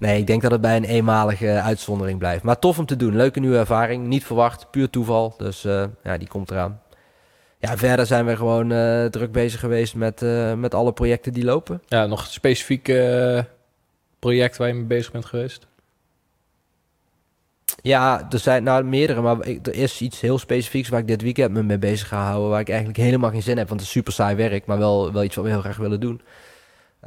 nee, 0.00 0.18
ik 0.18 0.26
denk 0.26 0.42
dat 0.42 0.50
het 0.50 0.60
bij 0.60 0.76
een 0.76 0.84
eenmalige 0.84 1.50
uitzondering 1.50 2.18
blijft. 2.18 2.42
Maar 2.42 2.58
tof 2.58 2.78
om 2.78 2.86
te 2.86 2.96
doen. 2.96 3.16
Leuke 3.16 3.40
nieuwe 3.40 3.56
ervaring. 3.58 4.06
Niet 4.06 4.24
verwacht. 4.24 4.70
Puur 4.70 4.90
toeval. 4.90 5.34
Dus 5.38 5.64
eh, 5.64 5.84
ja, 6.02 6.18
die 6.18 6.28
komt 6.28 6.50
eraan. 6.50 6.80
Ja, 7.58 7.76
verder 7.76 8.06
zijn 8.06 8.26
we 8.26 8.36
gewoon 8.36 8.68
druk 9.10 9.32
bezig 9.32 9.60
geweest 9.60 9.94
met, 9.94 10.24
met 10.56 10.74
alle 10.74 10.92
projecten 10.92 11.32
die 11.32 11.44
lopen. 11.44 11.82
Ja, 11.86 12.06
nog 12.06 12.26
specifiek 12.26 12.88
eh, 12.88 13.38
project 14.18 14.56
waar 14.56 14.68
je 14.68 14.74
mee 14.74 14.84
bezig 14.84 15.12
bent 15.12 15.24
geweest? 15.24 15.66
Ja, 17.82 18.26
er 18.30 18.38
zijn 18.38 18.62
nou 18.62 18.84
meerdere, 18.84 19.20
maar 19.20 19.46
ik, 19.46 19.66
er 19.66 19.74
is 19.74 20.00
iets 20.00 20.20
heel 20.20 20.38
specifieks 20.38 20.88
waar 20.88 21.00
ik 21.00 21.06
dit 21.06 21.22
weekend 21.22 21.52
me 21.52 21.62
mee 21.62 21.78
bezig 21.78 22.08
ga 22.08 22.24
houden. 22.24 22.50
Waar 22.50 22.60
ik 22.60 22.68
eigenlijk 22.68 22.98
helemaal 22.98 23.30
geen 23.30 23.42
zin 23.42 23.58
heb, 23.58 23.68
want 23.68 23.80
het 23.80 23.88
is 23.88 23.94
super 23.94 24.12
saai 24.12 24.36
werk, 24.36 24.66
maar 24.66 24.78
wel, 24.78 25.12
wel 25.12 25.24
iets 25.24 25.34
wat 25.34 25.44
we 25.44 25.50
heel 25.50 25.60
graag 25.60 25.76
willen 25.76 26.00
doen. 26.00 26.20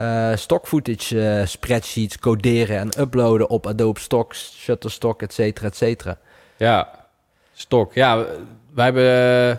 Uh, 0.02 0.36
stock 0.36 0.68
footage, 0.68 1.30
eh, 1.30 1.46
spreadsheets, 1.46 2.20
coderen 2.20 2.78
en 2.78 3.02
uploaden 3.02 3.50
op 3.50 3.68
Adobe 3.68 4.00
Stock, 4.00 4.36
Shutterstock, 4.36 5.22
et 5.22 5.34
cetera, 5.34 5.68
et 5.68 5.76
cetera. 5.76 6.18
Ja, 6.58 6.90
Stock. 7.54 7.94
Ja, 7.94 8.26
wij 8.74 8.86
hebben 8.86 9.50
uh, 9.50 9.56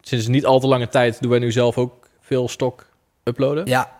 sinds 0.00 0.26
niet 0.26 0.46
al 0.46 0.60
te 0.60 0.66
lange 0.66 0.88
tijd 0.88 1.20
doen 1.20 1.30
wij 1.30 1.38
nu 1.38 1.52
zelf 1.52 1.78
ook 1.78 2.08
veel 2.20 2.48
Stock 2.48 2.86
uploaden. 3.24 3.66
Ja. 3.66 3.90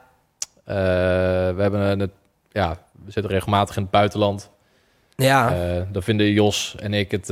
we 0.64 1.54
hebben 1.56 2.00
het, 2.00 2.10
ja, 2.50 2.78
we 3.04 3.10
zitten 3.10 3.32
regelmatig 3.32 3.76
in 3.76 3.82
het 3.82 3.90
buitenland. 3.90 4.50
Ja. 5.22 5.86
dan 5.92 6.02
vinden 6.02 6.32
Jos 6.32 6.74
en 6.78 6.94
ik 6.94 7.10
het 7.10 7.30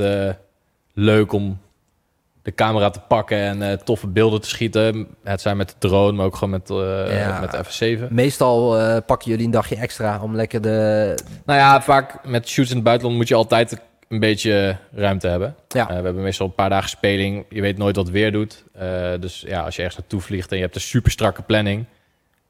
leuk 0.93 1.31
om 1.31 1.59
de 2.41 2.53
camera 2.53 2.89
te 2.89 2.99
pakken 2.99 3.37
en 3.37 3.61
uh, 3.61 3.71
toffe 3.73 4.07
beelden 4.07 4.41
te 4.41 4.49
schieten. 4.49 5.07
Het 5.23 5.41
zijn 5.41 5.57
met 5.57 5.69
de 5.69 5.75
drone, 5.87 6.11
maar 6.11 6.25
ook 6.25 6.35
gewoon 6.35 6.49
met, 6.49 6.69
uh, 6.69 7.39
met 7.41 7.51
de 7.51 7.97
F7. 7.97 8.07
Meestal 8.09 8.79
uh, 8.79 8.97
pakken 9.05 9.29
jullie 9.29 9.45
een 9.45 9.51
dagje 9.51 9.75
extra 9.75 10.21
om 10.21 10.35
lekker 10.35 10.61
de... 10.61 11.15
Nou 11.45 11.59
ja, 11.59 11.81
vaak 11.81 12.25
met 12.25 12.49
shoots 12.49 12.69
in 12.69 12.75
het 12.75 12.85
buitenland 12.85 13.17
moet 13.17 13.27
je 13.27 13.35
altijd 13.35 13.81
een 14.07 14.19
beetje 14.19 14.77
ruimte 14.91 15.27
hebben. 15.27 15.55
Ja. 15.67 15.87
we 15.87 15.93
hebben 15.93 16.21
meestal 16.21 16.45
een 16.45 16.55
paar 16.55 16.69
dagen 16.69 16.89
speling. 16.89 17.45
Je 17.49 17.61
weet 17.61 17.77
nooit 17.77 17.95
wat 17.95 18.09
weer 18.09 18.31
doet. 18.31 18.63
dus 19.19 19.43
ja, 19.47 19.61
als 19.61 19.75
je 19.75 19.81
ergens 19.81 19.99
naartoe 19.99 20.21
vliegt 20.21 20.51
en 20.51 20.57
je 20.57 20.63
hebt 20.63 20.75
een 20.75 20.81
super 20.81 21.11
strakke 21.11 21.41
planning... 21.41 21.85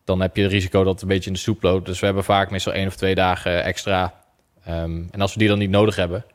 dan 0.04 0.22
heb 0.22 0.36
je 0.36 0.42
het 0.42 0.52
risico 0.52 0.84
dat 0.84 0.94
het 0.94 1.02
een 1.02 1.08
beetje 1.08 1.28
in 1.28 1.34
de 1.34 1.40
soep 1.40 1.64
loopt. 1.64 1.86
Dus 1.86 2.00
we 2.00 2.06
hebben 2.06 2.24
vaak 2.24 2.52
meestal 2.52 2.74
één 2.74 2.88
of 2.88 2.96
twee 2.96 3.16
dagen 3.16 3.64
extra. 3.64 4.14
Um, 4.70 5.08
en 5.12 5.22
als 5.22 5.34
we 5.34 5.40
die 5.40 5.48
dan 5.48 5.58
niet 5.58 5.70
nodig 5.70 5.96
hebben 5.96 6.26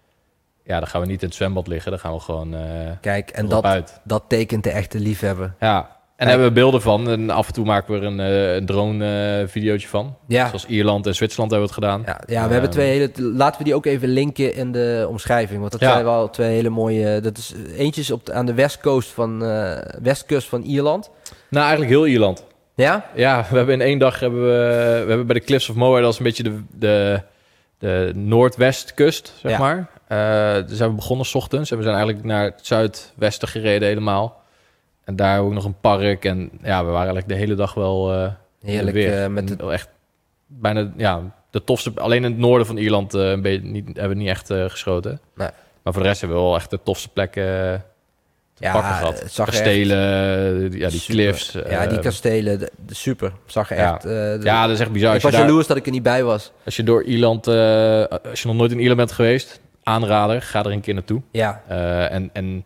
ja, 0.66 0.78
dan 0.78 0.88
gaan 0.88 1.00
we 1.00 1.06
niet 1.06 1.22
in 1.22 1.26
het 1.26 1.36
zwembad 1.36 1.66
liggen. 1.66 1.90
Dan 1.90 2.00
gaan 2.00 2.12
we 2.12 2.20
gewoon. 2.20 2.54
Uh, 2.54 2.60
Kijk, 3.00 3.30
en 3.30 3.48
dat, 3.48 3.64
uit. 3.64 4.00
dat 4.04 4.22
tekent 4.28 4.64
de 4.64 4.70
echte 4.70 4.98
liefhebber. 5.00 5.54
Ja, 5.60 5.78
en 5.78 5.86
daar 6.16 6.28
hebben 6.28 6.46
we 6.46 6.52
beelden 6.52 6.82
van. 6.82 7.10
En 7.10 7.30
af 7.30 7.46
en 7.46 7.52
toe 7.52 7.64
maken 7.64 7.94
we 7.94 8.00
er 8.00 8.06
een, 8.06 8.18
uh, 8.18 8.54
een 8.54 8.66
drone-videootje 8.66 9.86
uh, 9.86 9.92
van. 9.92 10.16
Ja. 10.26 10.46
Zoals 10.46 10.66
Ierland 10.66 11.06
en 11.06 11.14
Zwitserland 11.14 11.50
hebben 11.50 11.68
we 11.68 11.74
het 11.74 11.84
gedaan. 11.84 12.02
Ja, 12.06 12.34
ja 12.34 12.46
we 12.46 12.52
hebben 12.52 12.70
twee 12.70 12.88
hele. 12.88 13.10
Laten 13.16 13.58
we 13.58 13.64
die 13.64 13.74
ook 13.74 13.86
even 13.86 14.08
linken 14.08 14.54
in 14.54 14.72
de 14.72 15.06
omschrijving. 15.08 15.60
Want 15.60 15.72
dat 15.72 15.80
ja. 15.80 15.92
zijn 15.92 16.04
wel 16.04 16.30
twee 16.30 16.50
hele 16.50 16.68
mooie. 16.70 17.20
Dat 17.20 17.38
is 17.38 17.54
eentje 17.76 18.14
op 18.14 18.26
de, 18.26 18.32
aan 18.32 18.46
de 18.46 18.54
westcoast 18.54 19.08
van, 19.08 19.38
westkust 20.02 20.48
van 20.48 20.62
Ierland. 20.62 21.10
Nou, 21.50 21.66
eigenlijk 21.66 21.90
heel 21.90 22.06
Ierland. 22.06 22.44
Ja? 22.74 23.10
Ja, 23.14 23.46
we 23.50 23.56
hebben 23.56 23.74
in 23.74 23.80
één 23.80 23.98
dag 23.98 24.20
hebben 24.20 24.42
we, 24.42 25.02
we 25.04 25.08
hebben 25.08 25.26
bij 25.26 25.38
de 25.38 25.44
Cliffs 25.44 25.68
of 25.68 25.76
Moher, 25.76 26.02
dat 26.02 26.12
is 26.12 26.18
een 26.18 26.24
beetje 26.24 26.42
de, 26.42 26.62
de, 26.78 27.22
de 27.78 28.12
noordwestkust, 28.14 29.34
zeg 29.40 29.52
Ja. 29.52 29.58
maar. 29.58 29.88
Uh, 30.08 30.68
dus 30.68 30.76
zijn 30.76 30.90
we 30.90 30.96
begonnen 30.96 31.26
s 31.26 31.34
ochtends 31.34 31.70
en 31.70 31.76
we 31.76 31.82
zijn 31.82 31.94
eigenlijk 31.96 32.24
naar 32.26 32.44
het 32.44 32.66
zuidwesten 32.66 33.48
gereden 33.48 33.88
helemaal. 33.88 34.42
En 35.04 35.16
daar 35.16 35.40
ook 35.40 35.52
nog 35.52 35.64
een 35.64 35.80
park 35.80 36.24
en 36.24 36.50
ja, 36.62 36.78
we 36.78 36.90
waren 36.90 36.96
eigenlijk 36.96 37.28
de 37.28 37.34
hele 37.34 37.54
dag 37.54 37.74
wel 37.74 38.12
uh, 38.14 38.30
Heerlijk 38.60 38.96
weer. 38.96 39.22
uh, 39.22 39.26
met 39.26 39.48
de... 39.48 39.70
echt 39.72 39.88
bijna 40.46 40.92
ja, 40.96 41.22
de 41.50 41.64
tofste. 41.64 41.92
Alleen 41.94 42.24
in 42.24 42.30
het 42.30 42.38
noorden 42.40 42.66
van 42.66 42.76
Ierland 42.76 43.12
een 43.14 43.42
beetje, 43.42 43.66
niet, 43.68 43.86
hebben 43.86 44.08
we 44.08 44.22
niet 44.22 44.28
echt 44.28 44.46
geschoten. 44.52 45.20
Nee. 45.34 45.48
Maar 45.82 45.92
voor 45.92 46.02
de 46.02 46.08
rest 46.08 46.20
hebben 46.20 46.38
we 46.38 46.44
wel 46.44 46.54
echt 46.56 46.70
de 46.70 46.80
tofste 46.82 47.08
plekken 47.08 47.84
ja, 48.58 48.72
pakken 48.72 48.92
gehad. 48.94 49.20
het 49.22 49.32
zag 49.32 49.46
Kastelen, 49.46 50.62
ja, 50.78 50.88
die 50.88 50.98
super. 51.00 51.14
cliffs. 51.14 51.52
Ja, 51.68 51.86
die 51.86 51.98
kastelen, 51.98 52.58
de, 52.58 52.70
de 52.86 52.94
super. 52.94 53.32
Zag 53.46 53.70
er 53.70 53.76
Ja. 53.76 53.94
echt... 53.94 54.04
eh, 54.04 54.10
de- 54.10 54.38
ja, 54.42 54.62
dat 54.66 54.74
is 54.74 54.80
echt 54.80 54.92
bizar. 54.92 55.14
ik 55.16 55.22
was 55.22 55.32
daar, 55.32 55.40
jaloers 55.40 55.66
dat 55.66 55.76
ik 55.76 55.86
er 55.86 55.92
niet 55.92 56.02
bij 56.02 56.24
was. 56.24 56.52
als 56.64 56.76
je 56.76 56.82
door 56.82 57.02
Ierland, 57.04 57.46
eh, 57.46 58.04
als 58.30 58.42
je 58.42 58.48
nog 58.48 58.56
nooit 58.56 58.70
in 58.72 58.78
Ierland 58.78 58.96
bent 58.98 59.12
geweest, 59.12 59.60
aanrader, 59.82 60.42
ga 60.42 60.58
er 60.64 60.70
een 60.70 60.80
keer 60.80 60.94
naartoe. 60.94 61.22
Ja. 61.30 61.62
Eh, 61.68 62.12
en, 62.12 62.30
en 62.32 62.64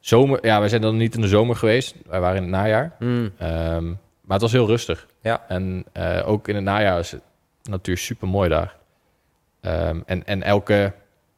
zomer, 0.00 0.46
ja, 0.46 0.60
wij 0.60 0.68
zijn 0.68 0.80
dan 0.82 0.96
niet 0.96 1.14
in 1.14 1.20
de 1.20 1.28
zomer 1.28 1.56
geweest. 1.56 1.94
Wij 2.08 2.20
waren 2.20 2.36
in 2.36 2.42
het 2.42 2.50
najaar. 2.52 2.92
Mm. 2.98 3.30
Ehm, 3.38 3.86
maar 4.20 4.32
het 4.40 4.40
was 4.40 4.52
heel 4.52 4.66
rustig. 4.66 5.06
Ja. 5.22 5.44
En 5.48 5.84
eh, 5.92 6.28
ook 6.28 6.48
in 6.48 6.54
het 6.54 6.64
najaar 6.64 6.98
is 6.98 7.10
het 7.10 7.20
natuur 7.62 7.96
super 7.98 8.28
mooi 8.28 8.48
daar. 8.48 8.74
Ehm, 9.60 10.00
en, 10.06 10.26
en 10.26 10.42
elke 10.42 10.92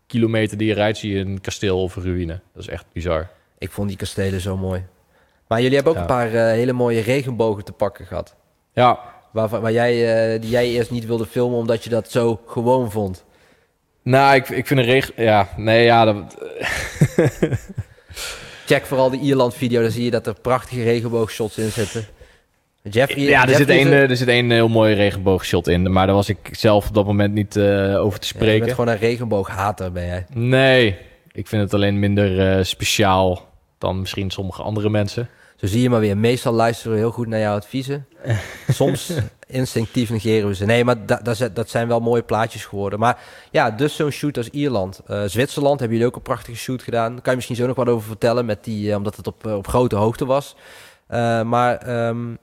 kilometer 0.07 0.57
die 0.59 0.69
je 0.69 0.75
rijdt, 0.75 0.99
zie 0.99 1.13
je 1.15 1.21
een 1.25 1.41
kasteel 1.41 1.83
of 1.83 1.97
een 1.97 2.03
ruïne. 2.03 2.41
Dat 2.55 2.63
is 2.63 2.69
echt 2.69 2.85
bizar. 2.93 3.29
Ik 3.65 3.71
vond 3.71 3.89
die 3.89 3.97
kastelen 3.97 4.41
zo 4.41 4.57
mooi. 4.57 4.83
Maar 5.49 5.61
jullie 5.61 5.75
hebben 5.75 5.93
ook 5.93 5.99
Ja. 5.99 6.05
een 6.05 6.15
paar 6.17 6.35
eh, 6.35 6.43
hele 6.53 6.73
mooie 6.73 7.01
regenbogen 7.01 7.65
te 7.65 7.73
pakken 7.73 8.07
gehad. 8.07 8.35
Ja, 8.73 8.99
Waar, 9.33 9.49
waar 9.61 9.73
jij, 9.73 9.93
eh, 10.35 10.41
die 10.41 10.51
jij 10.51 10.69
eerst 10.69 10.91
niet 10.91 11.07
wilde 11.07 11.27
filmen 11.27 11.59
omdat 11.59 11.85
je 11.85 11.91
dat 11.91 12.11
zo 12.11 12.41
gewoon 12.47 12.91
vond. 12.91 13.25
nou, 14.03 14.35
ik, 14.35 14.49
ik 14.49 14.67
vind 14.67 14.81
een 14.81 14.87
regen... 14.87 15.13
Ja, 15.17 15.49
nee, 15.57 15.85
ja, 15.85 16.05
dat, 16.05 16.37
Check 18.67 18.85
vooral 18.87 19.11
de 19.11 19.19
Ierland-video, 19.19 19.83
dan 19.83 19.91
zie 19.91 20.05
je 20.05 20.11
dat 20.11 20.27
er 20.27 20.35
prachtige 20.41 20.83
regenboogshots 20.83 21.59
in 21.59 21.71
zitten. 21.71 22.05
Jeffrey, 22.83 23.25
ja 23.25 23.43
er, 23.43 23.49
zit 23.49 23.59
Jeffrey 23.69 23.93
eh, 23.93 24.11
er 24.11 24.17
zit 24.17 24.29
één 24.29 24.51
heel 24.51 24.69
mooi 24.69 24.95
regenboogshot 24.95 25.69
in. 25.69 25.93
Maar 25.93 26.07
daar 26.07 26.15
was 26.15 26.29
ik 26.29 26.49
zelf 26.53 26.89
op 26.89 26.95
dat 26.95 27.07
moment 27.07 27.35
niet 27.35 27.57
eh, 27.57 27.65
over 27.65 28.19
te 28.19 28.27
Ja, 28.27 28.33
je 28.33 28.45
spreken. 28.45 28.59
bent 28.65 28.71
gewoon 28.79 28.89
een 28.89 28.99
regenbooghater, 29.01 29.93
ben 29.93 30.07
jij. 30.07 30.27
Nee, 30.35 30.97
ik 31.33 31.47
vind 31.49 31.63
het 31.63 31.75
alleen 31.75 31.99
minder 31.99 32.57
eh, 32.59 32.65
speciaal 32.65 33.53
dan 33.85 33.99
misschien 34.01 34.31
sommige 34.31 34.63
andere 34.63 34.91
mensen. 34.91 35.29
Zo 35.57 35.67
zie 35.67 35.83
je 35.83 35.91
maar 35.91 36.01
weer. 36.01 36.17
Meestal 36.17 36.53
luisteren 36.53 36.93
we 36.93 36.99
heel 36.99 37.11
goed 37.11 37.27
naar 37.27 37.41
jouw 37.41 37.55
adviezen. 37.57 38.07
Soms 38.69 39.13
instinctief 39.47 40.11
negeren 40.11 40.49
we 40.49 40.55
ze. 40.55 40.65
Nee, 40.65 40.85
maar 40.85 41.07
da- 41.07 41.21
da- 41.23 41.49
dat 41.49 41.71
zijn 41.71 41.89
wel 41.89 42.01
mooie 42.01 42.23
plaatjes 42.23 42.65
geworden. 42.65 42.99
Maar 42.99 43.19
ja, 43.51 43.71
dus 43.71 43.97
zo'n 43.97 44.11
shoot 44.11 44.37
als 44.37 44.49
Ierland. 44.51 45.01
Eh, 45.07 45.23
Zwitserland 45.27 45.79
hebben 45.81 45.97
jullie 45.97 46.13
ook 46.13 46.17
een 46.19 46.23
prachtige 46.33 46.57
shoot 46.57 46.83
gedaan. 46.83 47.13
Daar 47.13 47.21
kan 47.21 47.31
je 47.31 47.37
misschien 47.37 47.57
zo 47.57 47.67
nog 47.67 47.77
wat 47.77 47.89
over 47.89 48.07
vertellen, 48.09 48.45
met 48.47 48.65
die, 48.65 48.91
eh, 48.91 48.97
omdat 48.97 49.17
het 49.17 49.27
op, 49.27 49.47
eh, 49.47 49.57
op 49.57 49.67
grote 49.69 49.97
hoogte 49.97 50.25
was. 50.27 50.57
Maar 51.45 51.77
ehm, 51.77 52.35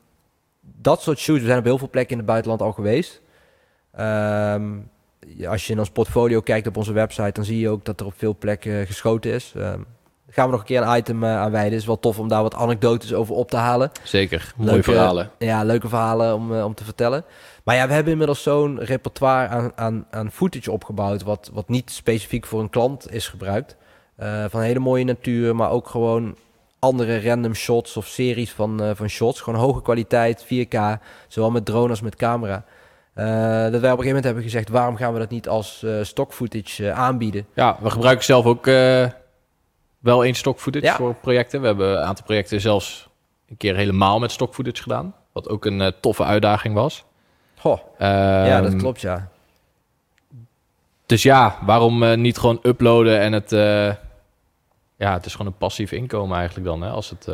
dat 0.62 1.02
soort 1.02 1.20
shoots, 1.20 1.40
we 1.42 1.46
zijn 1.48 1.60
op 1.60 1.66
heel 1.66 1.78
veel 1.78 1.90
plekken 1.90 2.12
in 2.12 2.18
het 2.18 2.28
buitenland 2.28 2.62
al 2.62 2.72
geweest. 2.72 3.22
Ja, 5.38 5.50
als 5.50 5.68
je 5.68 5.74
in 5.74 5.80
ons 5.80 5.90
portfolio 5.90 6.42
kijkt 6.42 6.68
op 6.68 6.78
onze 6.78 6.94
website, 6.94 7.32
dan 7.32 7.46
zie 7.46 7.60
je 7.60 7.70
ook 7.70 7.86
dat 7.86 8.00
er 8.00 8.06
op 8.06 8.14
veel 8.18 8.36
plekken 8.40 8.86
geschoten 8.86 9.32
is. 9.32 9.54
Ehm, 9.56 9.80
gaan 10.32 10.46
we 10.46 10.52
nog 10.52 10.60
een 10.60 10.66
keer 10.66 10.82
een 10.82 10.98
item 10.98 11.24
eh, 11.24 11.38
aan 11.38 11.52
wijden. 11.52 11.72
Het 11.72 11.82
is 11.82 11.86
wel 11.86 12.00
tof 12.00 12.20
om 12.20 12.28
daar 12.28 12.42
wat 12.42 12.56
anekdotes 12.56 13.14
over 13.14 13.36
op 13.36 13.50
te 13.50 13.58
halen. 13.58 13.92
Zeker, 14.04 14.54
mooie 14.56 14.72
Leuke- 14.72 14.92
verhalen. 14.92 15.32
Ja, 15.38 15.64
leuke 15.64 15.88
verhalen 15.90 16.36
om, 16.36 16.56
eh, 16.56 16.66
om 16.66 16.74
te 16.74 16.84
vertellen. 16.84 17.24
Maar 17.64 17.76
ja, 17.76 17.88
we 17.88 17.94
hebben 17.94 18.12
inmiddels 18.12 18.44
zo'n 18.44 18.80
repertoire 18.80 19.48
aan, 19.48 19.72
aan, 19.76 20.06
aan 20.12 20.32
footage 20.32 20.72
opgebouwd... 20.72 21.24
Wat, 21.24 21.50
wat 21.54 21.70
niet 21.70 21.92
specifiek 21.92 22.46
voor 22.46 22.60
een 22.60 22.70
klant 22.70 23.14
is 23.14 23.28
gebruikt. 23.28 23.76
Eh, 24.16 24.46
van 24.50 24.62
hele 24.62 24.80
mooie 24.80 25.04
natuur, 25.04 25.56
maar 25.56 25.70
ook 25.70 25.88
gewoon 25.88 26.36
andere 26.80 27.22
random 27.22 27.54
shots 27.54 27.98
of 27.98 28.06
series 28.08 28.52
van, 28.52 28.96
van 28.96 29.08
shots. 29.08 29.42
Gewoon 29.42 29.60
hoge 29.60 29.82
kwaliteit, 29.82 30.46
4K, 30.46 30.78
zowel 31.28 31.52
met 31.52 31.66
drone 31.66 31.90
als 31.90 32.02
met 32.02 32.16
camera. 32.16 32.64
Dat 33.14 33.24
wij 33.24 33.70
op 33.72 33.74
een 33.74 33.82
gegeven 33.82 34.06
moment 34.06 34.24
hebben 34.24 34.44
gezegd... 34.44 34.70
waarom 34.70 34.96
gaan 34.96 35.14
we 35.14 35.20
dat 35.20 35.30
niet 35.30 35.48
als 35.48 35.86
stock 36.02 36.34
footage 36.34 36.92
aanbieden? 36.92 37.46
Ja, 37.54 37.78
we 37.82 37.90
gebruiken 37.90 38.26
zelf 38.26 38.46
ook 38.46 38.68
wel 40.02 40.24
één 40.24 40.34
stock 40.36 40.60
footage 40.60 40.86
Ja. 40.86 40.96
voor 40.96 41.14
projecten. 41.16 41.62
We 41.62 41.68
hebben 41.68 41.92
een 41.98 42.04
aantal 42.06 42.26
projecten 42.26 42.62
zelfs 42.62 43.10
een 43.50 43.58
keer 43.58 43.76
helemaal 43.76 44.20
met 44.20 44.32
stock 44.32 44.54
footage 44.54 44.82
gedaan. 44.82 45.16
Wat 45.32 45.50
ook 45.50 45.66
een 45.66 45.82
eh, 45.82 45.92
toffe 46.02 46.24
uitdaging 46.24 46.74
was. 46.74 47.04
Goh, 47.58 47.80
ja, 48.00 48.62
dat 48.62 48.72
Ehm, 48.72 48.80
klopt, 48.80 49.02
ja. 49.02 49.30
Dus 51.06 51.24
ja, 51.24 51.58
waarom 51.66 52.04
eh, 52.04 52.18
niet 52.18 52.38
gewoon 52.38 52.60
uploaden 52.64 53.20
en 53.20 53.34
het... 53.34 53.52
eh, 53.52 53.94
ja, 54.96 55.14
het 55.14 55.26
is 55.26 55.32
gewoon 55.32 55.48
een 55.52 55.58
passief 55.58 55.92
inkomen 55.92 56.38
eigenlijk 56.38 56.68
dan, 56.68 56.82
hè, 56.82 56.90
als 56.90 57.10
het... 57.10 57.28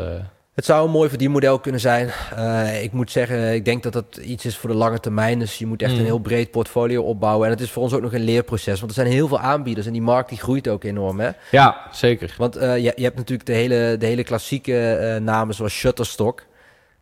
Het 0.57 0.65
zou 0.65 0.85
een 0.85 0.91
mooi 0.91 1.09
verdienmodel 1.09 1.59
kunnen 1.59 1.81
zijn. 1.81 2.09
Eh, 2.35 2.83
ik 2.83 2.91
moet 2.91 3.11
zeggen, 3.11 3.53
ik 3.53 3.65
denk 3.65 3.83
dat 3.83 3.93
dat 3.93 4.17
iets 4.17 4.45
is 4.45 4.57
voor 4.57 4.69
de 4.69 4.75
lange 4.75 4.99
termijn. 4.99 5.39
Dus 5.39 5.57
je 5.57 5.65
moet 5.65 5.81
echt 5.81 5.91
Mm. 5.91 5.99
een 5.99 6.05
heel 6.05 6.19
breed 6.19 6.51
portfolio 6.51 7.03
opbouwen. 7.03 7.45
En 7.45 7.53
het 7.53 7.61
is 7.61 7.71
voor 7.71 7.83
ons 7.83 7.93
ook 7.93 8.01
nog 8.01 8.13
een 8.13 8.23
leerproces. 8.23 8.79
Want 8.79 8.91
er 8.91 8.97
zijn 9.01 9.13
heel 9.13 9.27
veel 9.27 9.39
aanbieders 9.39 9.85
en 9.87 9.91
die 9.93 10.01
markt 10.01 10.29
die 10.29 10.37
groeit 10.37 10.67
ook 10.67 10.83
enorm. 10.83 11.19
Hè? 11.19 11.29
ja, 11.51 11.77
zeker. 11.91 12.35
Want 12.37 12.55
eh, 12.55 12.77
je, 12.77 12.93
je 12.95 13.03
hebt 13.03 13.15
natuurlijk 13.15 13.47
de 13.47 13.53
hele, 13.53 13.95
de 13.99 14.05
hele 14.05 14.23
klassieke 14.23 14.89
eh, 14.95 15.21
namen 15.21 15.55
zoals 15.55 15.73
Shutterstock. 15.73 16.45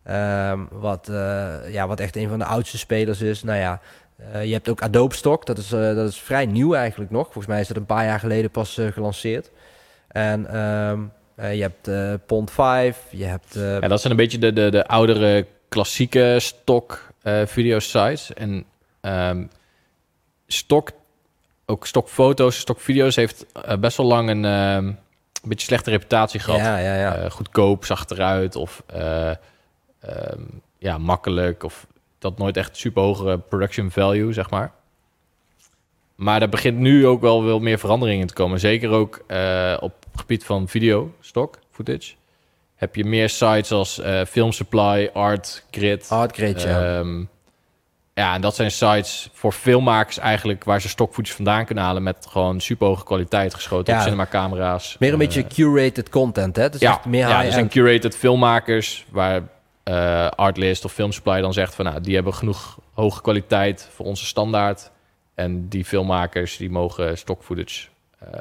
Ehm, 0.02 0.60
wat, 0.70 1.08
ja, 1.70 1.86
wat 1.86 2.00
echt 2.00 2.16
een 2.16 2.28
van 2.28 2.38
de 2.38 2.44
oudste 2.44 2.78
spelers 2.78 3.20
is. 3.20 3.42
Nou 3.42 3.58
ja, 3.58 3.80
je 4.42 4.52
hebt 4.52 4.68
ook 4.68 4.80
Adobe 4.80 5.14
Stock. 5.14 5.46
Dat 5.46 5.58
is, 5.58 5.68
dat 5.68 6.08
is 6.08 6.20
vrij 6.20 6.46
nieuw 6.46 6.74
eigenlijk 6.74 7.10
nog. 7.10 7.24
Volgens 7.24 7.46
mij 7.46 7.60
is 7.60 7.68
dat 7.68 7.76
een 7.76 7.86
paar 7.86 8.04
jaar 8.04 8.20
geleden 8.20 8.50
pas 8.50 8.80
gelanceerd. 8.92 9.50
En 10.08 10.46
eh, 11.36 11.54
je 11.54 11.62
hebt 11.62 11.88
eh, 11.88 12.12
Pond 12.26 12.50
5. 12.50 12.98
Je 13.10 13.24
hebt... 13.24 13.56
eh, 13.56 13.80
Ja, 13.80 13.88
dat 13.88 14.00
zijn 14.00 14.12
een 14.12 14.18
beetje 14.18 14.38
de, 14.38 14.52
de, 14.52 14.70
de 14.70 14.86
oudere 14.86 15.46
klassieke 15.68 16.36
stock 16.40 17.12
eh 17.22 17.40
video 17.46 17.78
sites. 17.78 18.32
En 18.34 18.64
ehm 19.00 19.44
stock, 20.46 20.90
ook 21.66 21.86
stokfoto's, 21.86 22.58
stokvideo's 22.58 23.16
heeft 23.16 23.46
best 23.80 23.96
wel 23.96 24.06
lang 24.06 24.28
een, 24.30 24.44
ehm, 24.44 24.86
een 24.86 24.96
beetje 25.42 25.66
slechte 25.66 25.90
reputatie 25.90 26.40
gehad. 26.40 26.60
Ja, 26.60 26.78
ja, 26.78 26.94
ja. 26.94 27.14
Eh, 27.14 27.30
goedkoop, 27.30 27.84
zag 27.84 28.08
eruit 28.08 28.56
of 28.56 28.82
eh, 28.86 29.30
ehm, 30.00 30.40
ja, 30.78 30.98
makkelijk 30.98 31.62
of 31.62 31.86
dat 32.18 32.38
nooit 32.38 32.56
echt 32.56 32.76
super 32.76 33.02
hoge 33.02 33.40
production 33.48 33.90
value, 33.90 34.32
zeg 34.32 34.50
maar. 34.50 34.72
Maar 36.16 36.42
er 36.42 36.48
begint 36.48 36.78
nu 36.78 37.06
ook 37.06 37.20
wel 37.20 37.44
wel 37.44 37.58
meer 37.58 37.78
verandering 37.78 38.20
in 38.20 38.26
te 38.26 38.34
komen. 38.34 38.60
Zeker 38.60 38.90
ook 38.90 39.24
eh, 39.26 39.76
op 39.80 39.94
het 40.10 40.20
gebied 40.20 40.44
van 40.44 40.68
video, 40.68 41.12
stock, 41.20 41.58
footage. 41.70 42.12
Heb 42.76 42.96
je 42.96 43.04
meer 43.04 43.28
sites 43.28 43.72
als 43.72 43.98
eh 44.00 44.20
Film 44.28 44.52
Supply, 44.52 45.10
Art, 45.12 45.64
Grid. 45.70 46.06
Artgrid, 46.10 46.62
ja. 46.62 46.98
Ehm, 46.98 47.24
ja, 48.14 48.34
en 48.34 48.40
dat 48.40 48.54
zijn 48.54 48.70
sites 48.70 49.28
voor 49.32 49.52
filmmakers 49.52 50.18
eigenlijk 50.18 50.64
waar 50.64 50.80
ze 50.80 50.88
stockfootage 50.88 51.34
vandaan 51.36 51.64
kunnen 51.64 51.84
halen 51.84 52.02
met 52.02 52.26
gewoon 52.28 52.60
super 52.60 52.86
hoge 52.86 53.04
kwaliteit 53.04 53.54
geschoten 53.54 53.92
Ja. 53.92 53.98
op 53.98 54.04
cinemacamera's. 54.04 54.96
meer 54.98 55.08
een 55.12 55.20
Eh, 55.20 55.26
beetje 55.26 55.46
curated 55.46 56.08
content, 56.08 56.56
hè? 56.56 56.68
Dus 56.70 56.80
ja, 56.80 57.00
meer 57.06 57.28
ja, 57.28 57.44
er 57.44 57.52
zijn 57.52 57.68
curated 57.68 58.16
filmmakers 58.16 59.06
waar 59.10 59.42
Artlist 60.36 60.84
of 60.84 60.92
Film 60.92 61.12
Supply 61.12 61.40
dan 61.40 61.52
zegt 61.52 61.74
van 61.74 61.84
nou, 61.84 62.00
die 62.00 62.14
hebben 62.14 62.34
genoeg 62.34 62.78
hoge 62.94 63.22
kwaliteit 63.22 63.88
voor 63.94 64.06
onze 64.06 64.26
standaard. 64.26 64.90
En 65.36 65.68
die 65.68 65.84
filmmakers 65.84 66.56
die 66.56 66.70
mogen 66.70 67.18
stock 67.18 67.42
footage 67.42 67.86
eh, 68.18 68.40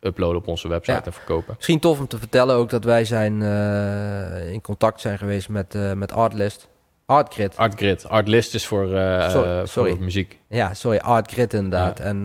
uploaden 0.00 0.36
op 0.36 0.48
onze 0.48 0.68
website 0.68 0.92
Ja. 0.98 1.04
en 1.04 1.12
verkopen. 1.12 1.54
Misschien 1.56 1.80
tof 1.80 1.98
om 1.98 2.06
te 2.06 2.18
vertellen 2.18 2.56
ook 2.56 2.70
dat 2.70 2.84
wij 2.84 3.04
zijn 3.04 3.42
eh, 3.42 4.52
in 4.52 4.60
contact 4.60 5.00
zijn 5.00 5.18
geweest 5.18 5.48
met, 5.48 5.74
eh 5.74 5.92
met 5.92 6.12
Artlist. 6.12 6.68
Artgrid. 7.06 7.56
Artgrid. 7.56 8.08
Artlist 8.08 8.54
is 8.54 8.66
voor, 8.66 8.86
Sorry, 8.86 9.30
voor 9.58 9.66
sorry. 9.68 9.96
muziek. 10.00 10.38
Ja, 10.48 10.74
sorry, 10.74 10.98
Artgrid 10.98 11.52
inderdaad. 11.54 12.00
En 12.00 12.22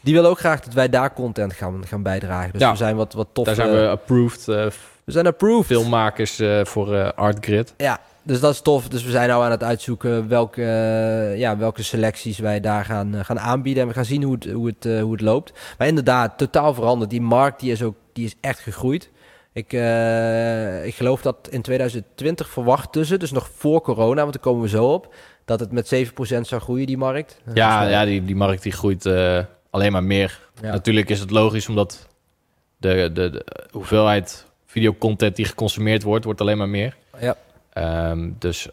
die 0.00 0.14
willen 0.14 0.30
ook 0.30 0.38
graag 0.38 0.60
dat 0.60 0.74
wij 0.74 0.88
daar 0.88 1.12
content 1.12 1.52
gaan, 1.52 1.86
gaan 1.86 2.02
bijdragen. 2.02 2.52
Dus 2.52 2.60
Ja. 2.60 2.70
we 2.70 2.76
zijn 2.76 2.96
wat, 2.96 3.12
wat 3.12 3.28
tof. 3.32 3.44
Daar 3.46 3.54
zijn 3.54 3.70
we 3.70 3.88
approved 3.88 4.44
we 4.44 4.72
zijn 5.12 5.26
approved. 5.26 5.66
filmmakers 5.66 6.40
voor 6.62 7.12
Artgrid. 7.12 7.74
Ja, 7.76 8.00
dus 8.28 8.40
dat 8.40 8.52
is 8.52 8.60
tof. 8.60 8.88
Dus 8.88 9.04
we 9.04 9.10
zijn 9.10 9.28
nou 9.28 9.44
aan 9.44 9.50
het 9.50 9.62
uitzoeken 9.62 10.28
welke, 10.28 10.62
eh, 10.62 11.38
ja, 11.38 11.56
welke 11.56 11.82
selecties 11.82 12.38
wij 12.38 12.60
daar 12.60 12.84
gaan, 12.84 13.14
eh, 13.14 13.24
gaan 13.24 13.40
aanbieden. 13.40 13.82
En 13.82 13.88
we 13.88 13.94
gaan 13.94 14.04
zien 14.04 14.22
hoe 14.22 14.34
het, 14.34 14.52
hoe, 14.52 14.66
het, 14.66 14.86
eh, 14.86 15.00
hoe 15.00 15.12
het 15.12 15.20
loopt. 15.20 15.52
Maar 15.78 15.86
inderdaad, 15.86 16.38
totaal 16.38 16.74
veranderd. 16.74 17.10
Die 17.10 17.20
markt 17.20 17.60
die 17.60 17.72
is 17.72 17.82
ook 17.82 17.96
die 18.12 18.24
is 18.24 18.34
echt 18.40 18.58
gegroeid. 18.58 19.10
Ik, 19.52 19.72
ik 20.84 20.94
geloof 20.94 21.22
dat 21.22 21.48
in 21.50 21.62
2020 21.62 22.48
verwachten 22.48 23.06
ze, 23.06 23.16
dus 23.16 23.32
nog 23.32 23.50
voor 23.54 23.80
corona, 23.80 24.20
want 24.20 24.32
daar 24.32 24.42
komen 24.42 24.62
we 24.62 24.68
zo 24.68 24.92
op, 24.92 25.14
dat 25.44 25.60
het 25.60 25.72
met 25.72 25.88
7% 25.88 26.46
zou 26.46 26.60
groeien, 26.60 26.86
die 26.86 26.96
markt. 26.96 27.40
Ja, 27.54 27.80
Dus, 27.80 27.90
ja 27.90 28.04
die, 28.04 28.24
die 28.24 28.36
markt 28.36 28.62
die 28.62 28.72
groeit 28.72 29.06
alleen 29.70 29.92
maar 29.92 30.04
meer. 30.04 30.48
ja. 30.62 30.70
Natuurlijk 30.70 31.08
is 31.08 31.20
het 31.20 31.30
logisch 31.30 31.68
omdat 31.68 32.06
de, 32.76 33.10
de, 33.12 33.30
de 33.30 33.44
hoeveelheid 33.70 34.46
videocontent 34.66 35.36
die 35.36 35.44
geconsumeerd 35.44 36.02
wordt, 36.02 36.24
wordt 36.24 36.40
alleen 36.40 36.58
maar 36.58 36.68
meer. 36.68 36.96
Ja. 37.20 37.36
Ehm, 37.78 38.30
dus 38.38 38.68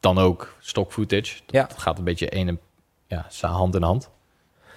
dan 0.00 0.18
ook 0.18 0.54
stock 0.58 0.92
footage. 0.92 1.34
Dat 1.46 1.54
Ja. 1.54 1.68
gaat 1.76 1.98
een 1.98 2.04
beetje 2.04 2.36
een 2.36 2.48
en, 2.48 2.60
ja, 3.06 3.26
hand 3.48 3.74
in 3.74 3.82
hand. 3.82 4.10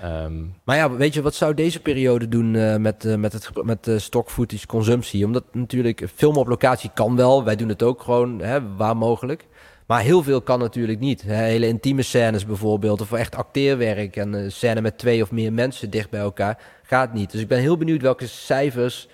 Ehm, 0.02 0.44
Maar 0.64 0.76
ja, 0.76 0.92
weet 0.92 1.14
je, 1.14 1.22
wat 1.22 1.36
zou 1.36 1.54
deze 1.54 1.80
periode 1.82 2.28
doen 2.28 2.56
eh, 2.56 2.76
met, 2.76 3.06
eh, 3.06 3.16
met, 3.16 3.34
het, 3.34 3.64
met 3.64 3.84
de 3.84 4.00
stock 4.00 4.30
footage 4.30 4.68
consumptie? 4.68 5.26
Omdat 5.26 5.44
natuurlijk 5.52 6.08
filmen 6.16 6.40
op 6.40 6.48
locatie 6.48 6.92
kan 6.94 7.16
wel. 7.16 7.44
Wij 7.44 7.56
doen 7.56 7.70
het 7.70 7.84
ook 7.84 8.02
gewoon 8.02 8.40
hè, 8.40 8.76
waar 8.76 8.98
mogelijk. 8.98 9.48
Maar 9.88 10.02
heel 10.02 10.24
veel 10.24 10.42
kan 10.42 10.60
natuurlijk 10.60 11.00
niet. 11.00 11.22
Hele 11.22 11.68
intieme 11.68 12.02
scènes 12.02 12.46
bijvoorbeeld. 12.46 13.02
Of 13.02 13.12
echt 13.12 13.36
acteerwerk. 13.36 14.16
En 14.16 14.34
een 14.34 14.52
scène 14.52 14.82
met 14.82 14.98
twee 14.98 15.22
of 15.22 15.32
meer 15.32 15.54
mensen 15.54 15.90
dicht 15.90 16.10
bij 16.10 16.20
elkaar. 16.20 16.60
Gaat 16.84 17.14
niet. 17.14 17.32
Dus 17.32 17.42
ik 17.42 17.48
ben 17.48 17.60
heel 17.60 17.78
benieuwd 17.78 18.02
welke 18.02 18.28
cijfers 18.28 19.08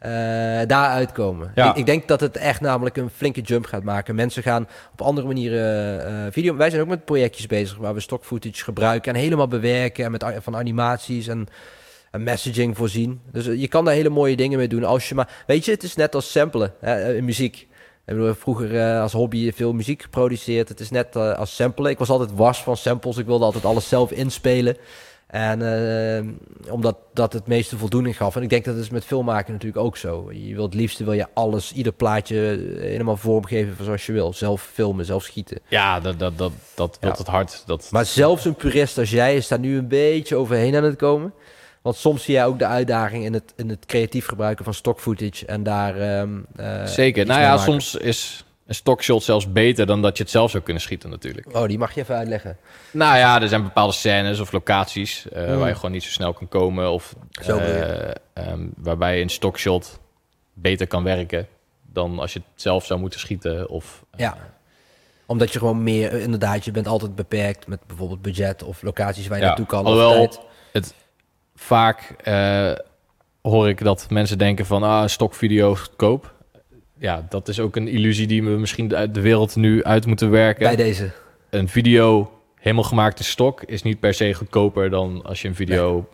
eh 0.00 0.10
daaruit 0.66 1.12
komen. 1.12 1.52
Ja. 1.54 1.70
Ik, 1.70 1.76
ik 1.76 1.86
denk 1.86 2.08
dat 2.08 2.20
het 2.20 2.36
echt 2.36 2.60
namelijk 2.60 2.96
een 2.96 3.10
flinke 3.10 3.40
jump 3.40 3.66
gaat 3.66 3.82
maken. 3.82 4.14
Mensen 4.14 4.42
gaan 4.42 4.68
op 4.92 5.02
andere 5.02 5.26
manieren 5.26 6.06
eh, 6.06 6.32
video... 6.32 6.56
Wij 6.56 6.70
zijn 6.70 6.82
ook 6.82 6.88
met 6.88 7.04
projectjes 7.04 7.46
bezig 7.46 7.76
waar 7.76 7.94
we 7.94 8.00
stock 8.00 8.24
footage 8.24 8.64
gebruiken... 8.64 9.14
en 9.14 9.20
helemaal 9.20 9.48
bewerken 9.48 10.04
en 10.04 10.10
met 10.10 10.24
van 10.38 10.56
animaties 10.56 11.26
en, 11.26 11.46
en 12.10 12.22
messaging 12.22 12.76
voorzien. 12.76 13.20
Dus 13.32 13.46
eh, 13.46 13.60
je 13.60 13.68
kan 13.68 13.84
daar 13.84 13.94
hele 13.94 14.08
mooie 14.08 14.36
dingen 14.36 14.58
mee 14.58 14.68
doen 14.68 14.84
als 14.84 15.08
je 15.08 15.14
maar... 15.14 15.44
Weet 15.46 15.64
je, 15.64 15.70
het 15.70 15.82
is 15.82 15.94
net 15.94 16.14
als 16.14 16.30
samplen 16.30 16.72
hè, 16.80 17.14
in 17.14 17.24
muziek. 17.24 17.68
Ik 18.06 18.16
bedoel, 18.16 18.34
vroeger 18.34 19.00
als 19.00 19.12
hobby 19.12 19.52
veel 19.52 19.72
muziek 19.72 20.02
geproduceerd. 20.02 20.68
Het 20.68 20.80
is 20.80 20.90
net 20.90 21.16
als 21.16 21.54
samplen. 21.54 21.90
Ik 21.90 21.98
was 21.98 22.10
altijd 22.10 22.34
was 22.34 22.62
van 22.62 22.76
samples. 22.76 23.16
Ik 23.16 23.26
wilde 23.26 23.44
altijd 23.44 23.64
alles 23.64 23.88
zelf 23.88 24.10
inspelen. 24.10 24.76
En 25.30 25.62
eh, 25.62 26.72
omdat 26.72 26.96
dat 27.14 27.32
het 27.32 27.46
meeste 27.46 27.76
voldoening 27.78 28.16
gaf. 28.16 28.36
En 28.36 28.42
ik 28.42 28.48
denk 28.48 28.64
dat 28.64 28.76
is 28.76 28.90
met 28.90 29.04
filmmaken 29.04 29.52
natuurlijk 29.52 29.84
ook 29.84 29.96
zo. 29.96 30.32
Je 30.32 30.54
wilt 30.54 30.72
het 30.72 30.80
liefste 30.80 31.04
wil 31.04 31.12
je 31.12 31.26
alles, 31.34 31.72
ieder 31.72 31.92
plaatje 31.92 32.50
eh, 32.76 32.80
helemaal 32.80 33.16
vormgeven 33.16 33.84
zoals 33.84 34.06
je 34.06 34.12
wil. 34.12 34.32
Zelf 34.32 34.62
filmen, 34.72 35.04
zelf 35.04 35.22
schieten. 35.24 35.58
ja, 35.68 36.00
dat, 36.00 36.18
dat, 36.18 36.38
dat, 36.38 36.52
dat 36.74 36.98
Ja. 37.00 37.08
het 37.16 37.26
hard. 37.26 37.62
Dat, 37.66 37.88
Maar 37.90 38.04
zelfs 38.04 38.44
een 38.44 38.54
purist 38.54 38.98
als 38.98 39.10
jij 39.10 39.36
is 39.36 39.48
daar 39.48 39.58
nu 39.58 39.78
een 39.78 39.88
beetje 39.88 40.36
overheen 40.36 40.76
aan 40.76 40.84
het 40.84 40.96
komen. 40.96 41.32
Want 41.82 41.96
soms 41.96 42.22
zie 42.24 42.34
jij 42.34 42.46
ook 42.46 42.58
de 42.58 42.66
uitdaging 42.66 43.24
in 43.24 43.32
het, 43.32 43.52
in 43.56 43.68
het 43.68 43.86
creatief 43.86 44.26
gebruiken 44.26 44.64
van 44.64 44.74
stock 44.74 45.00
footage. 45.00 45.46
En 45.46 45.62
daar. 45.62 45.96
ehm, 45.96 46.38
eh, 46.56 46.86
Zeker. 46.86 47.26
Nou 47.26 47.40
ja, 47.40 47.48
maken. 47.48 47.64
soms 47.64 47.94
is 47.94 48.44
een 48.70 48.76
stockshot 48.76 49.22
zelfs 49.22 49.52
beter 49.52 49.86
dan 49.86 50.02
dat 50.02 50.16
je 50.16 50.22
het 50.22 50.32
zelf 50.32 50.50
zou 50.50 50.62
kunnen 50.62 50.82
schieten 50.82 51.10
natuurlijk. 51.10 51.56
Oh, 51.56 51.66
die 51.68 51.78
mag 51.78 51.94
je 51.94 52.00
even 52.00 52.14
uitleggen. 52.16 52.56
Nou 52.92 53.16
ja, 53.16 53.40
er 53.42 53.48
zijn 53.48 53.62
bepaalde 53.62 53.92
scènes 53.92 54.40
of 54.40 54.52
locaties 54.52 55.28
eh, 55.28 55.48
Mm. 55.48 55.58
waar 55.58 55.68
je 55.68 55.74
gewoon 55.74 55.90
niet 55.90 56.02
zo 56.02 56.10
snel 56.10 56.32
kan 56.32 56.48
komen. 56.48 56.90
Of 56.92 57.14
Zo 57.30 57.56
eh, 57.58 58.10
ehm, 58.32 58.66
waarbij 58.76 59.20
een 59.20 59.28
stockshot 59.28 60.00
beter 60.52 60.86
kan 60.86 61.02
werken 61.02 61.46
dan 61.92 62.18
als 62.18 62.32
je 62.32 62.38
het 62.38 62.48
zelf 62.62 62.84
zou 62.86 63.00
moeten 63.00 63.20
schieten. 63.20 63.68
Of, 63.68 64.04
eh, 64.10 64.18
Ja. 64.20 64.36
Omdat 65.26 65.52
je 65.52 65.58
gewoon 65.58 65.82
meer, 65.82 66.12
inderdaad, 66.12 66.64
je 66.64 66.70
bent 66.70 66.86
altijd 66.86 67.14
beperkt 67.14 67.66
met 67.66 67.80
bijvoorbeeld 67.86 68.22
budget 68.22 68.62
of 68.62 68.82
locaties 68.82 69.26
waar 69.26 69.36
je 69.36 69.42
Ja, 69.42 69.48
naartoe 69.48 69.66
kan. 69.66 69.80
Of 69.80 69.86
alhoewel- 69.86 70.28
tijd. 70.72 70.94
vaak 71.54 72.14
hoor 73.42 73.68
ik 73.68 73.84
dat 73.84 74.06
mensen 74.10 74.38
denken 74.38 74.66
van 74.66 74.82
ah, 74.82 75.06
stokvideo 75.06 75.74
goedkoop. 75.74 76.34
Ja, 77.00 77.26
dat 77.28 77.48
is 77.48 77.60
ook 77.60 77.76
een 77.76 77.88
illusie 77.88 78.26
die 78.26 78.42
we 78.42 78.50
misschien 78.50 78.94
uit 78.94 79.14
de 79.14 79.20
wereld 79.20 79.56
nu 79.56 79.84
uit 79.84 80.06
moeten 80.06 80.30
werken. 80.30 80.62
Bij 80.64 80.76
deze. 80.76 81.10
Een 81.50 81.68
video 81.68 82.30
helemaal 82.54 82.84
gemaakt 82.84 83.18
in 83.18 83.24
stok 83.24 83.62
is 83.62 83.82
niet 83.82 84.00
per 84.00 84.14
se 84.14 84.34
goedkoper 84.34 84.90
dan 84.90 85.22
als 85.24 85.42
je 85.42 85.48
een 85.48 85.54
video 85.54 86.08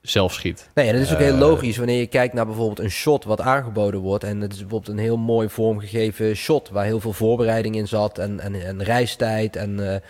zelf 0.00 0.32
schiet. 0.32 0.70
Nee, 0.74 0.86
en 0.86 0.92
dat 0.92 1.02
is 1.02 1.12
ook 1.12 1.18
heel 1.18 1.32
Eh, 1.32 1.38
logisch 1.38 1.76
wanneer 1.76 1.98
je 1.98 2.06
kijkt 2.06 2.34
naar 2.34 2.46
bijvoorbeeld 2.46 2.78
een 2.78 2.90
shot 2.90 3.24
wat 3.24 3.40
aangeboden 3.40 4.00
wordt. 4.00 4.24
En 4.24 4.40
het 4.40 4.52
is 4.52 4.58
bijvoorbeeld 4.58 4.92
een 4.92 5.04
heel 5.04 5.16
mooi 5.16 5.48
vormgegeven 5.48 6.36
shot 6.36 6.68
waar 6.68 6.84
heel 6.84 7.00
veel 7.00 7.12
voorbereiding 7.12 7.76
in 7.76 7.88
zat. 7.88 8.18
En, 8.18 8.40
en, 8.40 8.66
en 8.66 8.82
reistijd 8.82 9.56
en, 9.56 9.92
eh, 9.92 10.00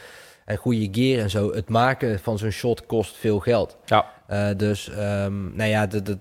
en 0.45 0.57
goede 0.57 0.89
gear 0.93 1.23
en 1.23 1.31
zo. 1.31 1.53
Het 1.53 1.69
maken 1.69 2.21
van 2.21 2.39
zo'n 2.39 2.51
shot 2.51 2.87
kost 2.87 3.17
veel 3.17 3.39
geld. 3.39 3.77
Ja, 3.85 4.11
Eh, 4.27 4.49
dus, 4.57 4.91
ehm, 4.91 5.57
nou 5.57 5.71
ja, 5.71 5.87
dat, 5.87 6.19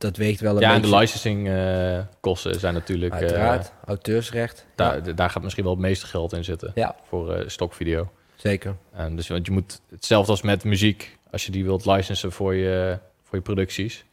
dat, 0.00 0.16
weegt 0.16 0.40
wel 0.40 0.54
een 0.54 0.60
ja 0.60 0.74
en 0.74 0.80
beetje. 0.80 0.90
de 0.90 0.96
licensing 0.96 1.48
eh, 1.48 1.98
kosten 2.20 2.60
zijn 2.60 2.74
natuurlijk... 2.74 3.12
eh, 3.12 3.18
Uiteraard, 3.20 3.72
auteursrecht. 3.84 4.66
daar, 4.74 5.06
Ja, 5.06 5.12
daar 5.12 5.30
gaat 5.30 5.42
misschien 5.42 5.64
wel 5.64 5.72
het 5.72 5.82
meeste 5.82 6.06
geld 6.06 6.32
in 6.32 6.44
zitten 6.44 6.72
ja 6.74 6.96
voor 7.08 7.34
eh 7.34 7.48
stokvideo. 7.48 8.10
zeker. 8.36 8.76
En 8.92 9.16
dus 9.16 9.28
want 9.28 9.46
je 9.46 9.52
moet 9.52 9.80
hetzelfde 9.90 10.30
als 10.30 10.42
met 10.42 10.64
muziek, 10.64 11.18
als 11.30 11.46
je 11.46 11.52
die 11.52 11.64
wilt 11.64 11.84
licensen 11.86 12.32
voor 12.32 12.54
je, 12.54 12.98
voor 13.22 13.38
je 13.38 13.44
producties. 13.44 14.04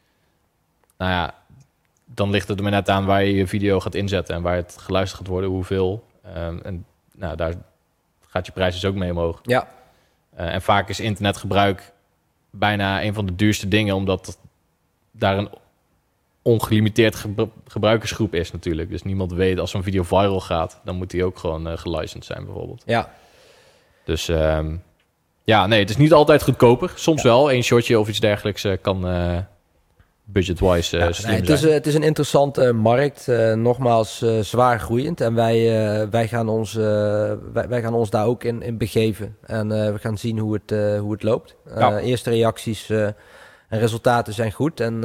Nou 0.98 1.12
ja, 1.12 1.34
dan 2.06 2.30
ligt 2.30 2.48
het 2.48 2.58
er 2.58 2.64
maar 2.64 2.72
net 2.72 2.90
aan 2.90 3.06
waar 3.06 3.24
je 3.24 3.34
je 3.34 3.48
video 3.48 3.80
gaat 3.80 3.96
inzetten 3.96 4.36
en 4.36 4.42
waar 4.42 4.56
het 4.56 4.76
geluisterd 4.80 5.22
gaat 5.22 5.30
worden, 5.32 5.50
hoeveel. 5.50 6.06
Ehm, 6.24 6.58
en 6.64 6.86
nou, 7.14 7.36
daar 7.36 7.54
gaat 8.28 8.46
je 8.46 8.52
prijs 8.52 8.74
dus 8.74 8.86
ook 8.86 8.96
mee 8.96 9.12
omhoog. 9.12 9.40
Ja, 9.44 9.68
en 10.36 10.62
vaak 10.62 10.90
is 10.90 11.00
internetgebruik 11.00 11.94
bijna 12.50 13.04
een 13.04 13.14
van 13.14 13.26
de 13.26 13.36
duurste 13.36 13.68
dingen, 13.68 13.96
omdat 13.96 14.40
daar 15.12 15.38
een 15.38 15.50
ongelimiteerd 16.48 17.16
gebru- 17.16 17.50
gebruikersgroep 17.68 18.34
is 18.34 18.52
natuurlijk. 18.52 18.89
Dus 18.89 19.04
niemand 19.04 19.34
weet 19.34 19.60
als 19.60 19.72
zo'n 19.72 19.84
video 19.84 20.04
viral 20.04 20.39
gaat, 20.39 20.80
dan 20.84 20.95
moet 20.95 21.10
die 21.10 21.24
ook 21.24 21.38
gewoon 21.38 21.68
eh 21.68 21.78
gelicensed 21.78 22.26
zijn 22.26 22.45
bijvoorbeeld. 22.45 22.84
ja. 22.86 23.14
Dus 24.04 24.30
ehm, 24.30 24.76
ja, 25.43 25.68
nee, 25.68 25.80
het 25.80 25.89
is 25.89 25.98
niet 25.98 26.14
altijd 26.14 26.43
goedkoper. 26.43 26.91
Soms 26.95 27.24
wel, 27.24 27.52
één 27.52 27.64
shotje 27.64 28.00
of 28.00 28.08
iets 28.08 28.20
dergelijks 28.20 28.64
eh, 28.64 28.74
kan 28.82 29.08
eh, 29.08 29.38
budget-wise 30.24 30.98
Ja, 30.98 31.28
nee, 31.28 31.36
het, 31.36 31.50
is, 31.50 31.62
het 31.62 31.88
is 31.88 31.93
een 31.93 32.04
interessante 32.04 32.74
markt, 32.74 33.28
nogmaals 33.56 34.26
zwaar 34.41 34.80
groeiend. 34.80 35.22
En 35.22 35.34
wij, 35.34 35.60
wij, 36.10 36.28
gaan 36.28 36.50
ons, 36.50 36.74
wij, 36.74 37.68
wij 37.70 37.82
gaan 37.82 37.93
ons 37.93 38.10
daar 38.10 38.26
ook 38.26 38.43
in, 38.43 38.62
in 38.62 38.78
begeven. 38.78 39.38
En 39.45 39.68
we 39.93 40.00
gaan 40.00 40.18
zien 40.18 40.38
hoe 40.38 40.54
het, 40.54 41.00
hoe 41.00 41.12
het 41.12 41.24
loopt. 41.24 41.56
Ja. 41.76 42.00
Eerste 42.00 42.30
reacties 42.30 42.89
en 42.89 43.16
resultaten 43.80 44.34
zijn 44.34 44.52
goed. 44.52 44.80
En 44.80 45.04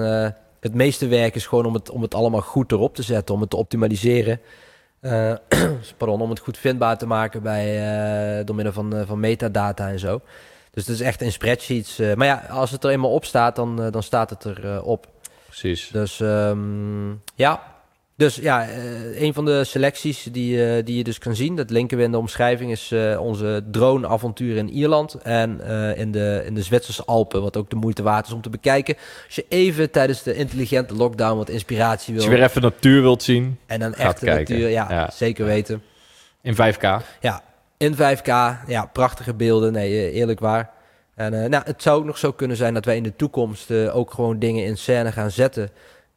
het 0.62 0.74
meeste 0.74 1.06
werk 1.08 1.34
is 1.34 1.46
gewoon 1.46 1.66
om 1.66 1.74
het, 1.74 1.90
om 1.90 2.02
het 2.02 2.14
allemaal 2.14 2.40
goed 2.40 2.72
erop 2.72 2.94
te 2.94 3.02
zetten, 3.02 3.34
om 3.34 3.40
het 3.40 3.50
te 3.50 3.56
optimaliseren. 3.56 4.40
Eh, 5.00 5.34
pardon, 5.98 6.20
om 6.20 6.30
het 6.30 6.38
goed 6.38 6.58
vindbaar 6.58 6.98
te 6.98 7.06
maken 7.06 7.42
bij, 7.42 7.78
eh, 8.38 8.46
door 8.46 8.54
middel 8.54 8.72
van, 8.72 8.96
eh, 8.96 9.06
van 9.06 9.20
metadata 9.20 9.88
en 9.88 9.98
zo. 9.98 10.20
Dus 10.70 10.86
het 10.86 10.94
is 10.94 11.00
echt 11.00 11.20
in 11.20 11.32
spreadsheets. 11.32 11.96
maar 11.96 12.26
ja, 12.26 12.46
als 12.50 12.70
het 12.70 12.84
er 12.84 12.90
eenmaal 12.90 13.12
op 13.12 13.24
staat, 13.24 13.56
dan, 13.56 13.90
dan 13.90 14.02
staat 14.02 14.30
het 14.30 14.44
er 14.44 14.64
eh, 14.64 14.86
op. 14.86 15.06
Precies. 15.46 15.88
Dus 15.92 16.20
ehm, 16.20 17.10
ja, 17.34 17.71
Dus 18.22 18.36
ja, 18.36 18.68
eh, 18.68 19.22
een 19.22 19.34
van 19.34 19.44
de 19.44 19.64
selecties 19.64 20.28
die, 20.32 20.66
eh, 20.66 20.84
die 20.84 20.96
je 20.96 21.04
dus 21.04 21.18
kan 21.18 21.36
zien, 21.36 21.56
dat 21.56 21.70
linken 21.70 21.98
we 21.98 22.02
in 22.02 22.10
de 22.10 22.18
omschrijving, 22.18 22.70
is 22.70 22.92
eh, 22.92 23.20
onze 23.20 23.64
drone-avontuur 23.70 24.56
in 24.56 24.68
Ierland 24.70 25.14
en 25.14 25.60
in, 25.96 26.12
de, 26.12 26.42
in 26.46 26.54
de 26.54 26.62
Zwitserse 26.62 27.04
Alpen, 27.04 27.42
wat 27.42 27.56
ook 27.56 27.70
de 27.70 27.76
moeite 27.76 28.02
waard 28.02 28.26
is 28.26 28.32
om 28.32 28.40
te 28.40 28.50
bekijken. 28.50 28.96
Als 29.26 29.34
je 29.34 29.44
even 29.48 29.90
tijdens 29.90 30.22
de 30.22 30.34
intelligente 30.34 30.94
lockdown 30.94 31.36
wat 31.36 31.48
inspiratie 31.48 32.14
Als 32.14 32.24
wil 32.24 32.32
je 32.32 32.38
weer 32.38 32.48
even 32.48 32.62
natuur 32.62 33.02
wilt 33.02 33.22
zien 33.22 33.58
en 33.66 33.80
dan 33.80 33.94
echte 33.94 34.24
natuur, 34.24 34.68
ja, 34.68 34.86
Ja. 34.90 35.10
zeker 35.10 35.44
weten. 35.44 35.82
in 36.42 36.54
5K. 36.54 36.82
Ja, 37.20 37.42
in 37.76 37.94
5K, 37.94 38.26
ja, 38.66 38.86
prachtige 38.92 39.34
beelden, 39.34 39.72
nee, 39.72 40.10
eerlijk 40.10 40.40
waar. 40.40 40.70
En 41.14 41.50
nou, 41.50 41.62
het 41.64 41.82
zou 41.82 41.98
ook 41.98 42.04
nog 42.04 42.18
zo 42.18 42.32
kunnen 42.32 42.56
zijn 42.56 42.74
dat 42.74 42.84
wij 42.84 42.96
in 42.96 43.02
de 43.02 43.16
toekomst 43.16 43.72
ook 43.72 44.10
gewoon 44.10 44.38
dingen 44.38 44.64
in 44.64 44.76
scène 44.76 45.12
gaan 45.12 45.30
zetten 45.30 45.70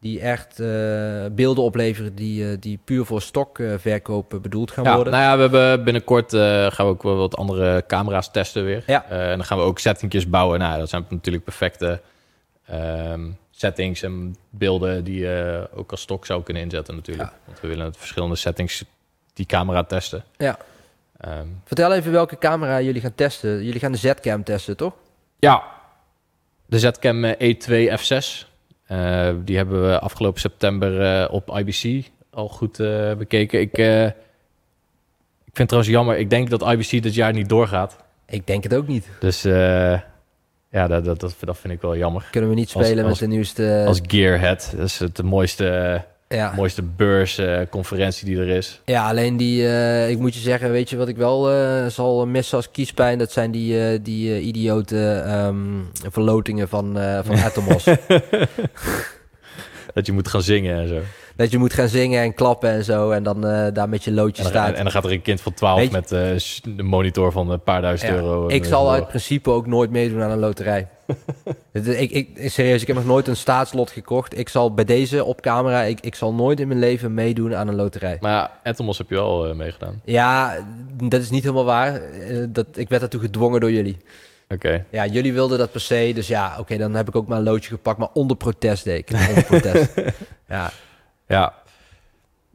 die 0.05 0.19
echt 0.19 0.59
eh, 0.59 1.25
beelden 1.31 1.63
opleveren 1.63 2.15
die, 2.15 2.51
eh, 2.51 2.57
die 2.59 2.79
puur 2.83 3.05
voor 3.05 3.21
stokverkoop 3.21 4.39
bedoeld 4.41 4.71
gaan 4.71 4.83
Ja, 4.83 4.95
worden. 4.95 5.13
nou 5.13 5.25
ja, 5.25 5.35
we 5.35 5.41
hebben 5.41 5.83
binnenkort 5.83 6.31
gaan 6.73 6.85
we 6.85 6.91
ook 6.91 7.03
wel 7.03 7.15
wat 7.15 7.35
andere 7.37 7.83
camera's 7.87 8.31
testen 8.31 8.65
weer. 8.65 8.83
Ja. 8.87 9.05
En 9.05 9.37
dan 9.37 9.45
gaan 9.45 9.57
we 9.57 9.63
ook 9.63 9.79
settingjes 9.79 10.29
bouwen. 10.29 10.59
Nou, 10.59 10.79
dat 10.79 10.89
zijn 10.89 11.05
natuurlijk 11.09 11.43
perfecte 11.43 12.01
ehm, 12.65 13.29
settings 13.51 14.01
en 14.01 14.35
beelden 14.49 15.03
die 15.03 15.19
je 15.19 15.67
ook 15.73 15.91
als 15.91 16.01
stok 16.01 16.25
zou 16.25 16.43
kunnen 16.43 16.63
inzetten 16.63 16.95
natuurlijk. 16.95 17.29
Want 17.45 17.59
we 17.59 17.67
willen 17.67 17.85
het 17.85 17.97
verschillende 17.97 18.35
settings 18.35 18.83
die 19.33 19.45
camera 19.45 19.83
testen. 19.83 20.23
Ja. 20.37 20.57
Ehm, 21.17 21.47
Vertel 21.63 21.93
even 21.93 22.11
welke 22.11 22.37
camera 22.37 22.81
jullie 22.81 23.01
gaan 23.01 23.15
testen. 23.15 23.63
Jullie 23.63 23.79
gaan 23.79 23.91
de 23.91 23.97
Z-cam 23.97 24.43
testen, 24.43 24.77
toch? 24.77 24.93
ja, 25.39 25.63
de 26.65 26.79
Zcam 26.79 27.23
eh, 27.23 27.55
E2 27.55 27.99
F6. 27.99 28.54
Eh, 28.85 29.29
die 29.45 29.57
hebben 29.57 29.89
we 29.89 29.99
afgelopen 29.99 30.41
september 30.41 31.01
eh, 31.01 31.33
op 31.33 31.57
IBC 31.57 32.05
al 32.29 32.47
goed 32.47 32.79
eh, 32.79 33.13
bekeken. 33.13 33.59
Ik, 33.59 33.71
ik 33.71 35.53
vind 35.53 35.57
het 35.57 35.67
trouwens 35.67 35.93
jammer. 35.93 36.17
Ik 36.17 36.29
denk 36.29 36.49
dat 36.49 36.61
IBC 36.71 37.03
dit 37.03 37.13
jaar 37.13 37.33
niet 37.33 37.49
doorgaat. 37.49 37.97
Ik 38.27 38.47
denk 38.47 38.63
het 38.63 38.75
ook 38.75 38.87
niet. 38.87 39.07
Dus 39.19 39.41
ja, 39.41 40.87
dat, 40.87 41.05
dat, 41.05 41.19
dat, 41.19 41.57
vind 41.57 41.73
ik 41.73 41.81
wel 41.81 41.97
jammer. 41.97 42.27
Kunnen 42.31 42.49
we 42.49 42.55
niet 42.55 42.69
spelen 42.69 43.03
als- 43.03 43.19
met 43.19 43.29
de 43.29 43.35
nieuwste... 43.35 43.83
Als 43.87 44.01
gearhead. 44.03 44.73
Dat 44.77 44.85
is 44.85 44.99
het 44.99 45.23
mooiste, 45.23 46.01
ja. 46.27 46.53
mooiste 46.55 46.81
beursconferentie 46.81 48.25
die 48.25 48.37
er 48.39 48.47
is. 48.47 48.81
ja, 48.85 49.07
alleen 49.07 49.37
die... 49.37 49.67
eh, 49.67 50.09
ik 50.09 50.17
moet 50.19 50.33
je 50.33 50.39
zeggen, 50.39 50.71
weet 50.71 50.89
je 50.89 50.97
wat 50.97 51.07
ik 51.07 51.17
wel 51.17 51.51
eh, 51.51 51.85
zal 51.87 52.25
missen 52.25 52.57
als 52.57 52.71
kiespijn? 52.71 53.17
Dat 53.17 53.31
zijn 53.31 53.51
die, 53.51 53.79
eh, 53.87 53.99
die 54.01 54.31
eh, 54.33 54.45
idiote 54.45 55.23
ehm, 55.25 55.57
verlotingen 56.11 56.67
van, 56.69 56.97
eh, 56.99 57.19
van 57.23 57.37
Atomos. 57.45 57.83
Dat 59.93 60.05
je 60.05 60.11
moet 60.11 60.27
gaan 60.27 60.41
zingen 60.41 60.79
en 60.79 60.87
zo. 60.87 60.99
Dat 61.35 61.51
je 61.51 61.57
moet 61.57 61.73
gaan 61.73 61.87
zingen 61.87 62.21
en 62.23 62.33
klappen 62.33 62.69
en 62.69 62.83
zo. 62.83 63.11
En 63.11 63.23
dan 63.23 63.47
eh, 63.47 63.67
daar 63.73 63.89
met 63.89 64.03
je 64.03 64.11
loodje 64.11 64.43
En 64.43 64.51
dan, 64.51 64.61
staat. 64.61 64.75
en 64.75 64.83
dan 64.83 64.91
gaat 64.91 65.03
er 65.05 65.11
een 65.11 65.21
kind 65.21 65.41
van 65.41 65.53
12 65.53 65.77
Weet 65.79 65.87
je- 65.87 65.93
met 65.93 66.11
eh, 66.11 66.37
s- 66.37 66.61
de 66.75 66.83
monitor 66.83 67.31
van 67.31 67.49
een 67.51 67.61
paar 67.63 67.81
duizend 67.81 68.11
Ja, 68.11 68.17
euro. 68.17 68.47
ik 68.47 68.63
eh, 68.63 68.69
zal 68.69 68.91
uit 68.91 69.07
principe 69.07 69.49
ook 69.49 69.67
nooit 69.67 69.89
meedoen 69.91 70.21
aan 70.21 70.31
een 70.31 70.39
loterij. 70.39 70.87
Ik, 71.71 72.11
ik, 72.11 72.29
serieus, 72.49 72.81
ik 72.81 72.87
heb 72.87 72.95
nog 72.95 73.05
nooit 73.05 73.27
een 73.27 73.35
staatslot 73.35 73.91
gekocht. 73.91 74.37
Ik 74.37 74.49
zal 74.49 74.73
bij 74.73 74.85
deze 74.85 75.23
op 75.23 75.41
camera, 75.41 75.81
ik, 75.81 75.99
ik 75.99 76.15
zal 76.15 76.33
nooit 76.33 76.59
in 76.59 76.67
mijn 76.67 76.79
leven 76.79 77.13
meedoen 77.13 77.55
aan 77.55 77.67
een 77.67 77.75
loterij. 77.75 78.17
Maar 78.21 78.31
ja, 78.31 78.51
Atomos 78.63 78.97
heb 78.97 79.09
je 79.09 79.15
wel 79.15 79.47
eh, 79.49 79.55
meegedaan. 79.55 80.01
Ja, 80.05 80.55
dat 81.03 81.21
is 81.21 81.29
niet 81.29 81.43
helemaal 81.43 81.65
waar. 81.65 81.93
Eh, 82.01 82.37
Dat, 82.49 82.65
ik 82.75 82.89
werd 82.89 83.01
daartoe 83.01 83.19
gedwongen 83.21 83.59
door 83.59 83.71
jullie. 83.71 83.97
Oké. 84.49 84.85
Ja, 84.91 85.05
jullie 85.05 85.33
wilden 85.33 85.57
dat 85.57 85.71
per 85.71 85.81
se. 85.81 86.11
Dus 86.15 86.27
ja, 86.27 86.55
oké, 86.59 86.77
dan 86.77 86.93
heb 86.95 87.07
ik 87.07 87.15
ook 87.15 87.27
maar 87.27 87.37
een 87.37 87.43
loodje 87.43 87.69
gepakt. 87.69 87.97
Maar 87.97 88.09
onder 88.13 88.37
protest 88.37 88.83
deed 88.83 89.09
ik. 89.09 89.17
Onder 89.29 89.43
protest. 89.43 89.93
ja. 90.49 90.71
Ja. 91.27 91.53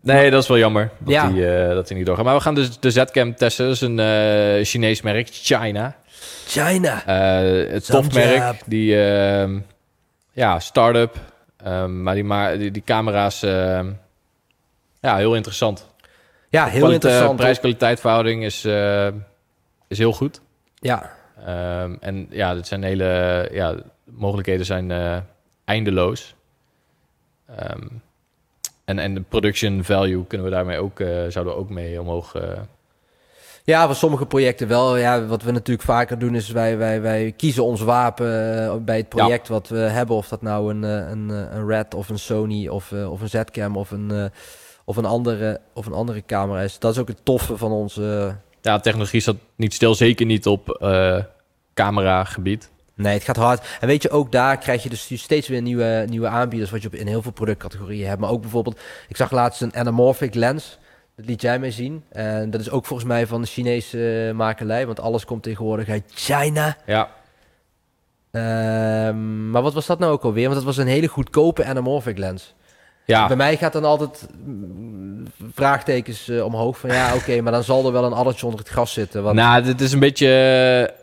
Nee, 0.02 0.30
dat 0.30 0.42
is 0.42 0.48
wel 0.48 0.58
jammer 0.58 0.90
dat, 0.98 1.12
Ja. 1.12 1.28
die, 1.28 1.46
eh, 1.56 1.68
dat 1.74 1.88
die 1.88 1.96
niet 1.96 2.06
doorgaat. 2.06 2.24
Maar 2.24 2.34
we 2.34 2.40
gaan 2.40 2.54
dus 2.54 2.78
de 2.80 2.90
Zcam 2.90 3.34
testen. 3.34 3.64
Dat 3.64 3.74
is 3.74 3.80
een 3.80 3.98
eh, 3.98 4.64
Chinees 4.64 5.02
merk, 5.02 5.28
China. 5.32 5.96
China. 6.46 7.06
Eh 7.06 7.72
het 7.72 7.86
topmerk, 7.86 8.60
die 8.66 9.02
ehm, 9.02 9.58
ja, 10.32 10.58
start-up. 10.58 11.16
Ehm, 11.64 12.02
maar 12.02 12.14
die, 12.14 12.24
ma 12.24 12.56
die, 12.56 12.70
die 12.70 12.82
camera's, 12.84 13.42
ehm, 13.42 13.90
ja, 15.00 15.16
heel 15.16 15.34
interessant. 15.34 15.88
Ja, 16.48 16.64
heel 16.66 16.78
Kwalite- 16.78 17.06
interessant. 17.06 17.36
Prijs-kwaliteit 17.36 18.00
verhouding 18.00 18.44
is, 18.44 18.64
is 19.88 19.98
heel 19.98 20.12
goed. 20.12 20.40
Ja, 20.74 21.10
en 22.00 22.26
ja, 22.30 22.54
dit 22.54 22.66
zijn 22.66 22.82
hele 22.82 23.48
ja, 23.52 23.74
mogelijkheden 24.04 24.66
zijn 24.66 24.92
eindeloos. 25.64 26.34
En, 28.90 28.98
en 28.98 29.14
de 29.14 29.20
production 29.28 29.84
value 29.84 30.24
kunnen 30.26 30.46
we 30.46 30.52
daarmee 30.52 30.78
ook, 30.78 31.00
eh, 31.00 31.08
zouden 31.08 31.54
we 31.54 31.60
ook 31.60 31.70
mee 31.70 32.00
omhoog. 32.00 32.34
eh, 32.34 32.58
Ja, 33.64 33.86
voor 33.86 33.94
sommige 33.94 34.26
projecten 34.26 34.68
wel. 34.68 34.96
Ja, 34.96 35.26
wat 35.26 35.42
we 35.42 35.52
natuurlijk 35.52 35.86
vaker 35.86 36.18
doen 36.18 36.34
is 36.34 36.50
wij, 36.50 36.78
wij, 36.78 37.00
wij 37.00 37.32
kiezen 37.36 37.64
ons 37.64 37.80
wapen 37.80 38.56
eh, 38.64 38.74
bij 38.76 38.96
het 38.96 39.08
project 39.08 39.48
wat 39.48 39.68
we 39.68 39.78
hebben. 39.78 40.16
Of 40.16 40.28
dat 40.28 40.42
nou 40.42 40.70
een, 40.74 40.82
een, 40.82 41.28
een 41.28 41.66
Red 41.66 41.94
of 41.94 42.08
een 42.08 42.18
Sony 42.18 42.68
of, 42.68 42.92
of 42.92 43.20
een 43.20 43.28
Zcam 43.28 43.76
of 43.76 43.90
een, 43.90 44.30
of, 44.84 44.96
een 44.96 45.04
andere, 45.04 45.60
of 45.74 45.86
een 45.86 45.92
andere 45.92 46.22
camera 46.26 46.60
is. 46.60 46.78
Dat 46.78 46.92
is 46.92 46.98
ook 46.98 47.08
het 47.08 47.24
toffe 47.24 47.56
van 47.56 47.70
onze... 47.72 48.36
ja, 48.60 48.80
technologie 48.80 49.20
staat 49.20 49.36
niet 49.56 49.74
stil, 49.74 49.94
zeker 49.94 50.26
niet 50.26 50.46
op 50.46 50.68
eh 50.70 51.18
camera 51.74 52.24
gebied. 52.24 52.70
Nee, 53.00 53.14
het 53.14 53.24
gaat 53.24 53.36
hard. 53.36 53.66
En 53.80 53.86
weet 53.86 54.02
je, 54.02 54.10
ook 54.10 54.32
daar 54.32 54.58
krijg 54.58 54.82
je 54.82 54.88
dus 54.88 55.22
steeds 55.22 55.48
weer 55.48 55.62
nieuwe, 55.62 56.04
nieuwe 56.08 56.28
aanbieders... 56.28 56.70
wat 56.70 56.82
je 56.82 56.88
in 56.90 57.06
heel 57.06 57.22
veel 57.22 57.32
productcategorieën 57.32 58.08
hebt. 58.08 58.20
Maar 58.20 58.30
ook 58.30 58.40
bijvoorbeeld, 58.40 58.80
ik 59.08 59.16
zag 59.16 59.30
laatst 59.30 59.60
een 59.60 59.74
anamorphic 59.74 60.34
lens... 60.34 60.78
Dat 61.16 61.28
liet 61.28 61.42
jij 61.42 61.58
mij 61.58 61.70
zien. 61.70 62.04
En 62.08 62.50
dat 62.50 62.60
is 62.60 62.70
ook 62.70 62.86
volgens 62.86 63.08
mij 63.08 63.26
van 63.26 63.40
de 63.40 63.46
Chinese 63.46 64.26
eh, 64.28 64.34
makelij. 64.34 64.86
Want 64.86 65.00
alles 65.00 65.24
komt 65.24 65.42
tegenwoordig 65.42 65.88
uit 65.88 66.02
China. 66.14 66.76
Ja, 66.86 67.10
Ehm, 68.30 69.50
maar 69.50 69.62
wat 69.62 69.74
was 69.74 69.86
dat 69.86 69.98
nou 69.98 70.12
ook 70.12 70.22
alweer? 70.22 70.44
Want 70.44 70.54
dat 70.54 70.64
was 70.64 70.76
een 70.76 70.86
hele 70.86 71.06
goedkope 71.06 71.64
anamorphic 71.64 72.18
lens. 72.18 72.54
ja. 73.04 73.26
Bij 73.26 73.36
mij 73.36 73.56
gaat 73.56 73.72
dan 73.72 73.84
altijd 73.84 74.28
mm, 74.44 75.24
vraagtekens 75.54 76.28
eh, 76.28 76.44
omhoog 76.44 76.78
van 76.78 76.90
ja, 76.90 77.14
oké, 77.14 77.40
maar 77.40 77.52
dan 77.52 77.64
zal 77.64 77.86
er 77.86 77.92
wel 77.92 78.04
een 78.04 78.12
addertje 78.12 78.44
onder 78.46 78.60
het 78.60 78.68
gras 78.68 78.92
zitten. 78.92 79.22
Want 79.22 79.36
Nou, 79.36 79.62
dit 79.62 79.80
is 79.80 79.92
een 79.92 79.98
beetje. 79.98 80.94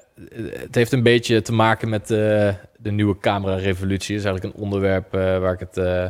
Het 0.61 0.75
heeft 0.75 0.91
een 0.91 1.03
beetje 1.03 1.41
te 1.41 1.53
maken 1.53 1.89
met 1.89 2.11
eh, 2.11 2.53
de 2.77 2.91
nieuwe 2.91 3.17
camera-revolutie. 3.19 4.15
Dat 4.15 4.25
is 4.25 4.29
eigenlijk 4.31 4.55
een 4.55 4.61
onderwerp 4.63 5.13
eh, 5.13 5.19
waar 5.39 5.53
ik 5.53 5.59
het 5.59 5.77
eh, 5.77 6.05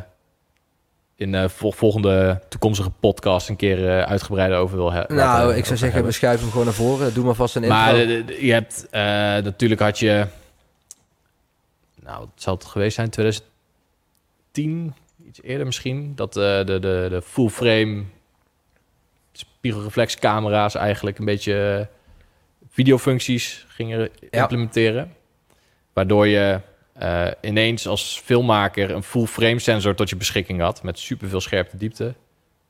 in 1.16 1.50
vol- 1.50 1.72
volgende 1.72 2.42
toekomstige 2.50 2.90
podcast 2.90 3.50
een 3.50 3.56
keer 3.56 4.06
uitgebreider 4.06 4.58
over 4.58 4.78
wil 4.78 4.92
hebben. 4.92 5.16
nou, 5.16 5.56
ik 5.56 5.66
zou 5.66 5.78
zeggen, 5.78 6.04
we 6.04 6.12
schuiven 6.12 6.42
hem 6.42 6.52
gewoon 6.52 6.66
naar 6.66 6.76
voren. 6.76 7.14
Doe 7.14 7.26
maar 7.26 7.34
vast 7.36 7.56
een 7.56 7.68
Maar 7.68 7.96
intro. 7.98 8.34
d- 8.34 8.40
je 8.42 8.52
hebt 8.52 8.88
natuurlijk 9.46 9.82
had 9.82 10.00
je. 10.00 10.26
Nou, 12.04 12.22
het 12.22 12.42
zal 12.44 12.54
het 12.54 12.66
geweest 12.66 12.96
zijn 12.96 13.10
2010, 13.10 14.94
iets 15.28 15.42
eerder 15.42 15.66
misschien. 15.66 16.12
Dat 16.16 16.34
de, 16.34 16.62
de, 16.66 16.80
de 16.80 17.22
full 17.24 17.50
frame 17.50 18.04
spiegelreflexcamera's 19.32 20.76
eigenlijk 20.76 21.18
een 21.20 21.26
beetje 21.26 21.88
videofuncties 22.78 23.66
gingen 23.68 24.10
Ja. 24.30 24.42
implementeren. 24.42 25.14
Waardoor 25.94 26.28
je 26.28 26.60
eh, 26.94 27.28
ineens 27.42 27.88
als 27.88 28.22
filmmaker 28.24 28.92
een 28.92 29.04
full 29.04 29.26
frame 29.26 29.60
sensor 29.60 29.96
tot 29.96 30.10
je 30.10 30.16
beschikking 30.16 30.62
had. 30.62 30.84
Met 30.84 31.00
superveel 31.00 31.42
scherpte 31.42 31.78
diepte. 31.78 32.14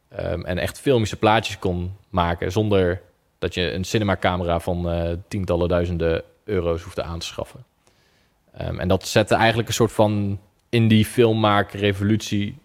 Ehm, 0.10 0.42
en 0.42 0.58
echt 0.58 0.80
filmische 0.80 1.16
plaatjes 1.16 1.60
kon 1.60 1.96
maken 2.10 2.52
zonder 2.52 3.02
dat 3.40 3.54
je 3.54 3.72
een 3.72 3.84
cinemacamera 3.84 4.60
van 4.60 4.90
eh, 4.90 5.12
tientallen 5.28 5.68
duizenden 5.70 6.24
euro's 6.44 6.82
hoefde 6.82 7.04
aan 7.04 7.20
te 7.20 7.26
schaffen. 7.26 7.64
Ehm, 8.58 8.80
en 8.80 8.88
dat 8.88 9.08
zette 9.08 9.36
eigenlijk 9.36 9.68
een 9.68 9.74
soort 9.74 9.92
van 9.92 10.40
indie 10.70 11.06
filmmaak 11.06 11.72
revolutie 11.72 12.58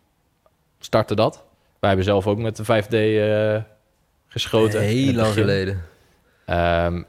startte 0.78 1.14
dat. 1.14 1.34
Wij 1.80 1.88
hebben 1.88 2.04
zelf 2.04 2.26
ook 2.26 2.38
met 2.38 2.56
de 2.56 2.64
5D 2.64 2.94
eh, 2.94 3.62
geschoten. 4.28 4.80
Heel 4.80 5.12
lang 5.12 5.32
geleden. 5.32 5.84
Ehm, 6.46 7.02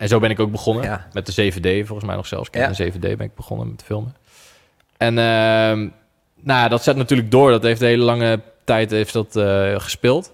en 0.00 0.08
zo 0.08 0.18
ben 0.18 0.30
ik 0.30 0.40
ook 0.40 0.50
begonnen. 0.50 0.84
Ja. 0.84 1.06
Met 1.12 1.26
de 1.36 1.52
7D 1.52 1.86
volgens 1.86 2.04
mij 2.06 2.16
nog 2.16 2.26
zelfs. 2.26 2.50
Kijk, 2.50 2.76
Ja. 2.76 2.84
Een 2.84 2.92
7D 2.92 2.98
ben 3.00 3.20
ik 3.20 3.34
begonnen 3.34 3.70
met 3.70 3.82
filmen. 3.82 4.16
En 4.96 5.18
ehm, 5.18 5.78
nou, 6.42 6.60
ja, 6.60 6.68
dat 6.68 6.82
zet 6.82 6.96
natuurlijk 6.96 7.30
door. 7.30 7.50
Dat 7.50 7.62
heeft 7.62 7.80
de 7.80 7.86
hele 7.86 8.02
lange 8.04 8.40
tijd 8.64 8.90
heeft 8.90 9.12
dat, 9.12 9.36
eh, 9.36 9.80
gespeeld. 9.80 10.32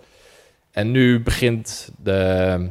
En 0.70 0.90
nu 0.90 1.20
begint 1.22 1.90
de... 2.02 2.68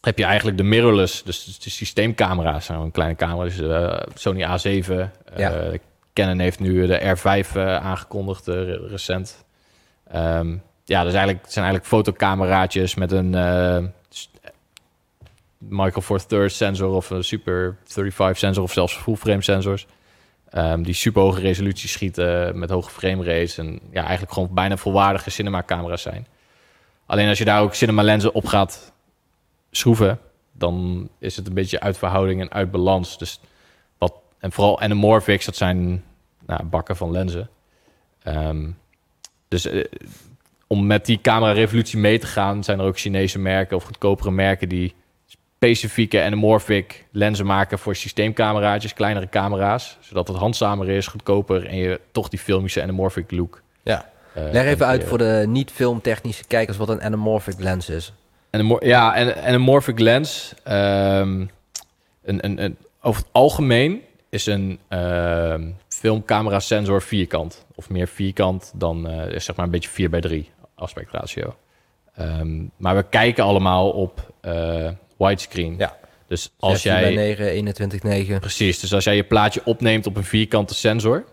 Heb 0.00 0.18
je 0.18 0.24
eigenlijk 0.24 0.56
de 0.56 0.62
mirrorless, 0.62 1.22
dus 1.22 1.58
de 1.58 1.70
systeemcamera's. 1.70 2.68
Nou, 2.68 2.84
een 2.84 2.90
kleine 2.90 3.16
camera, 3.16 3.44
dus 3.44 3.58
eh, 3.60 4.02
Sony 4.14 4.42
A7. 4.42 4.90
eh, 4.90 5.06
Ja. 5.36 5.52
Canon 6.12 6.38
heeft 6.38 6.60
nu 6.60 6.86
de 6.86 7.16
R5 7.16 7.56
eh, 7.56 7.76
aangekondigd, 7.76 8.48
eh, 8.48 8.54
re- 8.54 8.86
recent. 8.88 9.44
Ehm, 10.10 10.48
ja, 10.84 10.98
dat 10.98 11.06
is 11.06 11.14
eigenlijk, 11.14 11.42
het 11.44 11.52
zijn 11.52 11.64
eigenlijk 11.64 11.86
fotocameraatjes 11.86 12.94
met 12.94 13.12
een 13.12 13.34
eh, 15.60 15.66
Micro 15.68 16.00
Four 16.00 16.26
Thirds 16.26 16.56
sensor 16.56 16.88
of 16.88 17.10
een 17.10 17.24
Super 17.24 17.76
35 17.84 18.38
sensor 18.38 18.62
of 18.62 18.72
zelfs 18.72 18.96
full 18.96 19.16
frame 19.16 19.42
sensors. 19.42 19.86
Ehm, 20.50 20.82
die 20.82 20.94
super 20.94 21.22
hoge 21.22 21.40
resolutie 21.40 21.88
schieten 21.88 22.58
met 22.58 22.70
hoge 22.70 22.90
frame 22.90 23.24
rates. 23.24 23.58
En 23.58 23.80
ja, 23.90 24.02
eigenlijk 24.02 24.32
gewoon 24.32 24.54
bijna 24.54 24.76
volwaardige 24.76 25.30
cinema 25.30 25.62
camera's 25.62 26.02
zijn. 26.02 26.26
Alleen 27.06 27.28
als 27.28 27.38
je 27.38 27.44
daar 27.44 27.62
ook 27.62 27.74
cinema 27.74 28.02
lenzen 28.02 28.34
op 28.34 28.46
gaat 28.46 28.92
schroeven, 29.70 30.18
dan 30.52 31.08
is 31.18 31.36
het 31.36 31.46
een 31.46 31.54
beetje 31.54 31.80
uit 31.80 31.98
verhouding 31.98 32.40
en 32.40 32.50
uit 32.50 32.70
balans. 32.70 33.18
Dus 33.18 33.40
wat, 33.98 34.14
en 34.38 34.52
vooral 34.52 34.80
anamorphics, 34.80 35.44
dat 35.44 35.56
zijn 35.56 36.04
nou, 36.46 36.64
bakken 36.64 36.96
van 36.96 37.10
lenzen. 37.10 37.50
Ehm, 38.22 38.70
dus 39.48 39.66
eh, 39.66 39.84
om 40.66 40.86
met 40.86 41.06
die 41.06 41.20
camera-revolutie 41.20 41.98
mee 41.98 42.18
te 42.18 42.26
gaan, 42.26 42.64
zijn 42.64 42.78
er 42.78 42.84
ook 42.84 42.98
Chinese 42.98 43.38
merken 43.38 43.76
of 43.76 43.84
goedkopere 43.84 44.30
merken 44.30 44.68
die 44.68 44.94
specifieke 45.66 46.22
anamorphic 46.22 47.06
lenzen 47.10 47.46
maken 47.46 47.78
voor 47.78 47.96
systeemcameraatjes, 47.96 48.94
kleinere 48.94 49.28
camera's, 49.28 49.96
zodat 50.00 50.28
het 50.28 50.36
handzamer 50.36 50.88
is, 50.88 51.06
goedkoper 51.06 51.66
en 51.66 51.76
je 51.76 52.00
toch 52.12 52.28
die 52.28 52.38
filmische 52.38 52.82
anamorphic 52.82 53.30
look. 53.30 53.62
Ja. 53.82 54.10
eh, 54.34 54.42
Leg 54.52 54.64
even 54.64 54.86
uit 54.86 55.04
voor 55.04 55.18
de 55.18 55.44
niet-filmtechnische 55.48 56.44
kijkers 56.44 56.76
wat 56.76 56.88
een 56.88 57.02
anamorphic 57.02 57.58
lens 57.58 57.88
is. 57.88 58.12
En 58.50 58.78
ja, 58.80 59.14
en, 59.14 59.36
en 59.36 59.54
een 59.54 59.60
morphic 59.60 59.98
lens, 59.98 60.54
ehm, 60.64 61.40
een, 62.22 62.44
een, 62.44 62.62
een, 62.64 62.76
over 63.00 63.20
het 63.20 63.30
algemeen 63.32 64.02
is 64.28 64.46
een 64.46 64.78
ehm 64.88 65.62
filmcamera 65.88 66.60
sensor 66.60 67.02
vierkant. 67.02 67.66
Of 67.74 67.90
meer 67.90 68.08
vierkant 68.08 68.72
dan 68.74 69.08
eh, 69.08 69.32
is 69.34 69.44
zeg 69.44 69.56
maar 69.56 69.64
een 69.64 69.70
beetje 69.70 69.90
4 69.90 70.10
bij 70.10 70.20
3 70.20 70.50
aspectratio. 70.74 71.54
Ehm, 72.14 72.64
maar 72.76 72.96
we 72.96 73.02
kijken 73.02 73.44
allemaal 73.44 73.90
op 73.90 74.32
eh, 74.40 74.90
widescreen. 75.16 75.74
Ja. 75.78 75.96
Dus 76.26 76.50
als 76.58 76.82
16 76.82 76.92
bij 76.92 77.12
jij... 77.12 77.24
9, 77.24 77.46
21, 77.46 78.02
9. 78.02 78.40
Precies, 78.40 78.80
dus 78.80 78.94
als 78.94 79.04
jij 79.04 79.16
je 79.16 79.24
plaatje 79.24 79.60
opneemt 79.64 80.06
op 80.06 80.16
een 80.16 80.24
vierkante 80.24 80.74
sensor... 80.74 81.24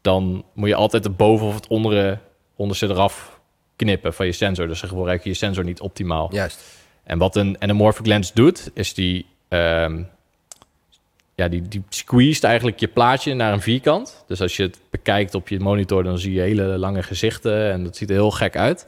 dan 0.00 0.44
moet 0.54 0.68
je 0.68 0.74
altijd 0.74 1.02
de 1.02 1.10
boven 1.10 1.46
of 1.46 1.54
het 1.54 1.66
ondere, 1.66 2.18
onderste 2.56 2.86
eraf 2.86 3.40
knippen 3.76 4.14
van 4.14 4.26
je 4.26 4.32
sensor. 4.32 4.68
Dus 4.68 4.80
dan 4.80 4.88
gebruik 4.88 5.22
je 5.22 5.28
je 5.28 5.34
sensor 5.34 5.64
niet 5.64 5.80
optimaal. 5.80 6.28
Juist. 6.32 6.60
En 7.02 7.18
wat 7.18 7.36
een 7.36 7.56
anamorphic 7.58 8.06
lens 8.06 8.32
doet, 8.32 8.70
is 8.74 8.94
die, 8.94 9.26
ehm, 9.48 10.02
ja, 11.34 11.48
die, 11.48 11.62
die 11.62 11.82
squeezed 11.88 12.44
eigenlijk 12.44 12.80
je 12.80 12.88
plaatje 12.88 13.34
naar 13.34 13.52
een 13.52 13.60
vierkant. 13.60 14.24
Dus 14.26 14.40
als 14.40 14.56
je 14.56 14.62
het 14.62 14.80
bekijkt 14.90 15.34
op 15.34 15.48
je 15.48 15.60
monitor, 15.60 16.02
dan 16.02 16.18
zie 16.18 16.32
je 16.32 16.40
hele 16.40 16.62
lange 16.62 17.02
gezichten 17.02 17.72
en 17.72 17.84
dat 17.84 17.96
ziet 17.96 18.08
er 18.08 18.14
heel 18.14 18.30
gek 18.30 18.56
uit. 18.56 18.86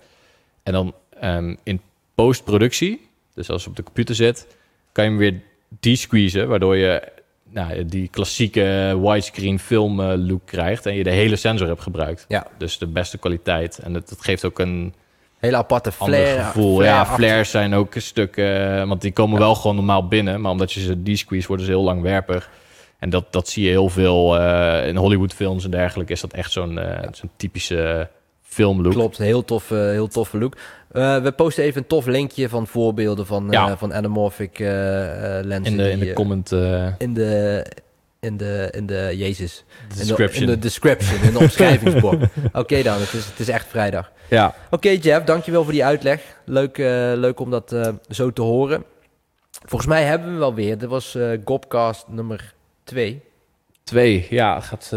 En 0.63 0.73
dan 0.73 0.95
ehm, 1.21 1.55
in 1.63 1.81
postproductie, 2.15 3.09
dus 3.35 3.51
als 3.51 3.61
het 3.61 3.71
op 3.71 3.77
de 3.77 3.83
computer 3.83 4.15
zit, 4.15 4.47
kan 4.93 5.05
je 5.05 5.11
hem 5.11 5.19
weer 5.19 5.41
desqueezen, 5.81 6.49
waardoor 6.49 6.77
je 6.77 7.13
nou, 7.51 7.85
die 7.87 8.09
klassieke 8.09 8.99
widescreen 9.03 9.59
film 9.59 10.01
eh, 10.01 10.13
look 10.17 10.43
krijgt 10.45 10.87
en 10.87 10.95
je 10.95 11.05
de 11.05 11.11
hele 11.11 11.37
sensor 11.37 11.69
hebt 11.69 11.83
gebruikt. 11.83 12.25
Ja. 12.29 12.47
Dus 12.59 12.79
de 12.79 12.87
beste 12.87 13.19
kwaliteit. 13.19 13.79
En 13.79 13.93
dat, 13.93 14.09
dat 14.09 14.23
geeft 14.23 14.45
ook 14.45 14.59
een 14.59 14.95
Hele 15.39 15.57
aparte 15.57 15.93
flare. 15.93 16.43
gevoel. 16.43 16.83
ja, 16.83 17.07
flares 17.07 17.51
zijn 17.51 17.75
ook 17.75 17.95
een 17.95 18.03
stuk... 18.03 18.37
eh, 18.37 18.85
want 18.85 19.01
die 19.01 19.13
komen 19.13 19.39
wel 19.39 19.55
gewoon 19.55 19.77
normaal 19.77 20.09
binnen. 20.09 20.41
Maar 20.41 20.51
omdat 20.51 20.73
je 20.73 20.81
ze 20.81 21.03
desqueeze, 21.03 21.47
worden 21.47 21.67
ze 21.67 21.73
heel 21.73 21.83
langwerpig. 21.83 22.51
En 22.99 23.11
dat, 23.11 23.33
dat 23.33 23.49
zie 23.49 23.65
je 23.65 23.71
heel 23.71 23.89
veel 23.89 24.39
eh, 24.39 24.89
in 24.89 24.97
Hollywoodfilms 24.97 25.65
en 25.65 25.71
dergelijke. 25.71 26.13
Is 26.13 26.21
dat 26.21 26.33
echt 26.33 26.53
zo'n 26.53 26.79
eh, 26.79 27.09
zo'n 27.13 27.31
typische 27.37 28.09
filmlook. 28.43 28.93
Klopt, 28.93 29.19
heel 29.19 29.45
tof, 29.45 29.71
eh, 29.71 29.79
heel 29.79 30.09
toffe 30.09 30.39
look. 30.39 30.57
Eh, 30.95 31.23
we 31.23 31.33
posten 31.33 31.65
even 31.65 31.81
een 31.81 31.87
tof 31.87 32.07
linkje 32.07 32.49
van 32.49 32.67
voorbeelden 32.67 33.27
van, 33.27 33.47
eh, 33.47 33.53
Ja. 33.53 33.77
van 33.77 33.95
anamorphic 33.95 34.59
eh, 34.59 34.67
lenzen. 35.43 35.65
In 35.65 35.77
de, 35.77 35.91
in 35.91 35.99
de 35.99 36.13
comment 36.13 36.51
in 36.99 37.15
de, 37.15 37.65
in 38.21 38.37
de, 38.37 38.69
in 38.71 38.87
de, 38.87 39.13
jezus. 39.17 39.65
In 39.83 39.89
de- 39.89 39.95
description. 39.97 40.43
In 40.43 40.49
de, 40.55 40.59
description, 40.59 41.23
in 41.23 41.33
de 41.33 41.39
omschrijvingsblok. 41.49 42.21
Oké 42.53 42.83
dan, 42.83 43.01
het 43.01 43.13
is, 43.13 43.27
het 43.27 43.39
is 43.39 43.49
echt 43.49 43.67
vrijdag. 43.67 44.13
Ja, 44.31 44.55
Oké 44.71 44.89
Jeff, 44.89 45.25
dankjewel 45.25 45.63
voor 45.63 45.73
die 45.73 45.85
uitleg. 45.85 46.21
Leuk, 46.45 46.77
leuk 47.17 47.41
om 47.41 47.51
dat 47.51 47.77
zo 48.09 48.33
te 48.33 48.43
horen. 48.43 48.85
Volgens 49.51 49.91
mij 49.91 50.05
hebben 50.05 50.33
we 50.33 50.39
wel 50.39 50.55
weer. 50.55 50.79
Dit 50.79 50.89
was 50.89 51.15
eh 51.15 51.31
Gopcast 51.45 52.05
nummer 52.09 52.55
2. 52.85 53.23
twee. 53.85 54.27
Ja, 54.31 54.61
gaat, 54.61 54.93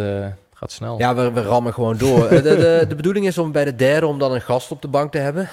gaat 0.60 0.72
snel. 0.72 0.98
Ja, 0.98 1.16
we, 1.16 1.32
we 1.32 1.42
rammen 1.42 1.74
gewoon 1.74 1.98
door. 1.98 2.26
Eh, 2.26 2.44
de, 2.44 2.56
de, 2.56 2.86
de 2.90 2.96
bedoeling 2.96 3.28
is 3.28 3.38
om 3.38 3.52
bij 3.52 3.66
de 3.66 3.76
derde 3.76 4.08
om 4.08 4.20
dan 4.20 4.34
een 4.34 4.42
gast 4.42 4.72
op 4.72 4.82
de 4.82 4.88
bank 4.88 5.12
te 5.12 5.18
hebben. 5.18 5.50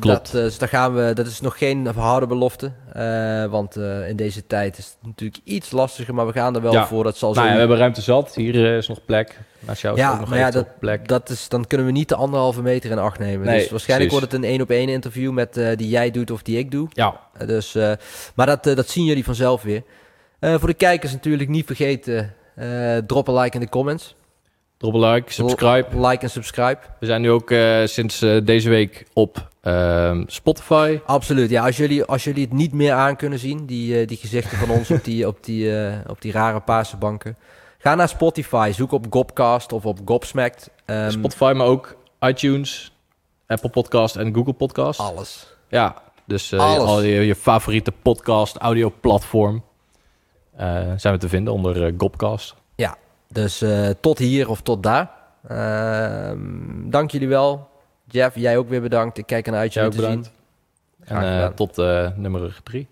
Klopt. 0.00 0.02
Dat, 0.02 0.34
eh, 0.34 0.40
dus 0.42 0.58
daar 0.58 0.68
gaan 0.68 0.94
we, 0.94 1.10
dat 1.14 1.26
is 1.26 1.40
nog 1.40 1.58
geen 1.58 1.86
harde 1.86 2.26
belofte. 2.26 2.72
Want 3.50 3.76
in 4.08 4.16
deze 4.16 4.46
tijd 4.46 4.78
is 4.78 4.84
het 4.84 4.96
natuurlijk 5.06 5.40
iets 5.44 5.70
lastiger. 5.70 6.14
Maar 6.14 6.26
we 6.26 6.32
gaan 6.32 6.54
er 6.54 6.62
wel 6.62 6.72
Ja. 6.72 6.86
voor. 6.86 7.04
Dat 7.04 7.16
zal 7.16 7.32
Nou 7.32 7.40
ja, 7.42 7.48
zo... 7.48 7.54
we 7.54 7.60
hebben 7.60 7.78
ruimte 7.78 8.00
zat. 8.00 8.34
Hier 8.34 8.76
is 8.76 8.88
nog 8.88 9.04
plek. 9.04 9.38
Naast 9.58 9.82
jou 9.82 9.94
is 9.94 10.00
Ja, 10.00 10.12
ook 10.12 10.20
nog 10.20 10.28
maar 10.28 10.38
ja, 10.38 10.48
eventueel 10.48 10.74
plek. 10.80 11.08
Dat 11.08 11.28
is, 11.28 11.48
dan 11.48 11.66
kunnen 11.66 11.86
we 11.86 11.92
niet 11.92 12.08
de 12.08 12.14
anderhalve 12.14 12.62
meter 12.62 12.90
in 12.90 12.98
acht 12.98 13.18
nemen. 13.18 13.46
Nee, 13.46 13.58
dus 13.60 13.70
waarschijnlijk 13.70 14.10
precies. 14.10 14.26
wordt 14.28 14.32
het 14.32 14.42
een 14.44 14.58
één 14.58 14.60
op 14.62 14.70
één 14.70 14.88
interview 14.88 15.32
met 15.32 15.54
die 15.54 15.88
jij 15.88 16.10
doet 16.10 16.30
of 16.30 16.42
die 16.42 16.58
ik 16.58 16.70
doe. 16.70 16.88
Ja, 16.90 17.20
Dus, 17.46 17.76
maar 18.34 18.46
dat, 18.46 18.64
dat 18.64 18.88
zien 18.88 19.04
jullie 19.04 19.24
vanzelf 19.24 19.62
weer. 19.62 19.82
Voor 20.40 20.68
de 20.68 20.74
kijkers 20.74 21.12
natuurlijk 21.12 21.48
niet 21.48 21.66
vergeten. 21.66 22.32
Eh, 22.58 22.96
drop 22.96 23.28
een 23.28 23.34
like 23.34 23.54
in 23.54 23.60
de 23.60 23.68
comments. 23.68 24.14
drop 24.76 24.94
een 24.94 25.00
like, 25.00 25.32
subscribe. 25.32 25.86
Like 26.08 26.22
en 26.22 26.30
subscribe. 26.30 26.78
We 27.00 27.06
zijn 27.06 27.20
nu 27.20 27.30
ook 27.30 27.50
eh, 27.50 27.84
sinds 27.84 28.22
eh, 28.22 28.36
deze 28.44 28.68
week 28.68 29.06
op 29.12 29.48
ehm, 29.60 30.22
Spotify. 30.26 31.00
Absoluut. 31.06 31.50
Ja, 31.50 31.64
als 31.64 31.76
jullie, 31.76 32.04
als 32.04 32.24
jullie 32.24 32.44
het 32.44 32.52
niet 32.52 32.72
meer 32.72 32.92
aan 32.92 33.16
kunnen 33.16 33.38
zien, 33.38 33.66
die, 33.66 34.06
die 34.06 34.16
gezichten 34.16 34.58
van 34.58 34.70
ons 34.70 34.90
op 34.90 35.04
die, 35.04 35.26
op 35.26 35.44
die, 35.44 35.72
op 36.06 36.22
die 36.22 36.32
rare 36.32 36.60
paarse 36.60 36.96
banken. 36.96 37.36
Ga 37.78 37.94
naar 37.94 38.08
Spotify, 38.08 38.70
zoek 38.74 38.92
op 38.92 39.06
Gopcast 39.10 39.72
of 39.72 39.86
op 39.86 39.98
Gopsmacked. 40.04 40.70
Ehm, 40.84 41.10
Spotify, 41.10 41.52
maar 41.56 41.66
ook 41.66 41.96
iTunes, 42.20 42.92
Apple 43.46 43.70
Podcast 43.70 44.16
en 44.16 44.34
Google 44.34 44.52
Podcast. 44.52 45.00
alles. 45.00 45.56
Ja, 45.68 46.02
dus 46.26 46.52
al 46.52 47.02
je, 47.02 47.26
je 47.26 47.34
favoriete 47.34 47.92
podcast, 48.02 48.56
audio 48.56 48.92
platform 49.00 49.62
zijn 50.96 51.14
we 51.14 51.18
te 51.18 51.28
vinden 51.28 51.52
onder 51.52 51.84
eh, 51.86 51.92
Gopcast. 51.96 52.54
Dus 53.32 53.62
eh, 53.62 53.88
tot 54.00 54.18
hier 54.18 54.48
of 54.48 54.62
tot 54.62 54.82
daar. 54.82 55.10
Ehm, 55.48 56.90
dank 56.90 57.10
jullie 57.10 57.28
wel. 57.28 57.68
Jeff, 58.04 58.36
jij 58.36 58.58
ook 58.58 58.68
weer 58.68 58.80
bedankt. 58.80 59.18
Ik 59.18 59.26
kijk 59.26 59.46
ernaar 59.46 59.60
uit 59.60 59.74
je 59.74 59.82
ook 59.82 59.90
te 59.90 59.96
bedankt. 59.96 60.30
zien. 61.04 61.16
En 61.16 61.42
eh, 61.42 61.46
tot 61.46 61.78
eh, 61.78 62.10
nummer 62.16 62.60
drie. 62.62 62.86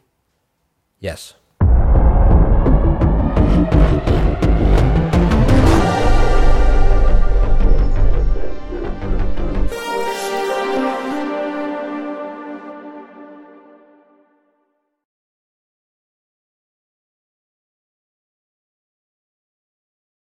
Yes. 0.96 1.36